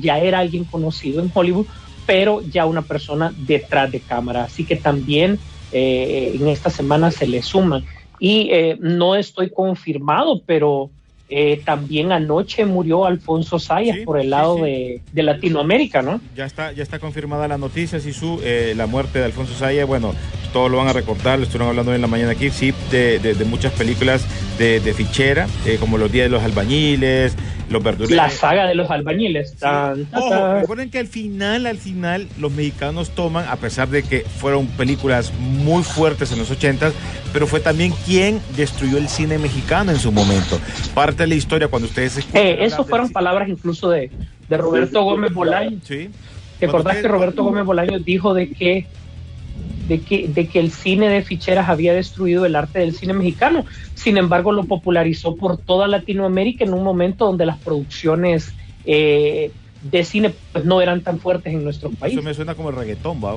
ya 0.00 0.18
era 0.18 0.38
alguien 0.38 0.64
conocido 0.64 1.20
en 1.20 1.30
Hollywood, 1.32 1.66
pero 2.06 2.40
ya 2.42 2.66
una 2.66 2.82
persona 2.82 3.32
detrás 3.36 3.90
de 3.90 4.00
cámara. 4.00 4.44
Así 4.44 4.64
que 4.64 4.76
también 4.76 5.40
eh, 5.72 6.32
en 6.34 6.48
esta 6.48 6.70
semana 6.70 7.10
se 7.10 7.26
le 7.26 7.42
suman. 7.42 7.84
Y 8.18 8.50
eh, 8.50 8.76
no 8.80 9.16
estoy 9.16 9.50
confirmado, 9.50 10.42
pero 10.44 10.90
eh, 11.30 11.62
también 11.64 12.12
anoche 12.12 12.64
murió 12.66 13.06
Alfonso 13.06 13.58
Sayas 13.58 13.96
Sí, 13.98 14.04
por 14.04 14.18
el 14.20 14.30
lado 14.30 14.56
sí. 14.56 14.62
De, 14.62 15.00
de 15.12 15.22
Latinoamérica, 15.22 16.02
¿no? 16.02 16.20
Ya 16.36 16.44
está, 16.44 16.72
ya 16.72 16.82
está 16.82 16.98
confirmada 16.98 17.46
la 17.48 17.56
noticia, 17.58 18.00
Sisu, 18.00 18.40
eh, 18.42 18.74
la 18.76 18.86
muerte 18.86 19.18
de 19.20 19.24
Alfonso 19.26 19.54
Saya. 19.54 19.84
Bueno, 19.84 20.14
todos 20.52 20.70
lo 20.70 20.78
van 20.78 20.88
a 20.88 20.92
recordar, 20.92 21.38
lo 21.38 21.44
estuvieron 21.44 21.68
hablando 21.68 21.92
hoy 21.92 21.96
en 21.96 22.02
la 22.02 22.08
mañana 22.08 22.32
aquí, 22.32 22.50
sí, 22.50 22.74
de, 22.90 23.18
de- 23.20 23.34
de 23.34 23.44
muchas 23.44 23.72
películas 23.72 24.24
de, 24.58 24.80
fichera, 24.94 25.46
eh, 25.64 25.76
como 25.80 25.96
Los 25.96 26.12
Días 26.12 26.24
de 26.26 26.30
los 26.30 26.42
Albañiles, 26.42 27.34
Los 27.70 27.82
Verduleros. 27.82 28.16
La 28.16 28.28
saga 28.28 28.66
de 28.66 28.74
los 28.74 28.90
albañiles. 28.90 29.54
Ojo, 30.12 30.54
recuerden 30.60 30.90
que 30.90 30.98
al 30.98 31.06
final, 31.06 31.64
al 31.66 31.78
final, 31.78 32.26
los 32.38 32.52
mexicanos 32.52 33.10
toman, 33.10 33.46
a 33.48 33.56
pesar 33.56 33.88
de 33.88 34.02
que 34.02 34.20
fueron 34.20 34.66
películas 34.66 35.32
muy 35.38 35.82
fuertes 35.82 36.32
en 36.32 36.38
los 36.40 36.50
80 36.50 36.92
pero 37.32 37.46
fue 37.46 37.60
también 37.60 37.92
quien 38.04 38.40
destruyó 38.56 38.98
el 38.98 39.08
cine 39.08 39.38
mexicano 39.38 39.92
en 39.92 39.98
su 40.00 40.10
momento. 40.10 40.58
Parte 40.94 41.19
de 41.24 41.28
la 41.28 41.34
historia, 41.34 41.68
cuando 41.68 41.86
ustedes 41.88 42.18
Eh, 42.34 42.68
fueron 42.88 43.08
ci- 43.08 43.12
palabras 43.12 43.48
incluso 43.48 43.90
de, 43.90 44.10
de 44.48 44.56
Roberto 44.56 45.02
Gómez 45.02 45.32
Bolaño. 45.32 45.78
Sí. 45.84 46.08
¿Te 46.58 46.66
acordás 46.66 46.98
que 46.98 47.08
Roberto 47.08 47.42
Gómez 47.44 47.64
Bolaño 47.64 47.98
dijo 48.00 48.34
de 48.34 48.50
que, 48.50 48.86
de 49.88 50.00
que 50.00 50.28
de 50.28 50.46
que 50.48 50.60
el 50.60 50.70
cine 50.70 51.08
de 51.08 51.22
ficheras 51.22 51.68
había 51.68 51.94
destruido 51.94 52.44
el 52.44 52.54
arte 52.56 52.80
del 52.80 52.94
cine 52.94 53.12
mexicano? 53.14 53.64
Sin 53.94 54.18
embargo, 54.18 54.52
lo 54.52 54.64
popularizó 54.64 55.36
por 55.36 55.56
toda 55.56 55.86
Latinoamérica 55.88 56.64
en 56.64 56.74
un 56.74 56.82
momento 56.84 57.24
donde 57.26 57.46
las 57.46 57.58
producciones 57.58 58.52
eh, 58.84 59.50
de 59.82 60.04
cine 60.04 60.34
pues, 60.52 60.64
no 60.64 60.80
eran 60.82 61.00
tan 61.02 61.18
fuertes 61.18 61.52
en 61.54 61.64
nuestro 61.64 61.90
país. 61.90 62.12
Eso 62.14 62.22
me 62.22 62.34
suena 62.34 62.54
como 62.54 62.70
el 62.70 62.76
reggaetón, 62.76 63.22
¿va? 63.24 63.36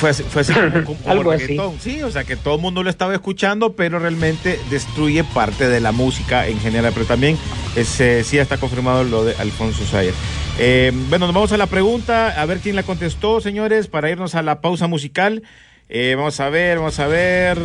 Fue 0.00 0.10
así, 0.10 0.22
fue 0.22 0.40
así 0.42 0.52
como, 0.54 0.84
como- 0.84 0.98
Algo 1.06 1.32
el 1.32 1.36
así. 1.36 1.46
reggaetón. 1.48 1.76
Sí, 1.80 2.02
o 2.02 2.10
sea 2.10 2.24
que 2.24 2.34
todo 2.36 2.54
el 2.56 2.60
mundo 2.60 2.82
lo 2.82 2.88
estaba 2.90 3.12
escuchando, 3.14 3.74
pero 3.74 3.98
realmente 3.98 4.58
destruye 4.70 5.22
parte 5.24 5.68
de 5.68 5.80
la 5.80 5.92
música 5.92 6.46
en 6.46 6.58
general. 6.58 6.92
Pero 6.94 7.06
también 7.06 7.36
ese, 7.76 8.24
sí 8.24 8.38
está 8.38 8.56
confirmado 8.56 9.04
lo 9.04 9.24
de 9.24 9.34
Alfonso 9.36 9.84
Sayas. 9.84 10.14
Eh, 10.58 10.90
bueno, 11.08 11.26
nos 11.26 11.34
vamos 11.34 11.52
a 11.52 11.56
la 11.56 11.66
pregunta, 11.66 12.28
a 12.40 12.44
ver 12.46 12.58
quién 12.58 12.76
la 12.76 12.82
contestó, 12.82 13.40
señores, 13.40 13.86
para 13.88 14.10
irnos 14.10 14.34
a 14.34 14.42
la 14.42 14.60
pausa 14.60 14.86
musical. 14.86 15.42
Eh, 15.88 16.14
vamos 16.16 16.38
a 16.40 16.48
ver, 16.48 16.78
vamos 16.78 16.98
a 16.98 17.06
ver. 17.06 17.58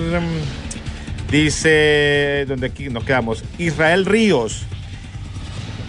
Dice, 1.31 2.45
donde 2.47 2.67
aquí 2.67 2.89
nos 2.89 3.03
quedamos, 3.03 3.43
Israel 3.57 4.05
Ríos. 4.05 4.63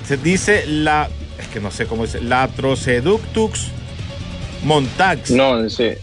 Se 0.06 0.16
dice 0.16 0.64
la, 0.66 1.08
es 1.38 1.46
que 1.48 1.60
no 1.60 1.70
sé 1.70 1.86
cómo 1.86 2.04
dice, 2.06 2.20
Latroseductux 2.20 3.68
Montax. 4.64 5.30
No, 5.30 5.68
se, 5.68 6.00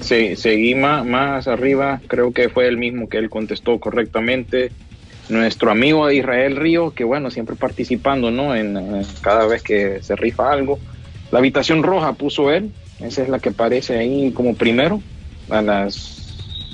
se- 0.00 0.36
seguí 0.36 0.74
más, 0.74 1.04
más 1.06 1.46
arriba, 1.48 2.00
creo 2.06 2.32
que 2.32 2.48
fue 2.48 2.66
el 2.68 2.76
mismo 2.76 3.08
que 3.08 3.18
él 3.18 3.30
contestó 3.30 3.78
correctamente. 3.78 4.70
Nuestro 5.28 5.70
amigo 5.70 6.10
Israel 6.10 6.56
Río, 6.56 6.90
que 6.92 7.04
bueno, 7.04 7.30
siempre 7.30 7.54
participando, 7.54 8.30
¿no? 8.32 8.56
En, 8.56 8.76
eh, 8.76 9.02
cada 9.20 9.46
vez 9.46 9.62
que 9.62 10.02
se 10.02 10.16
rifa 10.16 10.52
algo. 10.52 10.78
La 11.30 11.38
habitación 11.38 11.82
roja 11.84 12.14
puso 12.14 12.50
él, 12.50 12.72
esa 13.00 13.22
es 13.22 13.28
la 13.28 13.38
que 13.38 13.50
aparece 13.50 13.96
ahí 13.96 14.32
como 14.32 14.56
primero, 14.56 15.00
a 15.48 15.62
las 15.62 16.16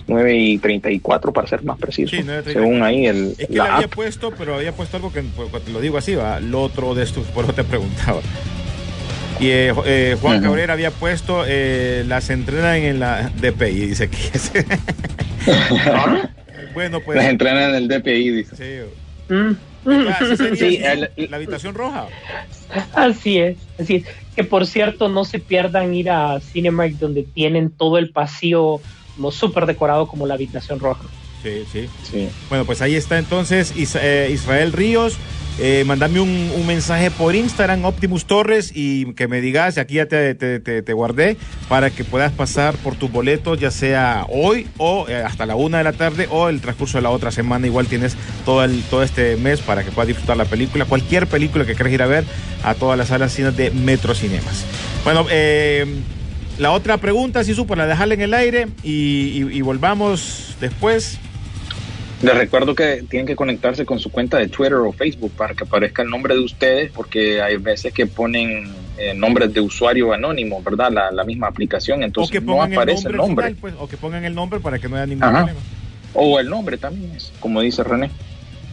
9 0.07 0.35
y 0.39 0.57
34 0.59 1.33
para 1.35 1.47
ser 1.47 1.65
más 1.65 1.79
preciso. 1.79 2.17
Sí, 2.17 2.23
9:34. 2.23 2.53
según 2.53 2.83
ahí 2.83 3.07
el, 3.07 3.35
Es 3.37 3.47
que 3.49 3.53
le 3.53 3.59
la 3.59 3.75
había 3.75 3.87
app. 3.87 3.95
puesto, 3.95 4.31
pero 4.39 4.55
había 4.55 4.73
puesto 4.73 4.97
algo 4.97 5.13
que 5.13 5.23
pues, 5.23 5.69
lo 5.69 5.81
digo 5.81 5.99
así, 5.99 6.15
va, 6.15 6.41
lo 6.41 6.63
otro 6.63 6.95
de 6.95 7.03
esto, 7.03 7.21
por 7.35 7.45
eso 7.45 7.53
te 7.53 7.65
preguntaba. 7.65 8.21
Y 9.39 9.49
eh, 9.51 9.75
eh, 9.85 10.17
Juan. 10.21 10.43
Cabrera 10.43 10.73
había 10.73 10.91
puesto, 10.91 11.45
eh, 11.47 12.05
las 12.07 12.31
entrenan 12.31 12.77
en 12.77 12.99
la 13.01 13.31
DPI, 13.41 13.87
dice 13.89 14.09
que 14.09 14.17
es. 14.35 14.51
bueno, 16.75 17.01
pues. 17.01 17.17
Las 17.17 17.27
entrenan 17.27 17.71
en 17.71 17.75
el 17.77 17.89
DPI, 17.89 18.31
dice. 18.31 18.57
Sí. 18.57 19.33
Mm. 19.35 19.57
Ah, 20.09 20.19
sí 20.21 20.37
sería 20.37 20.57
Sí, 20.57 20.85
así, 20.85 21.11
el- 21.17 21.31
la 21.31 21.37
habitación 21.37 21.75
roja. 21.75 22.07
Así 22.95 23.39
es, 23.39 23.57
así 23.79 23.97
es. 23.97 24.05
Que 24.35 24.43
por 24.45 24.67
cierto, 24.67 25.09
no 25.09 25.25
se 25.25 25.39
pierdan 25.39 25.95
ir 25.95 26.11
a 26.11 26.41
Cinemark 26.41 26.95
donde 26.95 27.23
tienen 27.23 27.71
todo 27.71 27.99
el 27.99 28.11
pasillo 28.11 28.81
como 29.15 29.31
súper 29.31 29.65
decorado 29.67 30.09
como 30.09 30.27
la 30.27 30.35
habitación 30.35 30.81
roja. 30.81 31.05
Sí, 31.43 31.65
sí. 31.73 31.89
Sí. 32.11 32.29
Bueno, 32.49 32.65
pues 32.65 32.83
ahí 32.83 32.95
está 32.97 33.19
entonces 33.19 33.73
eh, 34.01 34.31
Israel 34.33 34.73
Ríos. 34.73 35.17
Eh, 35.59 35.85
mandame 35.87 36.21
un, 36.21 36.51
un 36.55 36.67
mensaje 36.67 37.11
por 37.11 37.35
Instagram, 37.35 37.83
Optimus 37.87 38.27
Torres, 38.27 38.73
y 38.75 39.15
que 39.15 39.27
me 39.27 39.41
digas, 39.41 39.79
aquí 39.79 39.95
ya 39.95 40.05
te, 40.05 40.35
te- 40.35 40.61
te- 40.61 40.83
te 40.83 40.93
guardé, 40.93 41.39
para 41.71 41.89
que 41.89 42.05
puedas 42.05 42.31
pasar 42.33 42.75
por 42.77 42.95
tus 42.97 43.11
boletos, 43.11 43.59
ya 43.59 43.71
sea 43.71 44.27
hoy 44.29 44.67
o 44.77 45.07
eh, 45.09 45.17
hasta 45.17 45.47
la 45.47 45.57
una 45.57 45.79
de 45.79 45.85
la 45.85 45.95
tarde 45.95 46.29
o 46.31 46.51
el 46.51 46.61
transcurso 46.61 46.99
de 46.99 47.03
la 47.03 47.09
otra 47.11 47.31
semana. 47.31 47.67
Igual 47.67 47.87
tienes 47.87 48.17
todo, 48.45 48.65
el, 48.65 48.83
todo 48.91 49.03
este 49.03 49.37
mes 49.39 49.61
para 49.63 49.83
que 49.83 49.91
puedas 49.93 50.09
disfrutar 50.09 50.37
la 50.37 50.45
película, 50.45 50.85
cualquier 50.85 51.27
película 51.27 51.65
que 51.65 51.75
quieras 51.75 51.95
ir 51.95 52.03
a 52.03 52.07
ver 52.07 52.25
a 52.63 52.75
todas 52.75 52.99
las 52.99 53.09
salas 53.09 53.33
cines 53.33 53.57
de 53.57 53.71
Metro 53.71 54.15
Cinemas. 54.15 54.67
Bueno, 55.05 55.25
eh, 55.31 55.87
la 56.59 56.73
otra 56.73 56.99
pregunta, 56.99 57.45
si 57.45 57.55
supo, 57.55 57.69
para 57.77 57.87
dejarla 57.87 58.13
en 58.13 58.21
el 58.21 58.35
aire 58.35 58.67
y, 58.83 58.91
y- 59.43 59.57
y 59.57 59.61
volvamos 59.63 60.55
después. 60.61 61.19
Les 62.23 62.35
recuerdo 62.35 62.75
que 62.75 63.05
tienen 63.09 63.27
que 63.27 63.37
conectarse 63.37 63.85
con 63.85 63.99
su 63.99 64.11
cuenta 64.11 64.39
de 64.39 64.49
Twitter 64.49 64.75
o 64.75 64.93
Facebook 64.93 65.33
para 65.37 65.55
que 65.55 65.65
aparezca 65.65 66.03
el 66.03 66.09
nombre 66.09 66.35
de 66.35 66.41
ustedes, 66.41 66.91
porque 66.93 67.43
hay 67.43 67.59
veces 67.59 67.93
que 67.93 68.07
ponen 68.07 68.73
eh, 68.97 69.13
nombres 69.15 69.53
de 69.53 69.61
usuario 69.61 70.15
anónimo, 70.15 70.63
¿verdad? 70.63 70.91
La, 70.91 71.11
la 71.11 71.25
misma 71.25 71.49
aplicación, 71.49 72.01
o 72.03 72.05
entonces 72.07 72.33
que 72.33 72.41
no 72.41 72.65
el 72.65 72.73
aparece 72.73 73.05
nombre, 73.05 73.11
el 73.11 73.17
nombre. 73.19 73.47
final, 73.49 73.61
pues, 73.61 73.75
o 73.79 73.87
que 73.87 73.97
pongan 73.99 74.25
el 74.25 74.35
nombre 74.35 74.61
para 74.61 74.79
que 74.79 74.89
no 74.89 74.97
haya 74.97 75.07
ningún 75.07 75.25
Ajá. 75.25 75.39
problema. 75.45 75.61
O 76.15 76.41
el 76.41 76.49
nombre 76.49 76.79
también 76.79 77.13
es, 77.15 77.33
como 77.39 77.61
dice 77.61 77.85
René. 77.85 78.11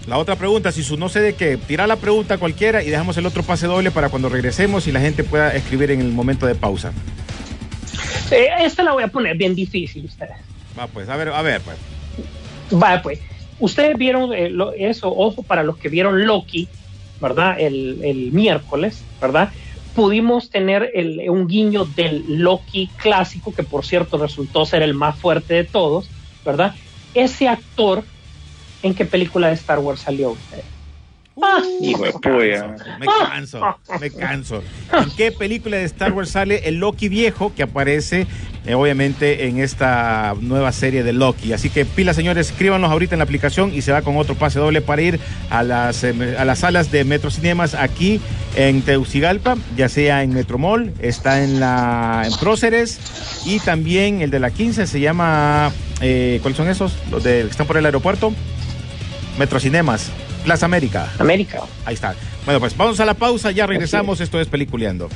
La 0.08 0.18
otra 0.18 0.38
pregunta, 0.38 0.72
si 0.72 0.82
su 0.84 0.96
no 0.98 1.10
sé 1.10 1.20
de 1.20 1.34
qué, 1.34 1.58
tira 1.58 1.86
la 1.88 1.98
pregunta 1.98 2.38
cualquiera 2.38 2.82
y 2.82 2.90
dejamos 2.90 3.18
el 3.18 3.26
otro 3.26 3.44
pase 3.44 3.68
doble 3.68 3.92
para 3.92 4.08
cuando 4.10 4.30
regresemos 4.30 4.88
y 4.88 4.94
la 4.94 5.02
gente 5.02 5.26
pueda 5.26 5.54
escribir 5.54 5.92
en 5.92 6.00
el 6.00 6.12
momento 6.14 6.46
de 6.46 6.56
pausa. 6.56 6.94
Eh, 8.32 8.48
esta 8.62 8.84
la 8.84 8.94
voy 8.94 9.04
a 9.04 9.08
poner 9.10 9.36
bien 9.38 9.54
difícil 9.54 10.06
ustedes. 10.06 10.36
Va 10.78 10.88
pues, 10.88 11.10
a 11.10 11.18
ver, 11.18 11.30
a 11.30 11.42
ver, 11.42 11.62
pues. 11.62 11.78
Vaya, 12.72 13.02
pues, 13.02 13.20
ustedes 13.60 13.98
vieron 13.98 14.34
eh, 14.34 14.50
lo- 14.50 14.74
eso, 14.74 15.14
ojo 15.16 15.44
para 15.44 15.64
los 15.64 15.78
que 15.78 15.90
vieron 15.90 16.26
Loki, 16.26 16.68
¿verdad? 17.22 17.56
El, 17.60 18.00
el 18.04 18.32
miércoles, 18.32 19.04
¿verdad? 19.22 19.52
Pudimos 19.96 20.50
tener 20.50 20.92
el- 20.94 21.30
un 21.30 21.48
guiño 21.48 21.86
del 21.86 22.24
Loki 22.40 22.90
clásico, 22.98 23.54
que 23.54 23.64
por 23.64 23.86
cierto 23.86 24.18
resultó 24.18 24.66
ser 24.66 24.82
el 24.82 24.94
más 24.94 25.18
fuerte 25.20 25.54
de 25.54 25.64
todos, 25.66 26.10
¿verdad? 26.46 26.74
Ese 27.14 27.48
actor, 27.48 28.04
¿en 28.82 28.94
qué 28.96 29.06
película 29.06 29.48
de 29.48 29.54
Star 29.54 29.80
Wars 29.80 30.02
salió 30.02 30.32
usted? 30.32 30.64
Ah, 31.42 31.62
Hijo 31.82 32.04
de 32.06 32.14
puya. 32.14 32.76
Me 33.00 33.08
canso, 33.08 33.78
me 34.00 34.12
canso. 34.12 34.62
¿En 34.94 35.10
qué 35.16 35.32
película 35.32 35.78
de 35.78 35.84
Star 35.86 36.12
Wars 36.12 36.30
sale 36.30 36.62
el 36.66 36.76
Loki 36.76 37.10
viejo 37.10 37.54
que 37.56 37.64
aparece 37.64 38.28
eh, 38.66 38.76
obviamente 38.76 39.48
en 39.48 39.60
esta 39.60 40.36
nueva 40.40 40.72
serie 40.72 41.04
de 41.04 41.14
Loki? 41.14 41.54
Así 41.54 41.70
que 41.70 41.86
pila 41.86 42.14
señores, 42.14 42.52
escríbanos 42.52 42.92
ahorita 42.92 43.16
en 43.16 43.20
la 43.20 43.24
aplicación 43.24 43.74
y 43.74 43.82
se 43.82 43.92
va 43.92 44.02
con 44.02 44.18
otro 44.18 44.36
pase 44.36 44.60
doble 44.60 44.82
para 44.82 45.02
ir 45.02 45.20
a 45.50 45.64
las, 45.64 46.04
eh, 46.04 46.36
a 46.38 46.46
las 46.46 46.60
salas 46.60 46.92
de 46.92 47.04
Metro 47.04 47.30
Cinemas 47.30 47.74
aquí 47.76 48.20
en 48.56 48.82
Teucigalpa, 48.82 49.58
ya 49.76 49.90
sea 49.90 50.24
en 50.24 50.34
Metromall, 50.34 50.94
está 51.00 51.44
en 51.44 51.60
la 51.60 52.24
en 52.26 52.34
Próceres 52.38 53.00
y 53.46 53.60
también 53.60 54.22
el 54.22 54.32
de 54.32 54.40
la 54.40 54.52
15 54.52 54.88
se 54.88 55.00
llama, 55.00 55.72
eh, 56.02 56.40
¿cuáles 56.42 56.58
son 56.58 56.70
esos? 56.70 56.96
Los 57.12 57.24
de, 57.24 57.44
que 57.44 57.50
están 57.50 57.68
por 57.68 57.78
el 57.78 57.86
aeropuerto. 57.86 58.34
Metro 59.38 59.60
Cinemas, 59.60 60.12
Plaza 60.44 60.66
América. 60.66 61.12
América. 61.18 61.62
Ahí 61.86 61.96
está. 61.96 62.16
Bueno, 62.46 62.60
pues 62.60 62.76
vamos 62.78 63.00
a 63.00 63.06
la 63.06 63.14
pausa, 63.14 63.52
ya 63.52 63.66
regresamos. 63.66 64.22
Esto 64.22 64.40
es 64.40 64.48
Peliculeando. 64.48 65.10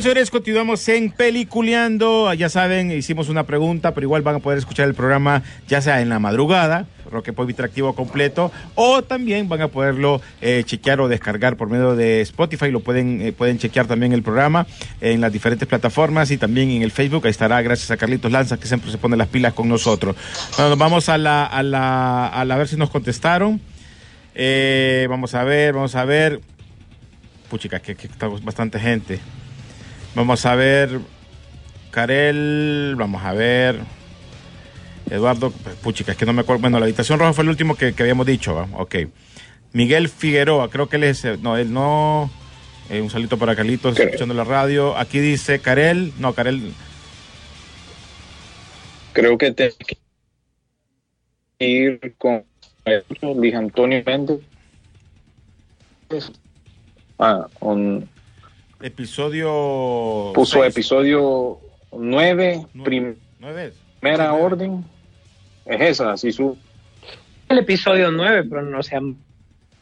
Señores, 0.00 0.30
continuamos 0.30 0.86
en 0.90 1.10
Peliculeando. 1.10 2.32
Ya 2.34 2.50
saben, 2.50 2.90
hicimos 2.90 3.30
una 3.30 3.44
pregunta, 3.44 3.94
pero 3.94 4.04
igual 4.04 4.20
van 4.20 4.36
a 4.36 4.38
poder 4.40 4.58
escuchar 4.58 4.86
el 4.86 4.94
programa 4.94 5.42
ya 5.68 5.80
sea 5.80 6.02
en 6.02 6.10
la 6.10 6.18
madrugada, 6.18 6.86
Roque 7.10 7.32
Pop 7.32 7.48
Interactivo 7.48 7.94
completo, 7.94 8.52
o 8.74 9.02
también 9.02 9.48
van 9.48 9.62
a 9.62 9.68
poderlo 9.68 10.20
eh, 10.42 10.62
chequear 10.66 11.00
o 11.00 11.08
descargar 11.08 11.56
por 11.56 11.70
medio 11.70 11.96
de 11.96 12.20
Spotify. 12.20 12.70
Lo 12.70 12.80
pueden, 12.80 13.22
eh, 13.22 13.32
pueden 13.32 13.58
chequear 13.58 13.86
también 13.86 14.12
el 14.12 14.22
programa 14.22 14.66
en 15.00 15.22
las 15.22 15.32
diferentes 15.32 15.66
plataformas 15.66 16.30
y 16.30 16.36
también 16.36 16.70
en 16.70 16.82
el 16.82 16.92
Facebook. 16.92 17.24
Ahí 17.24 17.30
estará, 17.30 17.62
gracias 17.62 17.90
a 17.90 17.96
Carlitos 17.96 18.30
Lanza, 18.30 18.58
que 18.58 18.66
siempre 18.66 18.90
se 18.90 18.98
pone 18.98 19.16
las 19.16 19.28
pilas 19.28 19.54
con 19.54 19.66
nosotros. 19.66 20.14
Bueno, 20.56 20.68
nos 20.68 20.78
vamos 20.78 21.08
a 21.08 21.16
la, 21.16 21.46
a 21.46 21.62
la, 21.62 22.26
a 22.26 22.44
la 22.44 22.56
ver 22.56 22.68
si 22.68 22.76
nos 22.76 22.90
contestaron. 22.90 23.62
Eh, 24.34 25.06
vamos 25.08 25.34
a 25.34 25.42
ver, 25.42 25.72
vamos 25.72 25.94
a 25.94 26.04
ver. 26.04 26.42
Puchica, 27.48 27.80
que, 27.80 27.94
que 27.94 28.08
está 28.08 28.28
bastante 28.28 28.78
gente. 28.78 29.20
Vamos 30.16 30.46
a 30.46 30.54
ver. 30.54 30.98
Karel, 31.90 32.94
vamos 32.96 33.22
a 33.22 33.32
ver. 33.34 33.80
Eduardo, 35.10 35.50
puchica, 35.82 36.12
es 36.12 36.18
que 36.18 36.24
no 36.26 36.32
me 36.32 36.40
acuerdo. 36.40 36.62
Bueno, 36.62 36.78
la 36.80 36.86
habitación 36.86 37.18
roja 37.18 37.34
fue 37.34 37.44
el 37.44 37.50
último 37.50 37.76
que, 37.76 37.92
que 37.92 38.02
habíamos 38.02 38.26
dicho, 38.26 38.54
¿va? 38.54 38.66
Ok. 38.72 38.96
Miguel 39.72 40.08
Figueroa, 40.08 40.70
creo 40.70 40.88
que 40.88 40.96
él 40.96 41.04
es. 41.04 41.24
No, 41.42 41.56
él 41.58 41.70
no. 41.72 42.30
Eh, 42.88 43.02
un 43.02 43.10
salito 43.10 43.36
para 43.38 43.54
Carlitos, 43.54 43.98
escuchando 43.98 44.32
la 44.32 44.44
radio. 44.44 44.96
Aquí 44.96 45.18
dice 45.18 45.58
Karel. 45.60 46.12
No, 46.18 46.32
Karel. 46.32 46.72
Creo 49.12 49.36
que 49.36 49.54
que 51.58 51.68
ir 51.68 52.14
con 52.18 52.44
Luis 53.36 53.54
Antonio 53.54 54.02
Méndez. 54.04 54.40
Ah, 57.18 57.48
un- 57.60 58.08
Episodio. 58.80 60.32
puso 60.34 60.60
seis. 60.60 60.74
episodio 60.74 61.58
9, 61.92 62.66
Nueve. 62.74 63.72
Primera 64.00 64.28
nueve. 64.28 64.42
orden. 64.44 64.84
Es 65.64 65.80
esa, 65.80 66.12
así 66.12 66.32
su. 66.32 66.56
El 67.48 67.58
episodio 67.58 68.10
9, 68.10 68.44
pero 68.48 68.62
no 68.62 68.82
sea 68.82 69.00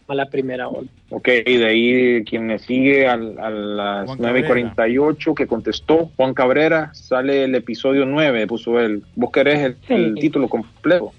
la 0.08 0.26
primera 0.26 0.68
hora. 0.68 0.86
Ok, 1.10 1.28
y 1.46 1.56
de 1.56 1.66
ahí 1.66 2.24
quien 2.24 2.46
me 2.46 2.58
sigue 2.58 3.08
al- 3.08 3.38
a, 3.38 3.48
las 3.50 4.06
Juan 4.06 4.18
9 4.20 4.40
y 4.40 4.44
48 4.44 5.34
que 5.34 5.46
contestó, 5.46 6.10
Juan 6.16 6.34
Cabrera, 6.34 6.92
sale 6.94 7.44
el 7.44 7.54
episodio 7.54 8.04
9, 8.04 8.46
puso 8.46 8.78
él. 8.80 9.02
¿Vos 9.14 9.30
querés 9.32 9.74
el, 9.88 10.14
título 10.16 10.48
completo? 10.48 11.12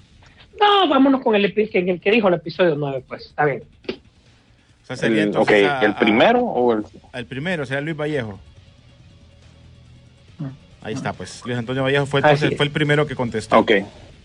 No, 0.59 0.87
vámonos 0.87 1.21
con 1.21 1.35
el, 1.35 1.45
el 1.45 1.99
que 1.99 2.11
dijo 2.11 2.27
el 2.27 2.35
episodio 2.35 2.75
9, 2.75 3.03
pues, 3.07 3.25
está 3.25 3.45
bien. 3.45 3.63
O 4.85 4.87
sea, 4.87 4.95
sería 4.97 5.23
El, 5.23 5.29
ok, 5.29 5.35
entonces 5.49 5.65
a- 5.67 5.81
¿el 5.85 5.91
a- 5.91 5.99
primero 5.99 6.39
o 6.41 6.73
el...? 6.73 6.83
El 7.13 7.25
primero, 7.25 7.65
será 7.65 7.81
Luis 7.81 7.97
Vallejo. 7.97 8.39
Mm. 10.37 10.45
Ahí 10.83 10.93
está, 10.93 11.13
pues. 11.13 11.41
Luis 11.45 11.57
Antonio 11.57 11.83
Vallejo 11.83 12.05
fue, 12.05 12.19
entonces, 12.19 12.51
es. 12.51 12.57
fue 12.57 12.65
el 12.65 12.71
primero 12.71 13.07
que 13.07 13.15
contestó. 13.15 13.57
Ok, 13.59 13.71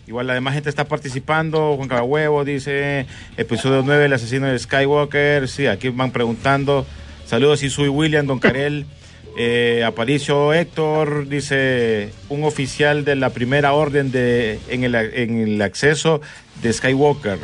Igual 0.07 0.27
la 0.27 0.33
demás 0.33 0.55
gente 0.55 0.67
está 0.69 0.85
participando. 0.85 1.75
Juan 1.77 1.87
Cagahuevo 1.87 2.43
dice, 2.43 3.05
episodio 3.37 3.81
9, 3.85 4.05
el 4.05 4.13
asesino 4.13 4.47
de 4.47 4.57
Skywalker. 4.59 5.47
Sí, 5.47 5.67
aquí 5.67 5.89
van 5.89 6.11
preguntando. 6.11 6.85
Saludos, 7.25 7.63
y 7.63 7.69
soy 7.69 7.87
William, 7.87 8.25
Don 8.25 8.39
Carel. 8.39 8.85
Eh, 9.37 9.83
Aparicio 9.85 10.53
Héctor 10.53 11.29
dice, 11.29 12.09
un 12.29 12.43
oficial 12.43 13.05
de 13.05 13.15
la 13.15 13.29
primera 13.29 13.73
orden 13.73 14.11
de, 14.11 14.59
en, 14.69 14.83
el, 14.83 14.95
en 14.95 15.37
el 15.39 15.61
acceso 15.61 16.19
de 16.61 16.73
Skywalker. 16.73 17.37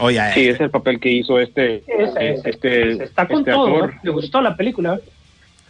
Oye, 0.00 0.20
Sí, 0.34 0.48
es 0.48 0.60
el 0.60 0.70
papel 0.70 0.98
que 0.98 1.10
hizo 1.10 1.38
este, 1.38 1.82
Ese, 1.86 2.32
ese, 2.32 2.50
este, 2.50 2.92
ese. 2.92 3.04
Está 3.04 3.26
con 3.28 3.38
este 3.40 3.50
todo. 3.52 3.66
actor. 3.66 3.94
¿no? 3.94 4.00
Le 4.02 4.10
gustó 4.10 4.40
la 4.40 4.56
película. 4.56 4.98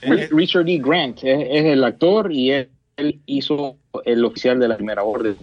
eh, 0.02 0.28
Richard 0.30 0.68
E. 0.68 0.78
Grant 0.78 1.18
es, 1.22 1.46
es 1.50 1.64
el 1.64 1.84
actor 1.84 2.32
y 2.32 2.50
él, 2.52 2.68
él 2.96 3.20
hizo 3.26 3.76
el 4.04 4.24
oficial 4.24 4.58
de 4.60 4.68
la 4.68 4.76
primera 4.76 5.02
orden. 5.02 5.36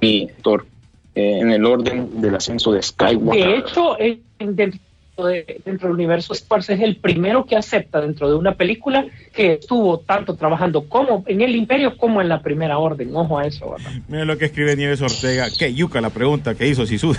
Mi 0.00 0.28
actor 0.30 0.66
eh, 1.14 1.38
en 1.40 1.50
el 1.50 1.64
orden 1.64 2.20
del 2.20 2.34
ascenso 2.34 2.72
de 2.72 2.82
Skywalker. 2.82 3.46
De 3.46 3.56
hecho, 3.58 4.00
en- 4.00 4.22
dentro, 4.56 4.80
de- 5.26 5.60
dentro 5.64 5.88
del 5.88 5.94
universo 5.96 6.34
Wars 6.48 6.68
es 6.70 6.80
el 6.80 6.96
primero 6.96 7.44
que 7.46 7.56
acepta 7.56 8.00
dentro 8.00 8.28
de 8.28 8.36
una 8.36 8.54
película 8.54 9.04
que 9.34 9.54
estuvo 9.54 9.98
tanto 10.00 10.34
trabajando 10.36 10.88
como 10.88 11.24
en 11.26 11.40
el 11.40 11.54
Imperio 11.56 11.96
como 11.96 12.20
en 12.20 12.28
la 12.28 12.40
Primera 12.42 12.78
Orden. 12.78 13.14
Ojo 13.14 13.38
a 13.38 13.46
eso, 13.46 13.70
¿verdad? 13.70 13.90
Mira 14.08 14.24
lo 14.24 14.36
que 14.38 14.46
escribe 14.46 14.76
Nieves 14.76 15.00
Ortega. 15.02 15.48
¿Qué 15.58 15.72
yuca 15.74 16.00
la 16.00 16.10
pregunta 16.10 16.54
que 16.54 16.66
hizo 16.68 16.86
Sisu? 16.86 17.14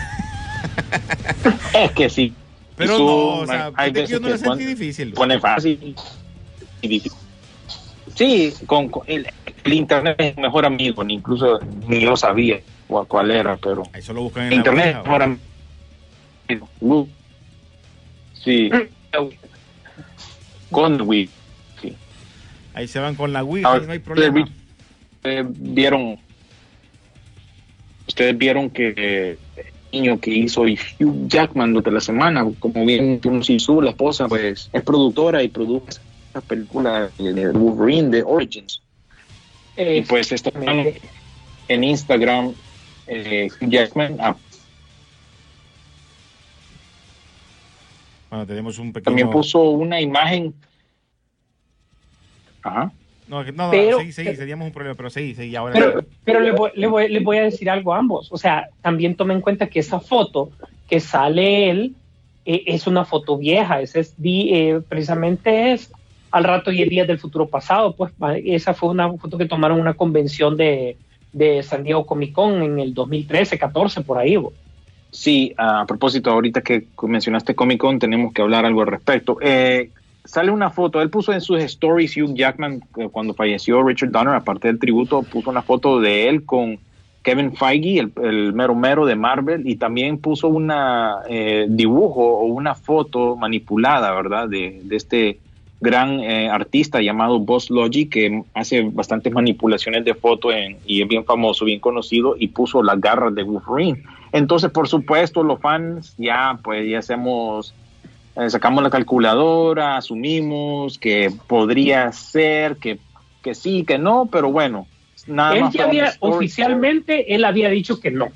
Es 1.73 1.91
que 1.91 2.09
sí. 2.09 2.33
Pero 2.75 2.97
no, 2.97 3.05
o 3.41 3.45
sea, 3.45 3.71
hay 3.75 3.91
yo 3.91 4.01
veces 4.01 4.21
no 4.21 4.29
la 4.29 4.37
sentí 4.37 4.47
pone- 4.49 4.65
difícil. 4.67 5.13
Pone 5.13 5.39
fácil 5.39 5.95
y 6.81 6.87
difícil. 6.87 7.11
Sí, 8.15 8.53
con, 8.65 8.89
con 8.89 9.03
el, 9.07 9.27
el 9.63 9.73
internet 9.73 10.15
es 10.19 10.35
el 10.37 10.43
mejor 10.43 10.65
amigo, 10.65 11.03
ni 11.03 11.13
incluso 11.15 11.59
ni 11.87 12.01
yo 12.01 12.15
sabía 12.17 12.59
cuál, 12.87 13.07
cuál 13.07 13.31
era, 13.31 13.55
pero 13.57 13.83
Ahí 13.93 14.01
solo 14.01 14.23
buscan 14.23 14.45
en 14.47 14.53
internet 14.53 14.85
es 14.87 14.93
la 14.93 14.99
el 14.99 15.03
mejor 15.05 15.23
amigo. 15.23 17.07
Sí, 18.43 18.69
con 20.69 21.01
Wii. 21.01 21.29
Sí. 21.81 21.95
Ahí 22.73 22.87
se 22.87 22.99
van 22.99 23.15
con 23.15 23.33
la 23.33 23.43
Wii, 23.43 23.63
Ahora, 23.63 23.85
no 23.85 23.91
hay 23.91 23.99
problema. 23.99 24.39
ustedes 24.39 24.45
vi- 24.45 25.15
ustedes 25.15 25.45
vieron, 25.73 26.17
ustedes 28.07 28.37
vieron 28.37 28.69
que 28.69 28.93
eh, 28.95 29.37
el 29.91 30.01
niño 30.01 30.19
que 30.19 30.31
hizo 30.31 30.61
Hugh 30.61 31.27
Jackman 31.27 31.71
durante 31.73 31.91
la 31.91 32.01
semana, 32.01 32.45
como 32.59 32.85
bien 32.85 33.19
Sisu, 33.43 33.81
la 33.81 33.91
esposa, 33.91 34.27
pues 34.27 34.69
es 34.71 34.81
productora 34.83 35.43
y 35.43 35.49
produce 35.49 35.99
esa 36.29 36.41
película 36.41 37.09
de 37.17 37.49
Wolverine 37.51 38.09
de 38.09 38.23
Origins. 38.23 38.81
Y 39.77 40.01
pues 40.01 40.31
está 40.31 40.51
en 41.67 41.83
Instagram 41.83 42.53
eh, 43.07 43.49
Hugh 43.61 43.69
Jackman 43.69 44.17
Bueno, 48.31 48.47
tenemos 48.47 48.79
un 48.79 48.93
pequeño... 48.93 49.03
también 49.03 49.29
puso 49.29 49.61
una 49.61 49.99
imagen. 49.99 50.53
Ajá. 52.63 52.91
No, 53.27 53.43
no, 53.43 53.51
no, 53.51 53.71
Pero- 53.71 53.99
seguí, 53.99 54.11
seguí, 54.13 54.35
seríamos 54.35 54.67
un 54.67 54.73
problema, 54.73 54.95
pero 54.95 55.09
seguí. 55.09 55.55
Ahora 55.55 55.73
Pero, 55.73 56.05
pero 56.23 56.39
le, 56.39 56.51
voy, 56.51 56.71
le, 56.75 56.87
voy, 56.87 57.09
le 57.09 57.19
voy 57.19 57.37
a 57.37 57.43
decir 57.43 57.69
algo 57.69 57.93
a 57.93 57.97
ambos. 57.99 58.31
O 58.31 58.37
sea, 58.37 58.69
también 58.81 59.15
tomen 59.15 59.37
en 59.37 59.41
cuenta 59.41 59.67
que 59.67 59.79
esa 59.79 59.99
foto 59.99 60.49
que 60.89 61.01
sale 61.01 61.69
él 61.69 61.95
eh, 62.45 62.63
es 62.67 62.87
una 62.87 63.03
foto 63.03 63.37
vieja. 63.37 63.81
Ese 63.81 63.99
es 63.99 64.15
eh, 64.23 64.79
precisamente 64.87 65.73
es 65.73 65.91
al 66.31 66.45
rato 66.45 66.71
y 66.71 66.81
el 66.81 66.89
día 66.89 67.05
del 67.05 67.19
futuro 67.19 67.47
pasado. 67.47 67.95
Pues 67.97 68.13
esa 68.45 68.73
fue 68.73 68.89
una 68.89 69.11
foto 69.11 69.37
que 69.37 69.45
tomaron 69.45 69.79
una 69.79 69.93
convención 69.93 70.55
de, 70.55 70.95
de 71.33 71.63
San 71.63 71.83
Diego 71.83 72.05
Comic 72.05 72.31
Con 72.31 72.61
en 72.63 72.79
el 72.79 72.93
2013, 72.93 73.57
14, 73.59 74.01
por 74.01 74.17
ahí. 74.17 74.37
bo. 74.37 74.53
Sí, 75.11 75.53
a 75.57 75.85
propósito, 75.85 76.31
ahorita 76.31 76.61
que 76.61 76.85
mencionaste 77.03 77.53
Comic 77.53 77.79
Con, 77.79 77.99
tenemos 77.99 78.33
que 78.33 78.41
hablar 78.41 78.65
algo 78.65 78.81
al 78.81 78.87
respecto. 78.87 79.37
Eh, 79.41 79.89
sale 80.23 80.51
una 80.51 80.69
foto, 80.69 81.01
él 81.01 81.09
puso 81.09 81.33
en 81.33 81.41
sus 81.41 81.59
stories 81.59 82.15
Hugh 82.15 82.33
Jackman, 82.33 82.81
eh, 82.97 83.09
cuando 83.11 83.33
falleció 83.33 83.83
Richard 83.83 84.11
Donner, 84.11 84.35
aparte 84.35 84.67
del 84.69 84.79
tributo, 84.79 85.21
puso 85.23 85.49
una 85.49 85.61
foto 85.61 85.99
de 85.99 86.29
él 86.29 86.45
con 86.45 86.79
Kevin 87.23 87.53
Feige, 87.55 87.99
el, 88.23 88.53
mero 88.53 88.73
mero 88.73 89.05
de 89.05 89.15
Marvel, 89.15 89.67
y 89.67 89.75
también 89.75 90.17
puso 90.17 90.47
una 90.47 91.17
eh, 91.29 91.65
dibujo 91.69 92.21
o 92.39 92.45
una 92.45 92.73
foto 92.73 93.35
manipulada, 93.35 94.13
¿verdad? 94.13 94.47
De, 94.47 94.79
de 94.83 94.95
este 94.95 95.39
gran 95.81 96.19
eh, 96.21 96.47
artista 96.47 97.01
llamado 97.01 97.39
Boss 97.39 97.69
Logic 97.69 98.09
que 98.09 98.43
hace 98.53 98.81
bastantes 98.83 99.33
manipulaciones 99.33 100.05
de 100.05 100.13
foto 100.13 100.51
en- 100.51 100.77
y 100.85 101.01
es 101.01 101.07
bien 101.07 101.25
famoso, 101.25 101.65
bien 101.65 101.79
conocido 101.79 102.35
y 102.39 102.47
puso 102.47 102.81
las 102.81 103.01
garras 103.01 103.35
de 103.35 103.43
Wolverine. 103.43 104.01
Entonces, 104.31 104.71
por 104.71 104.87
supuesto, 104.87 105.43
los 105.43 105.59
fans 105.59 106.13
ya 106.17 106.57
pues 106.63 106.89
ya 106.89 106.99
hacemos 106.99 107.73
eh, 108.35 108.49
sacamos 108.49 108.83
la 108.83 108.89
calculadora, 108.89 109.97
asumimos 109.97 110.97
que 110.97 111.31
podría 111.47 112.11
ser 112.11 112.77
que 112.77 112.99
que 113.43 113.55
sí, 113.55 113.83
que 113.83 113.97
no, 113.97 114.29
pero 114.31 114.51
bueno, 114.51 114.85
nada 115.27 115.55
él 115.55 115.61
más 115.61 115.73
ya 115.73 115.85
había, 115.85 116.13
oficialmente, 116.19 117.33
él 117.33 117.43
había 117.43 117.69
dicho 117.69 117.99
que 117.99 118.11
no. 118.11 118.29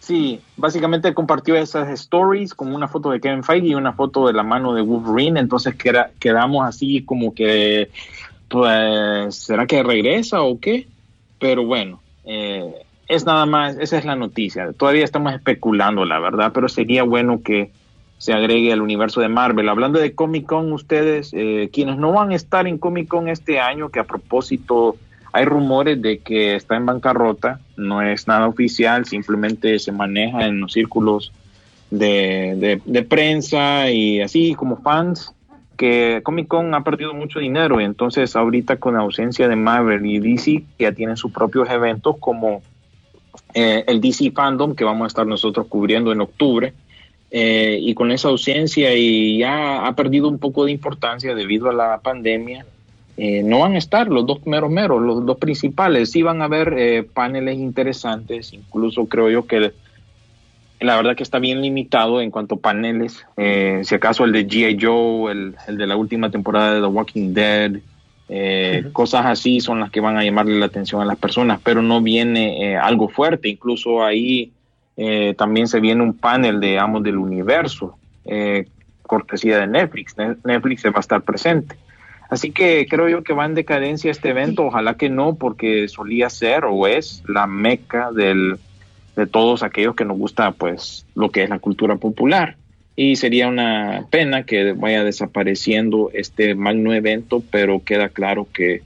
Sí, 0.00 0.40
básicamente 0.56 1.14
compartió 1.14 1.56
esas 1.56 1.88
stories 1.90 2.54
con 2.54 2.74
una 2.74 2.88
foto 2.88 3.10
de 3.10 3.20
Kevin 3.20 3.42
Feige 3.42 3.68
y 3.68 3.74
una 3.74 3.92
foto 3.92 4.26
de 4.26 4.32
la 4.32 4.42
mano 4.42 4.74
de 4.74 4.82
Wolverine, 4.82 5.40
entonces 5.40 5.74
queda- 5.76 6.10
quedamos 6.20 6.66
así 6.66 7.04
como 7.04 7.34
que, 7.34 7.90
pues, 8.48 9.34
¿será 9.34 9.66
que 9.66 9.82
regresa 9.82 10.42
o 10.42 10.60
qué? 10.60 10.86
Pero 11.38 11.64
bueno, 11.64 12.00
eh, 12.24 12.85
es 13.08 13.24
nada 13.24 13.46
más, 13.46 13.76
esa 13.78 13.98
es 13.98 14.04
la 14.04 14.16
noticia. 14.16 14.72
Todavía 14.72 15.04
estamos 15.04 15.32
especulando, 15.34 16.04
la 16.04 16.18
verdad, 16.18 16.52
pero 16.52 16.68
sería 16.68 17.02
bueno 17.04 17.42
que 17.42 17.70
se 18.18 18.32
agregue 18.32 18.72
al 18.72 18.80
universo 18.80 19.20
de 19.20 19.28
Marvel. 19.28 19.68
Hablando 19.68 19.98
de 19.98 20.14
Comic 20.14 20.46
Con, 20.46 20.72
ustedes, 20.72 21.30
eh, 21.32 21.68
quienes 21.72 21.98
no 21.98 22.12
van 22.12 22.30
a 22.30 22.34
estar 22.34 22.66
en 22.66 22.78
Comic 22.78 23.08
Con 23.08 23.28
este 23.28 23.60
año, 23.60 23.90
que 23.90 24.00
a 24.00 24.04
propósito 24.04 24.96
hay 25.32 25.44
rumores 25.44 26.00
de 26.00 26.18
que 26.18 26.56
está 26.56 26.76
en 26.76 26.86
bancarrota, 26.86 27.60
no 27.76 28.00
es 28.00 28.26
nada 28.26 28.46
oficial, 28.48 29.04
simplemente 29.04 29.78
se 29.78 29.92
maneja 29.92 30.46
en 30.46 30.60
los 30.60 30.72
círculos 30.72 31.30
de, 31.90 32.80
de- 32.84 33.02
prensa 33.02 33.90
y 33.90 34.20
así 34.22 34.54
como 34.54 34.78
fans, 34.78 35.32
que 35.76 36.20
Comic 36.24 36.48
Con 36.48 36.74
ha 36.74 36.82
perdido 36.82 37.12
mucho 37.12 37.38
dinero 37.38 37.80
entonces 37.80 38.34
ahorita 38.34 38.76
con 38.76 38.94
la 38.94 39.00
ausencia 39.00 39.46
de 39.46 39.56
Marvel 39.56 40.06
y 40.06 40.18
DC 40.18 40.64
ya 40.78 40.92
tienen 40.92 41.18
sus 41.18 41.32
propios 41.32 41.68
eventos 41.68 42.16
como 42.18 42.62
eh, 43.54 43.84
el 43.86 44.00
DC 44.00 44.32
Fandom 44.32 44.74
que 44.74 44.84
vamos 44.84 45.04
a 45.04 45.08
estar 45.08 45.26
nosotros 45.26 45.66
cubriendo 45.68 46.12
en 46.12 46.20
octubre. 46.20 46.72
Eh, 47.30 47.78
y 47.80 47.94
con 47.94 48.12
esa 48.12 48.28
ausencia 48.28 48.94
y 48.94 49.38
ya 49.38 49.86
ha 49.86 49.96
perdido 49.96 50.28
un 50.28 50.38
poco 50.38 50.64
de 50.64 50.70
importancia 50.70 51.34
debido 51.34 51.68
a 51.68 51.72
la 51.72 51.98
pandemia, 51.98 52.64
eh, 53.16 53.42
no 53.42 53.60
van 53.60 53.74
a 53.74 53.78
estar 53.78 54.06
los 54.08 54.24
dos 54.26 54.46
meros 54.46 54.70
meros, 54.70 55.02
los 55.02 55.26
dos 55.26 55.36
principales. 55.38 56.12
Sí 56.12 56.22
van 56.22 56.40
a 56.40 56.44
haber 56.44 57.06
paneles 57.06 57.58
interesantes, 57.58 58.52
incluso 58.52 59.06
creo 59.06 59.28
yo 59.28 59.46
que 59.46 59.72
la 60.78 60.96
verdad 60.96 61.16
que 61.16 61.24
está 61.24 61.38
bien 61.38 61.62
limitado 61.62 62.20
en 62.20 62.30
cuanto 62.30 62.56
a 62.56 62.58
paneles. 62.58 63.26
Si 63.82 63.94
acaso 63.94 64.24
el 64.24 64.32
de 64.32 64.46
G.I. 64.46 64.78
Joe, 64.80 65.32
el, 65.32 65.56
el 65.66 65.78
de 65.78 65.86
la 65.86 65.96
última 65.96 66.30
temporada 66.30 66.74
de 66.74 66.80
The 66.80 66.86
Walking 66.86 67.34
Dead, 67.34 67.72
eh, 68.28 68.86
cosas 68.92 69.26
así 69.26 69.60
son 69.60 69.80
las 69.80 69.90
que 69.90 70.00
van 70.00 70.16
a 70.16 70.24
llamarle 70.24 70.58
la 70.58 70.66
atención 70.66 71.00
a 71.00 71.04
las 71.04 71.16
personas, 71.16 71.60
pero 71.62 71.82
no 71.82 72.00
viene 72.02 72.72
eh, 72.72 72.76
algo 72.76 73.08
fuerte. 73.08 73.48
Incluso 73.48 74.04
ahí 74.04 74.52
eh, 74.96 75.34
también 75.38 75.68
se 75.68 75.80
viene 75.80 76.02
un 76.02 76.14
panel 76.14 76.58
de 76.60 76.78
Amos 76.78 77.02
del 77.02 77.18
Universo, 77.18 77.96
eh, 78.24 78.66
cortesía 79.02 79.58
de 79.58 79.66
Netflix. 79.66 80.16
Ne- 80.18 80.36
Netflix 80.44 80.82
se 80.82 80.90
va 80.90 80.98
a 80.98 81.00
estar 81.00 81.22
presente. 81.22 81.76
Así 82.28 82.50
que 82.50 82.86
creo 82.90 83.08
yo 83.08 83.22
que 83.22 83.32
va 83.32 83.44
en 83.46 83.54
decadencia 83.54 84.10
este 84.10 84.30
evento, 84.30 84.66
ojalá 84.66 84.96
que 84.96 85.08
no, 85.08 85.36
porque 85.36 85.86
solía 85.86 86.28
ser 86.28 86.64
o 86.64 86.88
es 86.88 87.22
la 87.28 87.46
meca 87.46 88.10
del, 88.10 88.58
de 89.14 89.26
todos 89.28 89.62
aquellos 89.62 89.94
que 89.94 90.04
nos 90.04 90.18
gusta 90.18 90.50
pues 90.50 91.06
lo 91.14 91.30
que 91.30 91.44
es 91.44 91.50
la 91.50 91.60
cultura 91.60 91.94
popular. 91.94 92.56
Y 92.96 93.16
sería 93.16 93.48
una 93.48 94.06
pena 94.10 94.44
que 94.44 94.72
vaya 94.72 95.04
desapareciendo 95.04 96.10
este 96.14 96.54
magno 96.54 96.94
evento, 96.94 97.42
pero 97.50 97.84
queda 97.84 98.08
claro 98.08 98.48
que 98.52 98.82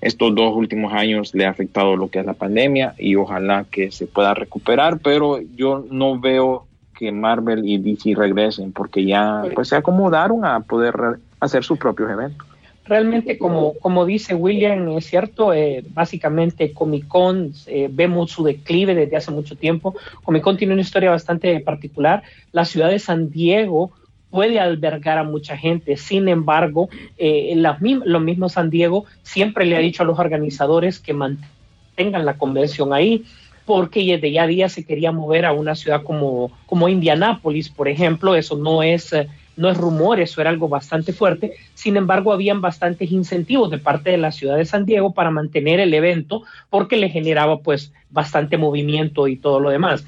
estos 0.00 0.34
dos 0.34 0.54
últimos 0.54 0.92
años 0.92 1.34
le 1.34 1.46
ha 1.46 1.50
afectado 1.50 1.96
lo 1.96 2.08
que 2.08 2.20
es 2.20 2.26
la 2.26 2.34
pandemia 2.34 2.94
y 2.98 3.16
ojalá 3.16 3.66
que 3.70 3.90
se 3.90 4.06
pueda 4.06 4.34
recuperar, 4.34 4.98
pero 5.00 5.40
yo 5.54 5.84
no 5.90 6.18
veo 6.18 6.66
que 6.96 7.12
Marvel 7.12 7.68
y 7.68 7.78
DC 7.78 8.14
regresen 8.14 8.72
porque 8.72 9.04
ya 9.04 9.44
pues 9.54 9.68
se 9.68 9.76
acomodaron 9.76 10.44
a 10.44 10.60
poder 10.60 10.94
hacer 11.40 11.62
sus 11.62 11.78
propios 11.78 12.10
eventos. 12.10 12.45
Realmente 12.86 13.38
como, 13.38 13.74
como 13.78 14.06
dice 14.06 14.34
William, 14.34 14.88
es 14.96 15.06
cierto, 15.06 15.52
eh, 15.52 15.84
básicamente 15.90 16.72
Comic 16.72 17.06
Con 17.08 17.52
eh, 17.66 17.88
vemos 17.90 18.30
su 18.30 18.44
declive 18.44 18.94
desde 18.94 19.16
hace 19.16 19.30
mucho 19.30 19.56
tiempo. 19.56 19.94
Comic 20.22 20.42
Con 20.42 20.56
tiene 20.56 20.72
una 20.72 20.82
historia 20.82 21.10
bastante 21.10 21.58
particular. 21.60 22.22
La 22.52 22.64
ciudad 22.64 22.90
de 22.90 22.98
San 22.98 23.30
Diego 23.30 23.90
puede 24.30 24.60
albergar 24.60 25.18
a 25.18 25.24
mucha 25.24 25.56
gente, 25.56 25.96
sin 25.96 26.28
embargo, 26.28 26.88
eh, 27.16 27.54
mim- 27.80 28.02
lo 28.04 28.20
mismo 28.20 28.48
San 28.48 28.70
Diego 28.70 29.04
siempre 29.22 29.64
le 29.64 29.76
ha 29.76 29.80
dicho 29.80 30.02
a 30.02 30.06
los 30.06 30.18
organizadores 30.18 30.98
que 30.98 31.12
mantengan 31.12 31.50
tengan 31.96 32.26
la 32.26 32.36
convención 32.36 32.92
ahí 32.92 33.24
porque 33.64 34.00
desde 34.00 34.30
ya 34.30 34.46
día 34.46 34.68
se 34.68 34.84
quería 34.84 35.12
mover 35.12 35.46
a 35.46 35.54
una 35.54 35.74
ciudad 35.74 36.02
como, 36.02 36.50
como 36.66 36.90
Indianápolis, 36.90 37.70
por 37.70 37.88
ejemplo, 37.88 38.34
eso 38.36 38.54
no 38.58 38.82
es, 38.82 39.14
eh, 39.14 39.28
no 39.56 39.70
es 39.70 39.76
rumor, 39.76 40.20
eso 40.20 40.40
era 40.40 40.50
algo 40.50 40.68
bastante 40.68 41.12
fuerte. 41.12 41.54
Sin 41.74 41.96
embargo, 41.96 42.32
habían 42.32 42.60
bastantes 42.60 43.10
incentivos 43.10 43.70
de 43.70 43.78
parte 43.78 44.10
de 44.10 44.18
la 44.18 44.32
ciudad 44.32 44.56
de 44.56 44.64
San 44.64 44.84
Diego 44.84 45.14
para 45.14 45.30
mantener 45.30 45.80
el 45.80 45.94
evento 45.94 46.42
porque 46.70 46.96
le 46.96 47.08
generaba 47.08 47.60
pues 47.60 47.92
bastante 48.10 48.58
movimiento 48.58 49.28
y 49.28 49.36
todo 49.36 49.60
lo 49.60 49.70
demás. 49.70 50.04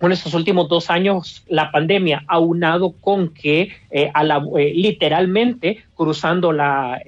En 0.00 0.12
estos 0.12 0.32
últimos 0.34 0.68
dos 0.68 0.90
años, 0.90 1.42
la 1.48 1.72
pandemia, 1.72 2.22
aunado 2.28 2.92
con 2.92 3.34
que 3.34 3.72
eh, 3.90 4.10
a 4.14 4.22
la, 4.22 4.40
eh, 4.56 4.72
literalmente 4.74 5.84
cruzando 5.96 6.52
la 6.52 7.00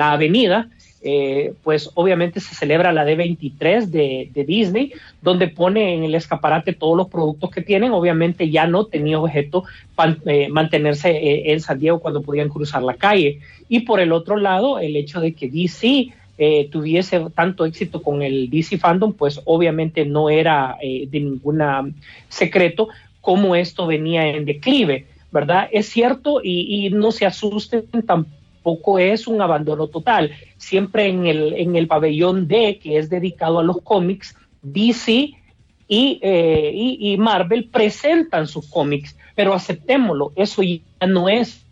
avenida, 0.00 0.68
eh, 1.02 1.54
pues 1.64 1.90
obviamente 1.94 2.40
se 2.40 2.54
celebra 2.54 2.92
la 2.92 3.06
D23 3.06 3.86
de, 3.86 4.30
de, 4.34 4.44
Disney, 4.44 4.92
donde 5.22 5.48
pone 5.48 5.94
en 5.94 6.04
el 6.04 6.14
escaparate 6.14 6.74
todos 6.74 6.96
los 6.96 7.08
productos 7.08 7.50
que 7.50 7.62
tienen. 7.62 7.92
Obviamente 7.92 8.50
ya 8.50 8.66
no 8.66 8.84
tenía 8.84 9.18
objeto 9.18 9.64
eh, 10.26 10.48
mantenerse 10.50 11.10
eh, 11.10 11.52
en 11.52 11.60
San 11.60 11.78
Diego 11.78 12.00
cuando 12.00 12.20
podían 12.20 12.50
cruzar 12.50 12.82
la 12.82 12.94
calle. 12.94 13.40
Y 13.68 13.80
por 13.80 14.00
el 14.00 14.12
otro 14.12 14.36
lado, 14.36 14.78
el 14.78 14.94
hecho 14.94 15.20
de 15.20 15.32
que 15.32 15.48
DC 15.48 16.12
eh, 16.36 16.68
tuviese 16.70 17.20
tanto 17.34 17.64
éxito 17.64 18.02
con 18.02 18.22
el 18.22 18.50
DC 18.50 18.76
Fandom, 18.76 19.14
pues 19.14 19.40
obviamente 19.46 20.04
no 20.04 20.28
era 20.28 20.76
de 20.82 21.20
ningún 21.20 21.94
secreto 22.28 22.88
cómo 23.20 23.54
esto 23.54 23.86
venía 23.86 24.26
en 24.26 24.44
declive. 24.44 25.06
¿Verdad? 25.32 25.68
Es 25.70 25.88
cierto 25.88 26.40
y, 26.42 26.86
y 26.86 26.90
no 26.90 27.12
se 27.12 27.24
asusten 27.24 27.84
tampoco 28.04 28.39
tampoco 28.60 28.98
es 28.98 29.26
un 29.26 29.40
abandono 29.40 29.86
total. 29.88 30.32
Siempre 30.58 31.08
en 31.08 31.26
el, 31.26 31.54
en 31.54 31.76
el 31.76 31.86
pabellón 31.86 32.46
D, 32.46 32.78
que 32.82 32.98
es 32.98 33.08
dedicado 33.08 33.58
a 33.58 33.64
los 33.64 33.80
cómics, 33.82 34.36
DC 34.62 35.30
y, 35.88 36.20
eh, 36.22 36.70
y, 36.74 37.12
y, 37.12 37.16
Marvel 37.16 37.64
presentan 37.64 38.46
sus 38.46 38.68
cómics, 38.68 39.16
pero 39.34 39.54
aceptémoslo, 39.54 40.32
eso 40.36 40.62
ya 40.62 41.06
no 41.06 41.28
es 41.28 41.64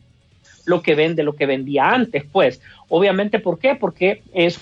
lo 0.64 0.82
que 0.82 0.95
vende, 0.95 1.22
lo 1.22 1.36
que 1.36 1.47
vendía 1.47 1.91
antes, 1.91 2.24
pues. 2.32 2.61
Obviamente, 2.89 3.39
¿por 3.39 3.59
qué? 3.59 3.74
Porque 3.74 4.22
es 4.32 4.59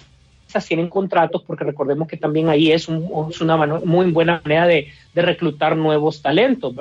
tienen 0.67 0.89
contratos, 0.89 1.43
porque 1.47 1.65
recordemos 1.65 2.09
que 2.09 2.17
también 2.17 2.49
ahí 2.49 2.73
es, 2.73 2.89
un, 2.89 3.29
es 3.31 3.41
una 3.41 3.57
muy 3.57 4.11
buena 4.11 4.41
manera 4.43 4.67
de, 4.67 4.89
reclutar 5.15 5.79
nuevos 5.79 6.21
talentos. 6.21 6.75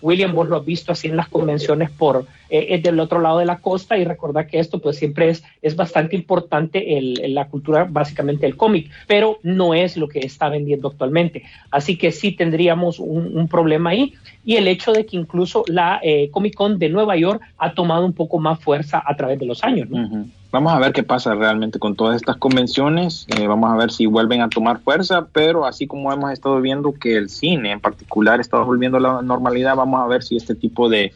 William, 0.00 0.32
vos 0.32 0.48
lo 0.48 0.58
has 0.58 0.64
visto 0.64 0.92
así 0.92 1.08
en 1.08 1.16
las 1.16 1.28
convenciones 1.28 1.90
por 1.90 2.24
eh, 2.48 2.80
del 2.80 3.00
otro 3.00 3.18
lado 3.18 3.40
de 3.40 3.46
la 3.46 3.58
costa 3.58 3.98
y 3.98 4.04
recordar 4.04 4.46
que 4.46 4.60
esto 4.60 4.78
pues 4.78 4.96
siempre 4.96 5.28
es, 5.28 5.42
es 5.60 5.74
bastante 5.74 6.14
importante 6.14 6.96
el, 6.96 7.34
la 7.34 7.48
cultura 7.48 7.88
básicamente 7.90 8.46
el 8.46 8.56
cómic, 8.56 8.88
pero 9.08 9.40
no 9.42 9.74
es 9.74 9.96
lo 9.96 10.06
que 10.06 10.20
está 10.20 10.48
vendiendo 10.48 10.86
actualmente. 10.86 11.42
Así 11.72 11.96
que 11.96 12.12
sí 12.12 12.30
tendríamos 12.30 13.00
un, 13.00 13.48
problema 13.48 13.90
ahí 13.90 14.14
y 14.44 14.54
el 14.54 14.68
hecho 14.68 14.92
de 14.92 15.04
que 15.04 15.16
incluso 15.16 15.64
la 15.66 15.98
eh, 16.00 16.30
Comic 16.30 16.54
Con 16.54 16.78
de 16.78 16.90
Nueva 16.90 17.16
York 17.16 17.42
ha 17.58 17.74
tomado 17.74 18.06
un 18.06 18.12
poco 18.12 18.38
más 18.38 18.60
fuerza 18.60 19.02
a 19.04 19.16
través 19.16 19.40
de 19.40 19.46
los 19.46 19.64
años. 19.64 19.90
¿no? 19.90 20.28
Vamos 20.52 20.72
a 20.72 20.80
ver 20.80 20.92
qué 20.92 21.04
pasa 21.04 21.34
realmente 21.34 21.78
con 21.78 21.94
todas 21.94 22.16
estas 22.16 22.36
convenciones. 22.36 23.26
Eh, 23.38 23.46
vamos 23.46 23.70
a 23.70 23.76
ver 23.76 23.92
si 23.92 24.06
vuelven 24.06 24.40
a 24.40 24.48
tomar 24.48 24.80
fuerza, 24.80 25.28
pero 25.32 25.64
así 25.64 25.86
como 25.86 26.12
hemos 26.12 26.32
estado 26.32 26.60
viendo 26.60 26.92
que 26.92 27.16
el 27.16 27.30
cine 27.30 27.70
en 27.70 27.80
particular 27.80 28.40
está 28.40 28.58
volviendo 28.58 28.98
a 28.98 29.00
la 29.00 29.22
normalidad, 29.22 29.76
vamos 29.76 30.00
a 30.00 30.08
ver 30.08 30.24
si 30.24 30.36
este 30.36 30.56
tipo 30.56 30.88
de, 30.88 31.12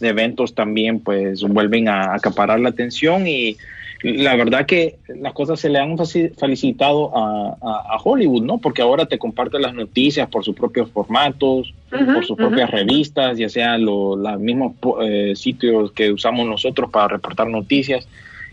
de 0.00 0.08
eventos 0.08 0.54
también 0.54 1.00
pues 1.00 1.42
vuelven 1.42 1.88
a 1.88 2.14
acaparar 2.14 2.60
la 2.60 2.70
atención 2.70 3.26
y 3.26 3.58
la 4.02 4.36
verdad 4.36 4.64
que 4.64 4.96
las 5.08 5.32
cosas 5.32 5.58
se 5.58 5.68
le 5.68 5.80
han 5.80 5.96
felicitado 6.38 7.16
a, 7.16 7.56
a, 7.60 7.94
a, 7.94 7.98
Hollywood, 8.02 8.44
¿no? 8.44 8.58
Porque 8.58 8.80
ahora 8.80 9.06
te 9.06 9.18
comparte 9.18 9.58
las 9.58 9.74
noticias 9.74 10.28
por 10.28 10.44
sus 10.44 10.54
propios 10.54 10.88
formatos, 10.90 11.74
uh 11.92 11.96
-huh, 11.96 12.14
por 12.14 12.24
sus 12.24 12.30
uh 12.30 12.34
-huh. 12.34 12.48
propias 12.48 12.70
revistas, 12.70 13.38
ya 13.38 13.48
sea 13.48 13.76
los 13.76 14.18
mismos 14.38 14.74
eh, 15.02 15.32
sitios 15.34 15.90
que 15.92 16.12
usamos 16.12 16.46
nosotros 16.46 16.90
para 16.90 17.08
reportar 17.08 17.48
noticias. 17.48 18.06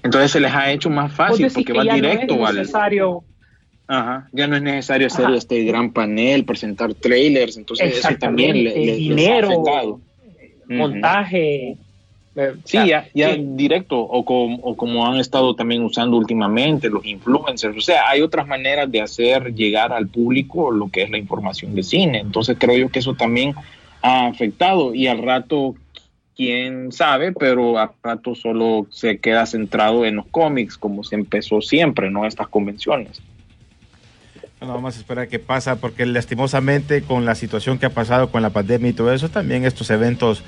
Entonces 0.06 0.32
se 0.32 0.40
les 0.40 0.54
ha 0.54 0.72
hecho 0.72 0.90
más 0.90 1.12
fácil 1.12 1.48
porque 1.54 1.74
va 1.74 1.84
directo 1.84 2.38
no 2.38 2.48
es 2.48 2.56
necesario... 2.56 3.24
al. 3.88 3.98
Ajá, 3.98 4.30
ya 4.32 4.48
no 4.48 4.56
es 4.56 4.62
necesario 4.62 5.08
hacer 5.08 5.26
Ajá. 5.26 5.36
este 5.36 5.64
gran 5.64 5.92
panel, 5.92 6.46
presentar 6.46 6.94
trailers, 6.94 7.58
entonces 7.58 7.98
eso 7.98 8.16
también 8.20 8.64
le, 8.64 8.74
le, 8.74 8.96
dinero, 8.96 9.50
les 9.50 9.58
ha 9.58 10.76
montaje. 10.78 11.76
Uh 12.36 12.40
-huh. 12.40 12.58
Sí, 12.66 12.78
ya, 12.86 13.08
ya 13.14 13.34
sí. 13.34 13.42
directo, 13.56 13.98
o, 13.98 14.26
com, 14.26 14.60
o 14.62 14.76
como 14.76 15.08
han 15.08 15.18
estado 15.18 15.56
también 15.56 15.84
usando 15.84 16.18
últimamente 16.18 16.90
los 16.90 17.06
influencers. 17.06 17.78
O 17.78 17.82
sea, 17.82 18.10
hay 18.10 18.22
otras 18.22 18.46
maneras 18.46 18.92
de 18.92 19.02
hacer 19.02 19.54
llegar 19.54 19.94
al 19.94 20.08
público 20.08 20.70
lo 20.72 20.90
que 20.90 21.04
es 21.04 21.10
la 21.10 21.18
información 21.18 21.74
de 21.76 21.84
cine. 21.84 22.20
Entonces 22.20 22.58
creo 22.60 22.76
yo 22.76 22.90
que 22.90 23.00
eso 23.00 23.14
también 23.14 23.54
ha 24.02 24.28
afectado 24.28 24.94
y 24.94 25.08
al 25.08 25.20
rato 25.20 25.76
quién 26.36 26.92
sabe, 26.92 27.32
pero 27.32 27.78
a 27.78 27.94
rato 28.04 28.36
solo 28.36 28.88
se 28.90 29.20
queda 29.20 29.46
centrado 29.46 30.06
en 30.06 30.18
los 30.18 30.28
cómics, 30.28 30.78
como 30.78 31.04
se 31.04 31.16
empezó 31.16 31.62
siempre, 31.62 32.12
¿no? 32.12 32.26
Estas 32.26 32.48
convenciones. 32.48 33.22
Bueno, 34.60 34.76
vamos 34.76 34.96
a 34.96 35.00
esperar 35.00 35.28
qué 35.28 35.40
pasa, 35.40 35.76
porque 35.78 36.06
lastimosamente 36.06 37.02
con 37.02 37.26
la 37.26 37.36
situación 37.36 37.78
que 37.78 37.88
ha 37.88 37.90
pasado 37.90 38.32
con 38.32 38.42
la 38.42 38.52
pandemia 38.52 38.90
y 38.90 38.94
todo 38.94 39.14
eso, 39.14 39.30
también 39.30 39.66
estos 39.66 39.90
eventos 39.90 40.44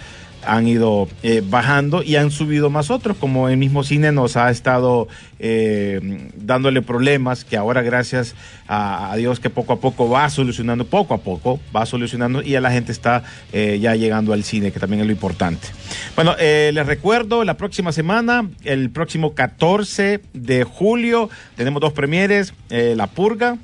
han 0.48 0.68
ido 0.68 1.08
eh, 1.24 1.44
bajando 1.46 2.04
y 2.04 2.16
han 2.16 2.32
subido 2.32 2.70
más 2.70 2.90
otros, 2.90 3.18
como 3.18 3.50
el 3.50 3.58
mismo 3.58 3.84
cine 3.84 4.12
nos 4.12 4.38
ha 4.38 4.50
estado 4.50 5.08
eh, 5.40 6.30
dándole 6.36 6.82
problemas 6.82 7.44
que 7.44 7.58
ahora 7.58 7.82
gracias 7.82 8.36
a, 8.68 9.14
Dios 9.18 9.40
que 9.40 9.50
poco 9.50 9.74
a 9.74 9.80
poco 9.80 10.10
va 10.10 10.30
solucionando, 10.30 10.86
poco 10.86 11.14
a 11.14 11.20
poco 11.20 11.60
va 11.76 11.86
solucionando 11.86 12.42
y 12.42 12.56
a 12.56 12.62
la 12.62 12.72
gente 12.72 12.92
está 12.92 13.24
eh, 13.54 13.78
ya 13.82 13.96
llegando 13.96 14.34
al 14.34 14.44
cine, 14.44 14.72
que 14.72 14.80
también 14.80 15.02
es 15.02 15.08
lo 15.08 15.14
importante. 15.14 15.68
Bueno, 16.16 16.36
les 16.38 16.86
recuerdo, 16.86 17.44
la 17.44 17.58
próxima 17.58 17.92
semana, 17.92 18.50
el 18.64 18.90
próximo 18.90 19.34
14 19.34 20.22
de 20.34 20.64
julio, 20.64 21.30
tenemos 21.56 21.82
dos 21.82 21.94
premieres, 21.94 22.54
La 22.70 23.08
Purga 23.08 23.58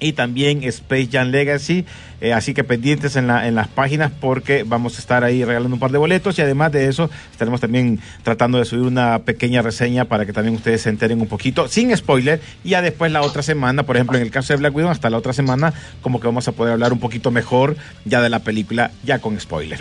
y 0.00 0.12
también 0.12 0.62
Space 0.64 1.08
Jam 1.10 1.28
Legacy. 1.30 1.84
Eh, 2.20 2.32
así 2.32 2.52
que 2.52 2.64
pendientes 2.64 3.14
en, 3.14 3.28
la, 3.28 3.46
en, 3.46 3.54
las 3.54 3.68
páginas 3.68 4.10
porque 4.20 4.64
vamos 4.64 4.96
a 4.96 4.98
estar 4.98 5.22
ahí 5.22 5.44
regalando 5.44 5.76
un 5.76 5.78
par 5.78 5.92
de 5.92 5.98
boletos 5.98 6.36
y 6.36 6.42
además 6.42 6.72
de 6.72 6.88
eso 6.88 7.08
estaremos 7.30 7.60
también 7.60 8.00
tratando 8.24 8.58
de 8.58 8.64
subir 8.64 8.86
una 8.86 9.20
pequeña 9.20 9.62
reseña 9.62 10.06
para 10.06 10.26
que 10.26 10.32
también 10.32 10.56
ustedes 10.56 10.82
se 10.82 10.88
enteren 10.88 11.20
un 11.20 11.28
poquito 11.28 11.68
sin 11.68 11.96
spoiler 11.96 12.40
y 12.64 12.70
ya 12.70 12.82
después 12.82 13.12
la 13.12 13.22
otra 13.22 13.42
semana, 13.42 13.84
por 13.84 13.96
ejemplo 13.96 14.16
en 14.16 14.24
el 14.24 14.32
caso 14.32 14.52
de 14.52 14.58
Black 14.58 14.74
Widow, 14.74 14.90
hasta 14.90 15.10
la 15.10 15.16
otra 15.16 15.32
semana 15.32 15.72
como 16.02 16.18
que 16.18 16.26
vamos 16.26 16.48
a 16.48 16.52
poder 16.52 16.72
hablar 16.72 16.92
un 16.92 16.98
poquito 16.98 17.30
mejor 17.30 17.76
ya 18.04 18.20
de 18.20 18.30
la 18.30 18.40
película 18.40 18.90
ya 19.04 19.20
con 19.20 19.38
spoiler. 19.38 19.80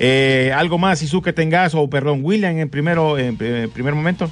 Eh, 0.00 0.52
¿Algo 0.56 0.78
más, 0.78 1.00
Isu, 1.02 1.22
que 1.22 1.32
tengas 1.32 1.76
o 1.76 1.88
perdón, 1.88 2.20
William 2.22 2.58
en, 2.58 2.68
primero, 2.68 3.18
en, 3.18 3.36
en 3.40 3.70
primer 3.70 3.94
momento? 3.94 4.28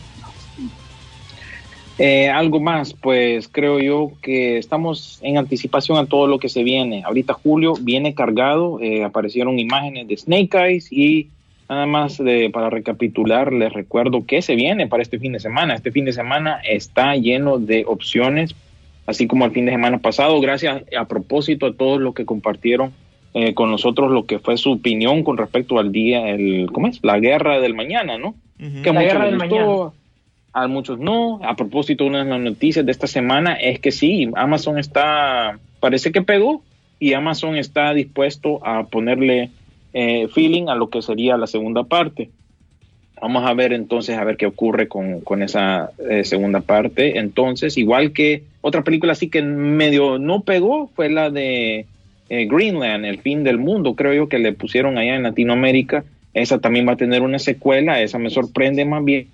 Eh, 1.99 2.29
algo 2.29 2.61
más, 2.61 2.93
pues 2.93 3.49
creo 3.49 3.79
yo 3.81 4.13
que 4.21 4.59
estamos 4.59 5.19
en 5.23 5.39
anticipación 5.39 5.97
a 5.97 6.07
todo 6.07 6.27
lo 6.27 6.39
que 6.39 6.51
se 6.51 6.63
viene. 6.63 7.03
Ahorita 7.05 7.33
julio 7.33 7.75
viene 7.81 8.15
cargado, 8.15 8.81
eh, 8.83 9.03
aparecieron 9.03 9.59
imágenes 9.59 10.07
de 10.07 10.17
Snake 10.17 10.51
Eyes 10.59 10.93
y 10.93 11.29
nada 11.71 11.87
más 11.87 12.19
de, 12.19 12.51
para 12.51 12.69
recapitular, 12.69 13.53
les 13.53 13.73
recuerdo 13.73 14.27
que 14.27 14.43
se 14.43 14.55
viene 14.57 14.87
para 14.87 15.03
este 15.03 15.19
fin 15.19 15.33
de 15.33 15.41
semana. 15.41 15.75
Este 15.75 15.91
fin 15.91 16.05
de 16.05 16.13
semana 16.13 16.61
está 16.69 17.17
lleno 17.17 17.59
de 17.59 17.85
opciones, 17.87 18.55
así 19.07 19.27
como 19.27 19.47
el 19.47 19.53
fin 19.53 19.65
de 19.65 19.73
semana 19.73 19.99
pasado. 19.99 20.39
Gracias 20.41 20.83
a 20.97 21.07
propósito 21.07 21.65
a 21.67 21.73
todos 21.75 21.99
los 21.99 22.15
que 22.15 22.27
compartieron 22.27 22.93
eh, 23.33 23.55
con 23.55 23.71
nosotros 23.71 24.11
lo 24.11 24.27
que 24.27 24.39
fue 24.39 24.59
su 24.59 24.73
opinión 24.73 25.25
con 25.25 25.39
respecto 25.39 25.79
al 25.79 25.93
día, 25.93 26.29
el, 26.29 26.71
¿cómo 26.73 26.89
es? 26.89 27.01
La 27.03 27.19
guerra 27.19 27.59
del 27.59 27.75
mañana, 27.75 28.19
¿no? 28.19 28.35
Uh 28.61 28.65
-huh. 28.65 28.83
Que 28.83 28.93
La 28.93 29.03
guerra 29.03 29.25
del 29.27 29.39
gustó. 29.39 29.57
mañana 29.57 29.93
a 30.57 30.67
muchos 30.69 30.99
no. 30.99 31.39
A 31.45 31.55
propósito, 31.55 32.07
una 32.07 32.25
de 32.25 32.31
las 32.31 32.41
noticias 32.41 32.87
de 32.87 32.91
esta 32.91 33.07
semana 33.07 33.55
es 33.55 33.79
que 33.79 33.93
sí, 33.93 34.31
Amazon 34.35 34.79
está, 34.79 35.59
parece 35.81 36.13
que 36.13 36.23
pegó 36.23 36.63
y 36.99 37.13
Amazon 37.13 37.57
está 37.57 37.93
dispuesto 37.93 38.67
a 38.67 38.85
ponerle 38.85 39.51
eh, 39.93 40.29
feeling 40.29 40.69
a 40.69 40.75
lo 40.75 40.89
que 40.89 41.03
sería 41.03 41.37
la 41.37 41.47
segunda 41.47 41.85
parte. 41.85 42.31
Vamos 43.21 43.45
a 43.45 43.53
ver 43.53 43.75
entonces 43.75 44.17
a 44.17 44.25
ver 44.25 44.39
qué 44.39 44.47
ocurre 44.47 44.89
con, 44.89 45.21
con 45.21 45.43
esa 45.43 45.91
eh, 46.09 46.25
segunda 46.25 46.61
parte. 46.61 47.19
Entonces, 47.19 47.77
igual 47.77 48.13
que 48.13 48.43
otra 48.63 48.83
película 48.83 49.13
así 49.13 49.29
que 49.29 49.43
medio 49.43 50.19
no 50.19 50.41
pegó 50.41 50.89
fue 50.95 51.11
la 51.11 51.29
de 51.29 51.85
eh, 52.31 52.47
Greenland, 52.47 53.05
El 53.05 53.19
fin 53.19 53.45
del 53.45 53.59
mundo, 53.59 53.95
creo 53.95 54.15
yo 54.15 54.29
que 54.31 54.39
le 54.39 54.55
pusieron 54.55 54.97
allá 54.97 55.17
en 55.17 55.23
Latinoamérica. 55.23 56.05
Esa 56.37 56.59
también 56.59 56.87
va 56.87 56.93
a 56.93 56.97
tener 56.97 57.23
una 57.23 57.39
secuela, 57.39 58.01
esa 58.03 58.19
me 58.19 58.29
sorprende 58.29 58.85
más 58.85 59.03
bien 59.03 59.29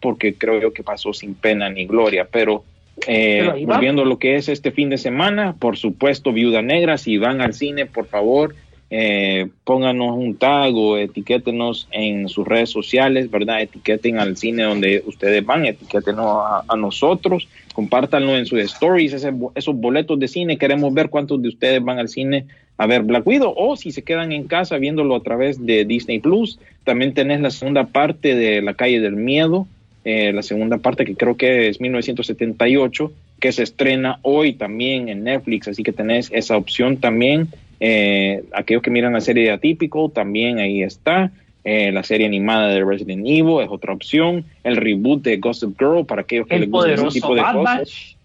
porque 0.00 0.32
creo 0.34 0.58
yo 0.60 0.72
que 0.72 0.82
pasó 0.82 1.12
sin 1.12 1.34
pena 1.34 1.68
ni 1.68 1.84
gloria, 1.86 2.26
pero, 2.30 2.64
eh, 3.06 3.42
volviendo 3.66 4.02
a 4.02 4.06
lo 4.06 4.18
que 4.18 4.36
es 4.36 4.48
este 4.48 4.70
fin 4.70 4.88
de 4.88 4.96
semana, 4.96 5.54
por 5.58 5.76
supuesto, 5.76 6.32
Viuda 6.32 6.62
Negra, 6.62 6.96
si 6.96 7.18
van 7.18 7.42
al 7.42 7.52
cine, 7.52 7.84
por 7.84 8.06
favor, 8.06 8.54
eh, 8.88 9.48
pónganos 9.64 10.16
un 10.16 10.36
tag 10.36 10.74
o 10.76 10.96
etiquétenos 10.96 11.88
en 11.90 12.28
sus 12.28 12.46
redes 12.46 12.70
sociales, 12.70 13.30
¿verdad? 13.30 13.60
Etiqueten 13.60 14.18
al 14.18 14.36
cine 14.36 14.62
donde 14.62 15.02
ustedes 15.06 15.44
van, 15.44 15.66
etiquétenos 15.66 16.24
a, 16.24 16.62
a 16.68 16.76
nosotros, 16.76 17.48
compártanlo 17.74 18.36
en 18.36 18.46
sus 18.46 18.60
stories, 18.60 19.12
ese- 19.12 19.32
esos 19.56 19.74
boletos 19.76 20.18
de 20.18 20.28
cine, 20.28 20.56
queremos 20.56 20.94
ver 20.94 21.10
cuántos 21.10 21.42
de 21.42 21.48
ustedes 21.48 21.82
van 21.84 21.98
al 21.98 22.08
cine 22.08 22.46
a 22.78 22.86
ver 22.86 23.02
Black 23.02 23.26
Widow 23.26 23.54
o 23.56 23.76
si 23.76 23.90
se 23.90 24.02
quedan 24.02 24.32
en 24.32 24.44
casa 24.44 24.78
viéndolo 24.78 25.16
a 25.16 25.22
través 25.22 25.64
de 25.64 25.84
Disney 25.84 26.18
Plus, 26.20 26.58
también 26.84 27.14
tenés 27.14 27.40
la 27.40 27.50
segunda 27.50 27.86
parte 27.86 28.34
de 28.34 28.62
La 28.62 28.74
calle 28.74 29.00
del 29.00 29.16
miedo, 29.16 29.66
eh, 30.04 30.32
la 30.32 30.42
segunda 30.42 30.78
parte 30.78 31.04
que 31.04 31.16
creo 31.16 31.36
que 31.36 31.68
es 31.68 31.80
1978, 31.80 33.12
que 33.40 33.52
se 33.52 33.62
estrena 33.62 34.18
hoy 34.22 34.52
también 34.52 35.08
en 35.08 35.24
Netflix, 35.24 35.68
así 35.68 35.82
que 35.82 35.92
tenés 35.92 36.30
esa 36.32 36.56
opción 36.56 36.98
también. 36.98 37.48
Eh, 37.80 38.44
aquellos 38.52 38.82
que 38.82 38.90
miran 38.90 39.12
la 39.12 39.20
serie 39.20 39.44
de 39.44 39.50
Atypical, 39.50 40.10
también 40.12 40.58
ahí 40.60 40.82
está. 40.82 41.32
Eh, 41.64 41.90
la 41.90 42.04
serie 42.04 42.26
animada 42.26 42.68
de 42.68 42.84
Resident 42.84 43.26
Evil 43.26 43.60
es 43.60 43.68
otra 43.68 43.92
opción. 43.92 44.44
El 44.62 44.76
reboot 44.76 45.22
de 45.22 45.38
Gossip 45.38 45.76
Girl 45.76 46.06
para 46.06 46.22
aquellos 46.22 46.46
que 46.46 46.54
les 46.54 46.66
El 46.66 46.70
gusta 46.70 46.94
ese 46.94 47.08
tipo 47.08 47.34
de 47.34 47.42
Bad 47.42 47.54
cosas. 47.54 47.78
Batch. 47.78 48.15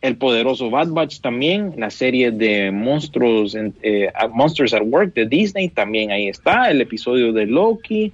El 0.00 0.16
poderoso 0.16 0.70
Bad 0.70 0.88
Batch 0.88 1.20
también, 1.20 1.74
la 1.76 1.90
serie 1.90 2.30
de 2.30 2.70
monstruos, 2.70 3.56
eh, 3.82 4.10
Monsters 4.32 4.72
at 4.72 4.82
Work 4.82 5.14
de 5.14 5.26
Disney 5.26 5.68
también 5.68 6.12
ahí 6.12 6.28
está, 6.28 6.70
el 6.70 6.80
episodio 6.80 7.32
de 7.32 7.46
Loki, 7.46 8.12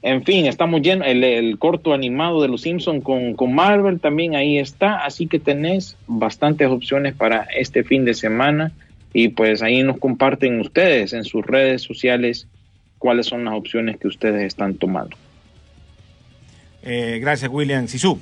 en 0.00 0.22
fin, 0.22 0.46
estamos 0.46 0.80
llenos, 0.80 1.08
el, 1.08 1.24
el 1.24 1.58
corto 1.58 1.92
animado 1.92 2.40
de 2.40 2.48
Los 2.48 2.62
Simpsons 2.62 3.02
con, 3.02 3.34
con 3.34 3.52
Marvel 3.52 3.98
también 3.98 4.36
ahí 4.36 4.58
está, 4.58 5.04
así 5.04 5.26
que 5.26 5.40
tenés 5.40 5.96
bastantes 6.06 6.68
opciones 6.68 7.14
para 7.14 7.42
este 7.56 7.82
fin 7.82 8.04
de 8.04 8.14
semana 8.14 8.70
y 9.12 9.28
pues 9.28 9.60
ahí 9.60 9.82
nos 9.82 9.98
comparten 9.98 10.60
ustedes 10.60 11.12
en 11.14 11.24
sus 11.24 11.44
redes 11.44 11.82
sociales 11.82 12.46
cuáles 12.98 13.26
son 13.26 13.44
las 13.44 13.54
opciones 13.54 13.96
que 13.98 14.06
ustedes 14.06 14.44
están 14.44 14.74
tomando. 14.74 15.16
Eh, 16.82 17.18
gracias, 17.20 17.50
William. 17.50 17.88
Sisu. 17.88 18.20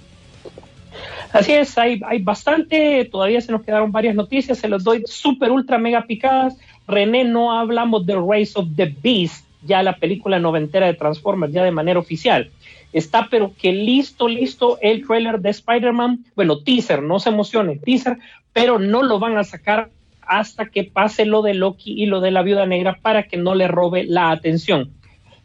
Así 1.37 1.53
es, 1.53 1.77
hay, 1.77 2.01
hay 2.07 2.23
bastante, 2.23 3.05
todavía 3.11 3.41
se 3.41 3.53
nos 3.53 3.63
quedaron 3.63 3.93
varias 3.93 4.15
noticias, 4.15 4.59
se 4.59 4.69
los 4.69 4.85
doy 4.85 5.03
súper 5.07 5.51
ultra 5.51 5.79
mega 5.79 6.03
picadas. 6.03 6.57
René, 6.89 7.25
no 7.25 7.53
hablamos 7.53 8.07
de 8.07 8.15
Race 8.15 8.53
of 8.55 8.69
the 8.75 8.95
Beast, 9.03 9.45
ya 9.63 9.83
la 9.83 9.97
película 9.97 10.39
noventera 10.39 10.87
de 10.87 10.95
Transformers, 10.95 11.53
ya 11.53 11.65
de 11.65 11.73
manera 11.73 11.99
oficial. 11.99 12.51
Está 12.93 13.29
pero 13.31 13.53
que 13.61 13.73
listo, 13.73 14.29
listo 14.29 14.79
el 14.81 15.07
trailer 15.07 15.41
de 15.41 15.51
Spider-Man, 15.51 16.25
bueno, 16.35 16.61
teaser, 16.61 17.03
no 17.03 17.19
se 17.19 17.29
emocione, 17.29 17.77
teaser, 17.77 18.17
pero 18.53 18.79
no 18.79 19.03
lo 19.03 19.19
van 19.19 19.37
a 19.37 19.45
sacar 19.45 19.91
hasta 20.23 20.67
que 20.67 20.85
pase 20.85 21.25
lo 21.25 21.43
de 21.43 21.55
Loki 21.55 21.93
y 22.03 22.07
lo 22.07 22.21
de 22.21 22.31
la 22.31 22.43
viuda 22.43 22.67
negra 22.67 22.99
para 23.01 23.25
que 23.25 23.37
no 23.37 23.55
le 23.55 23.69
robe 23.69 24.05
la 24.05 24.31
atención. 24.31 24.93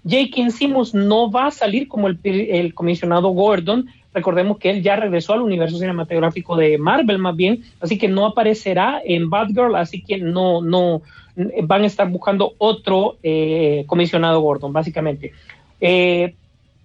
Jake 0.04 0.50
Simmons 0.50 0.94
no 0.94 1.30
va 1.30 1.48
a 1.48 1.52
salir 1.52 1.88
como 1.88 2.08
el, 2.08 2.20
el, 2.24 2.74
comisionado 2.74 3.30
Gordon. 3.30 3.88
Recordemos 4.14 4.58
que 4.58 4.70
él 4.70 4.82
ya 4.82 4.96
regresó 4.96 5.34
al 5.34 5.42
universo 5.42 5.78
cinematográfico 5.78 6.56
de 6.58 6.78
Marvel, 6.78 7.18
más 7.18 7.36
bien, 7.36 7.64
así 7.80 7.98
que 7.98 8.08
no 8.08 8.26
aparecerá 8.26 9.02
en 9.04 9.30
Batgirl, 9.30 9.76
así 9.76 10.04
que 10.04 10.18
no, 10.18 10.62
no 10.62 11.02
van 11.64 11.84
a 11.84 11.88
estar 11.88 12.10
buscando 12.10 12.54
otro 12.58 13.18
eh, 13.24 13.86
comisionado 13.88 14.42
Gordon, 14.42 14.74
básicamente. 14.74 15.32
Eh, 15.80 16.36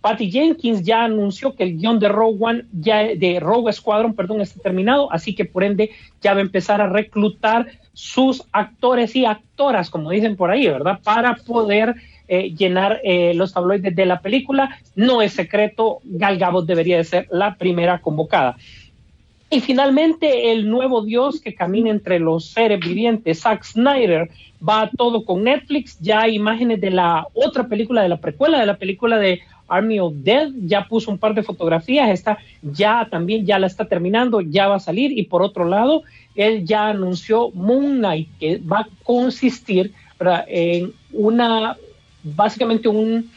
Patty 0.00 0.30
Jenkins 0.30 0.84
ya 0.84 1.02
anunció 1.02 1.56
que 1.56 1.64
el 1.64 1.78
guion 1.78 1.98
de 1.98 2.08
Rogue 2.08 2.38
One, 2.38 2.64
ya 2.72 3.02
de 3.02 3.40
Rogue 3.40 3.72
Squadron, 3.72 4.14
perdón, 4.14 4.40
está 4.40 4.60
terminado, 4.60 5.10
así 5.12 5.34
que 5.34 5.44
por 5.44 5.64
ende 5.64 5.90
ya 6.22 6.32
va 6.32 6.38
a 6.38 6.42
empezar 6.42 6.80
a 6.80 6.88
reclutar 6.88 7.66
sus 7.92 8.44
actores 8.52 9.16
y 9.16 9.24
actoras, 9.24 9.90
como 9.90 10.10
dicen 10.10 10.36
por 10.36 10.50
ahí, 10.50 10.68
¿verdad? 10.68 11.00
Para 11.02 11.34
poder 11.34 11.96
eh, 12.28 12.54
llenar 12.54 13.00
eh, 13.04 13.34
los 13.34 13.52
tabloides 13.52 13.94
de 13.94 14.06
la 14.06 14.20
película. 14.20 14.78
No 14.94 15.22
es 15.22 15.32
secreto, 15.32 16.00
Gal 16.04 16.38
Gadot 16.38 16.66
debería 16.66 16.96
de 16.96 17.04
ser 17.04 17.28
la 17.30 17.56
primera 17.56 18.00
convocada. 18.00 18.56
Y 19.48 19.60
finalmente, 19.60 20.50
el 20.50 20.68
nuevo 20.68 21.02
dios 21.02 21.40
que 21.40 21.54
camina 21.54 21.90
entre 21.90 22.18
los 22.18 22.46
seres 22.46 22.80
vivientes, 22.80 23.42
Zack 23.42 23.62
Snyder, 23.62 24.28
va 24.66 24.90
todo 24.96 25.24
con 25.24 25.44
Netflix. 25.44 25.98
Ya 26.00 26.22
hay 26.22 26.34
imágenes 26.34 26.80
de 26.80 26.90
la 26.90 27.28
otra 27.32 27.68
película, 27.68 28.02
de 28.02 28.08
la 28.08 28.16
precuela 28.16 28.58
de 28.58 28.66
la 28.66 28.76
película 28.76 29.18
de 29.18 29.40
Army 29.68 30.00
of 30.00 30.14
Dead. 30.16 30.50
Ya 30.66 30.88
puso 30.88 31.12
un 31.12 31.18
par 31.18 31.34
de 31.34 31.44
fotografías. 31.44 32.10
Está 32.10 32.38
ya 32.60 33.06
también, 33.08 33.46
ya 33.46 33.60
la 33.60 33.68
está 33.68 33.84
terminando, 33.84 34.40
ya 34.40 34.66
va 34.66 34.76
a 34.76 34.80
salir. 34.80 35.16
Y 35.16 35.22
por 35.22 35.42
otro 35.42 35.64
lado, 35.64 36.02
él 36.34 36.66
ya 36.66 36.88
anunció 36.88 37.50
Moon 37.52 37.98
Knight, 37.98 38.28
que 38.40 38.58
va 38.58 38.80
a 38.80 38.88
consistir 39.04 39.92
en 40.48 40.92
una, 41.12 41.76
básicamente 42.34 42.88
un, 42.88 43.30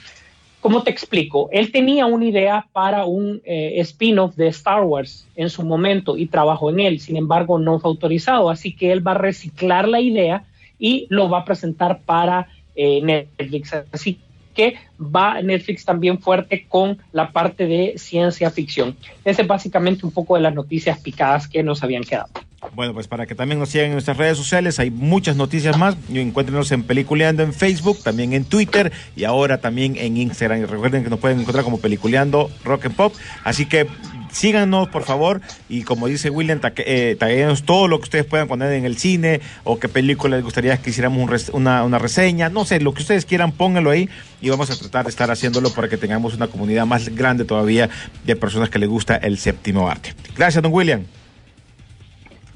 ¿Cómo 0.61 0.83
te 0.83 0.91
explico? 0.91 1.47
Él 1.53 1.71
tenía 1.71 2.05
una 2.05 2.25
idea 2.25 2.67
para 2.73 3.05
un 3.05 3.41
eh, 3.45 3.75
spin-off 3.79 4.35
de 4.35 4.47
Star 4.47 4.83
Wars 4.83 5.25
en 5.37 5.49
su 5.49 5.63
momento 5.63 6.17
y 6.17 6.25
trabajó 6.25 6.69
en 6.69 6.81
él, 6.81 6.99
sin 6.99 7.15
embargo 7.15 7.59
no 7.59 7.79
fue 7.79 7.89
autorizado, 7.89 8.49
así 8.49 8.75
que 8.75 8.91
él 8.91 9.05
va 9.05 9.11
a 9.11 9.17
reciclar 9.17 9.87
la 9.87 10.01
idea 10.01 10.43
y 10.77 11.07
lo 11.09 11.29
va 11.29 11.39
a 11.39 11.45
presentar 11.45 12.01
para 12.01 12.49
eh, 12.75 13.01
Netflix. 13.01 13.73
Así 13.93 14.19
que 14.53 14.75
va 14.99 15.41
Netflix 15.41 15.85
también 15.85 16.19
fuerte 16.19 16.65
con 16.67 16.97
la 17.13 17.31
parte 17.31 17.65
de 17.65 17.93
ciencia 17.97 18.51
ficción. 18.51 18.97
Ese 19.23 19.43
es 19.43 19.47
básicamente 19.47 20.05
un 20.05 20.11
poco 20.11 20.35
de 20.35 20.41
las 20.41 20.53
noticias 20.53 20.99
picadas 20.99 21.47
que 21.47 21.63
nos 21.63 21.83
habían 21.83 22.03
quedado. 22.03 22.29
Bueno, 22.75 22.93
pues 22.93 23.07
para 23.07 23.25
que 23.25 23.35
también 23.35 23.59
nos 23.59 23.69
sigan 23.69 23.87
en 23.87 23.93
nuestras 23.93 24.17
redes 24.17 24.37
sociales, 24.37 24.79
hay 24.79 24.91
muchas 24.91 25.35
noticias 25.35 25.77
más. 25.77 25.95
Encuéntrenos 26.13 26.71
en 26.71 26.83
Peliculeando 26.83 27.43
en 27.43 27.53
Facebook, 27.53 28.03
también 28.03 28.33
en 28.33 28.45
Twitter 28.45 28.91
y 29.15 29.23
ahora 29.23 29.59
también 29.59 29.95
en 29.97 30.17
Instagram. 30.17 30.61
Y 30.61 30.65
recuerden 30.65 31.03
que 31.03 31.09
nos 31.09 31.19
pueden 31.19 31.39
encontrar 31.39 31.63
como 31.63 31.79
Peliculeando 31.79 32.49
Rock 32.63 32.87
and 32.87 32.95
Pop. 32.95 33.13
Así 33.43 33.65
que 33.65 33.87
síganos, 34.31 34.89
por 34.89 35.03
favor. 35.03 35.41
Y 35.69 35.83
como 35.83 36.07
dice 36.07 36.29
William, 36.29 36.59
eh, 36.77 37.17
todo 37.65 37.87
lo 37.87 37.99
que 37.99 38.03
ustedes 38.03 38.25
puedan 38.25 38.47
poner 38.47 38.73
en 38.73 38.85
el 38.85 38.97
cine 38.97 39.41
o 39.63 39.79
qué 39.79 39.87
película 39.87 40.35
les 40.35 40.43
gustaría 40.43 40.77
que 40.77 40.89
hiciéramos 40.89 41.49
una, 41.49 41.83
una 41.83 41.99
reseña. 41.99 42.49
No 42.49 42.65
sé, 42.65 42.79
lo 42.79 42.93
que 42.93 43.01
ustedes 43.01 43.25
quieran, 43.25 43.51
pónganlo 43.51 43.89
ahí 43.89 44.09
y 44.41 44.49
vamos 44.49 44.69
a 44.69 44.77
tratar 44.77 45.05
de 45.05 45.09
estar 45.09 45.31
haciéndolo 45.31 45.71
para 45.71 45.89
que 45.89 45.97
tengamos 45.97 46.33
una 46.33 46.47
comunidad 46.47 46.85
más 46.85 47.09
grande 47.09 47.45
todavía 47.45 47.89
de 48.25 48.35
personas 48.35 48.69
que 48.69 48.79
les 48.79 48.89
gusta 48.89 49.15
el 49.15 49.37
séptimo 49.37 49.89
arte. 49.89 50.13
Gracias, 50.35 50.61
don 50.61 50.73
William. 50.73 51.05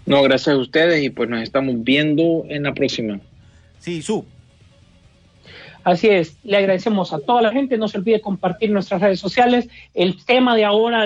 No, 0.05 0.21
gracias 0.21 0.55
a 0.55 0.59
ustedes 0.59 1.03
y 1.03 1.09
pues 1.09 1.29
nos 1.29 1.41
estamos 1.41 1.75
viendo 1.83 2.45
en 2.49 2.63
la 2.63 2.73
próxima. 2.73 3.19
Sí, 3.79 4.01
su. 4.01 4.25
Así 5.83 6.07
es, 6.07 6.37
le 6.43 6.57
agradecemos 6.57 7.11
a 7.11 7.19
toda 7.19 7.41
la 7.41 7.51
gente, 7.51 7.77
no 7.77 7.87
se 7.87 7.97
olvide 7.97 8.21
compartir 8.21 8.71
nuestras 8.71 9.01
redes 9.01 9.19
sociales. 9.19 9.67
El 9.93 10.23
tema 10.23 10.55
de 10.55 10.63
ahora 10.63 11.05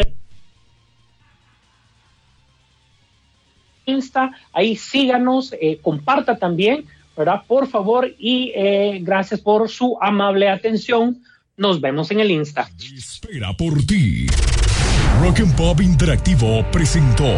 Insta, 3.85 4.31
ahí 4.53 4.75
síganos, 4.75 5.53
eh, 5.59 5.79
comparta 5.81 6.37
también, 6.37 6.85
¿verdad? 7.15 7.41
Por 7.47 7.67
favor, 7.67 8.13
y 8.19 8.51
eh, 8.55 8.99
gracias 9.01 9.39
por 9.39 9.69
su 9.69 9.97
amable 9.99 10.49
atención. 10.49 11.23
Nos 11.55 11.81
vemos 11.81 12.11
en 12.11 12.19
el 12.19 12.29
Insta. 12.29 12.69
Espera 12.95 13.53
por 13.53 13.83
ti. 13.85 14.27
Rock 15.21 15.39
and 15.39 15.55
Pop 15.55 15.81
Interactivo 15.81 16.63
presentó. 16.71 17.33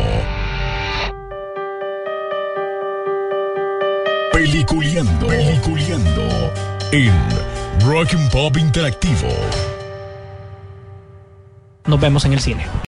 Peliculeando, 4.89 5.27
peliculeando 5.27 6.53
en 6.91 7.13
Rock 7.85 8.15
and 8.15 8.31
Pop 8.31 8.57
Interactivo. 8.57 9.27
Nos 11.85 12.01
vemos 12.01 12.25
en 12.25 12.33
el 12.33 12.39
cine. 12.39 12.88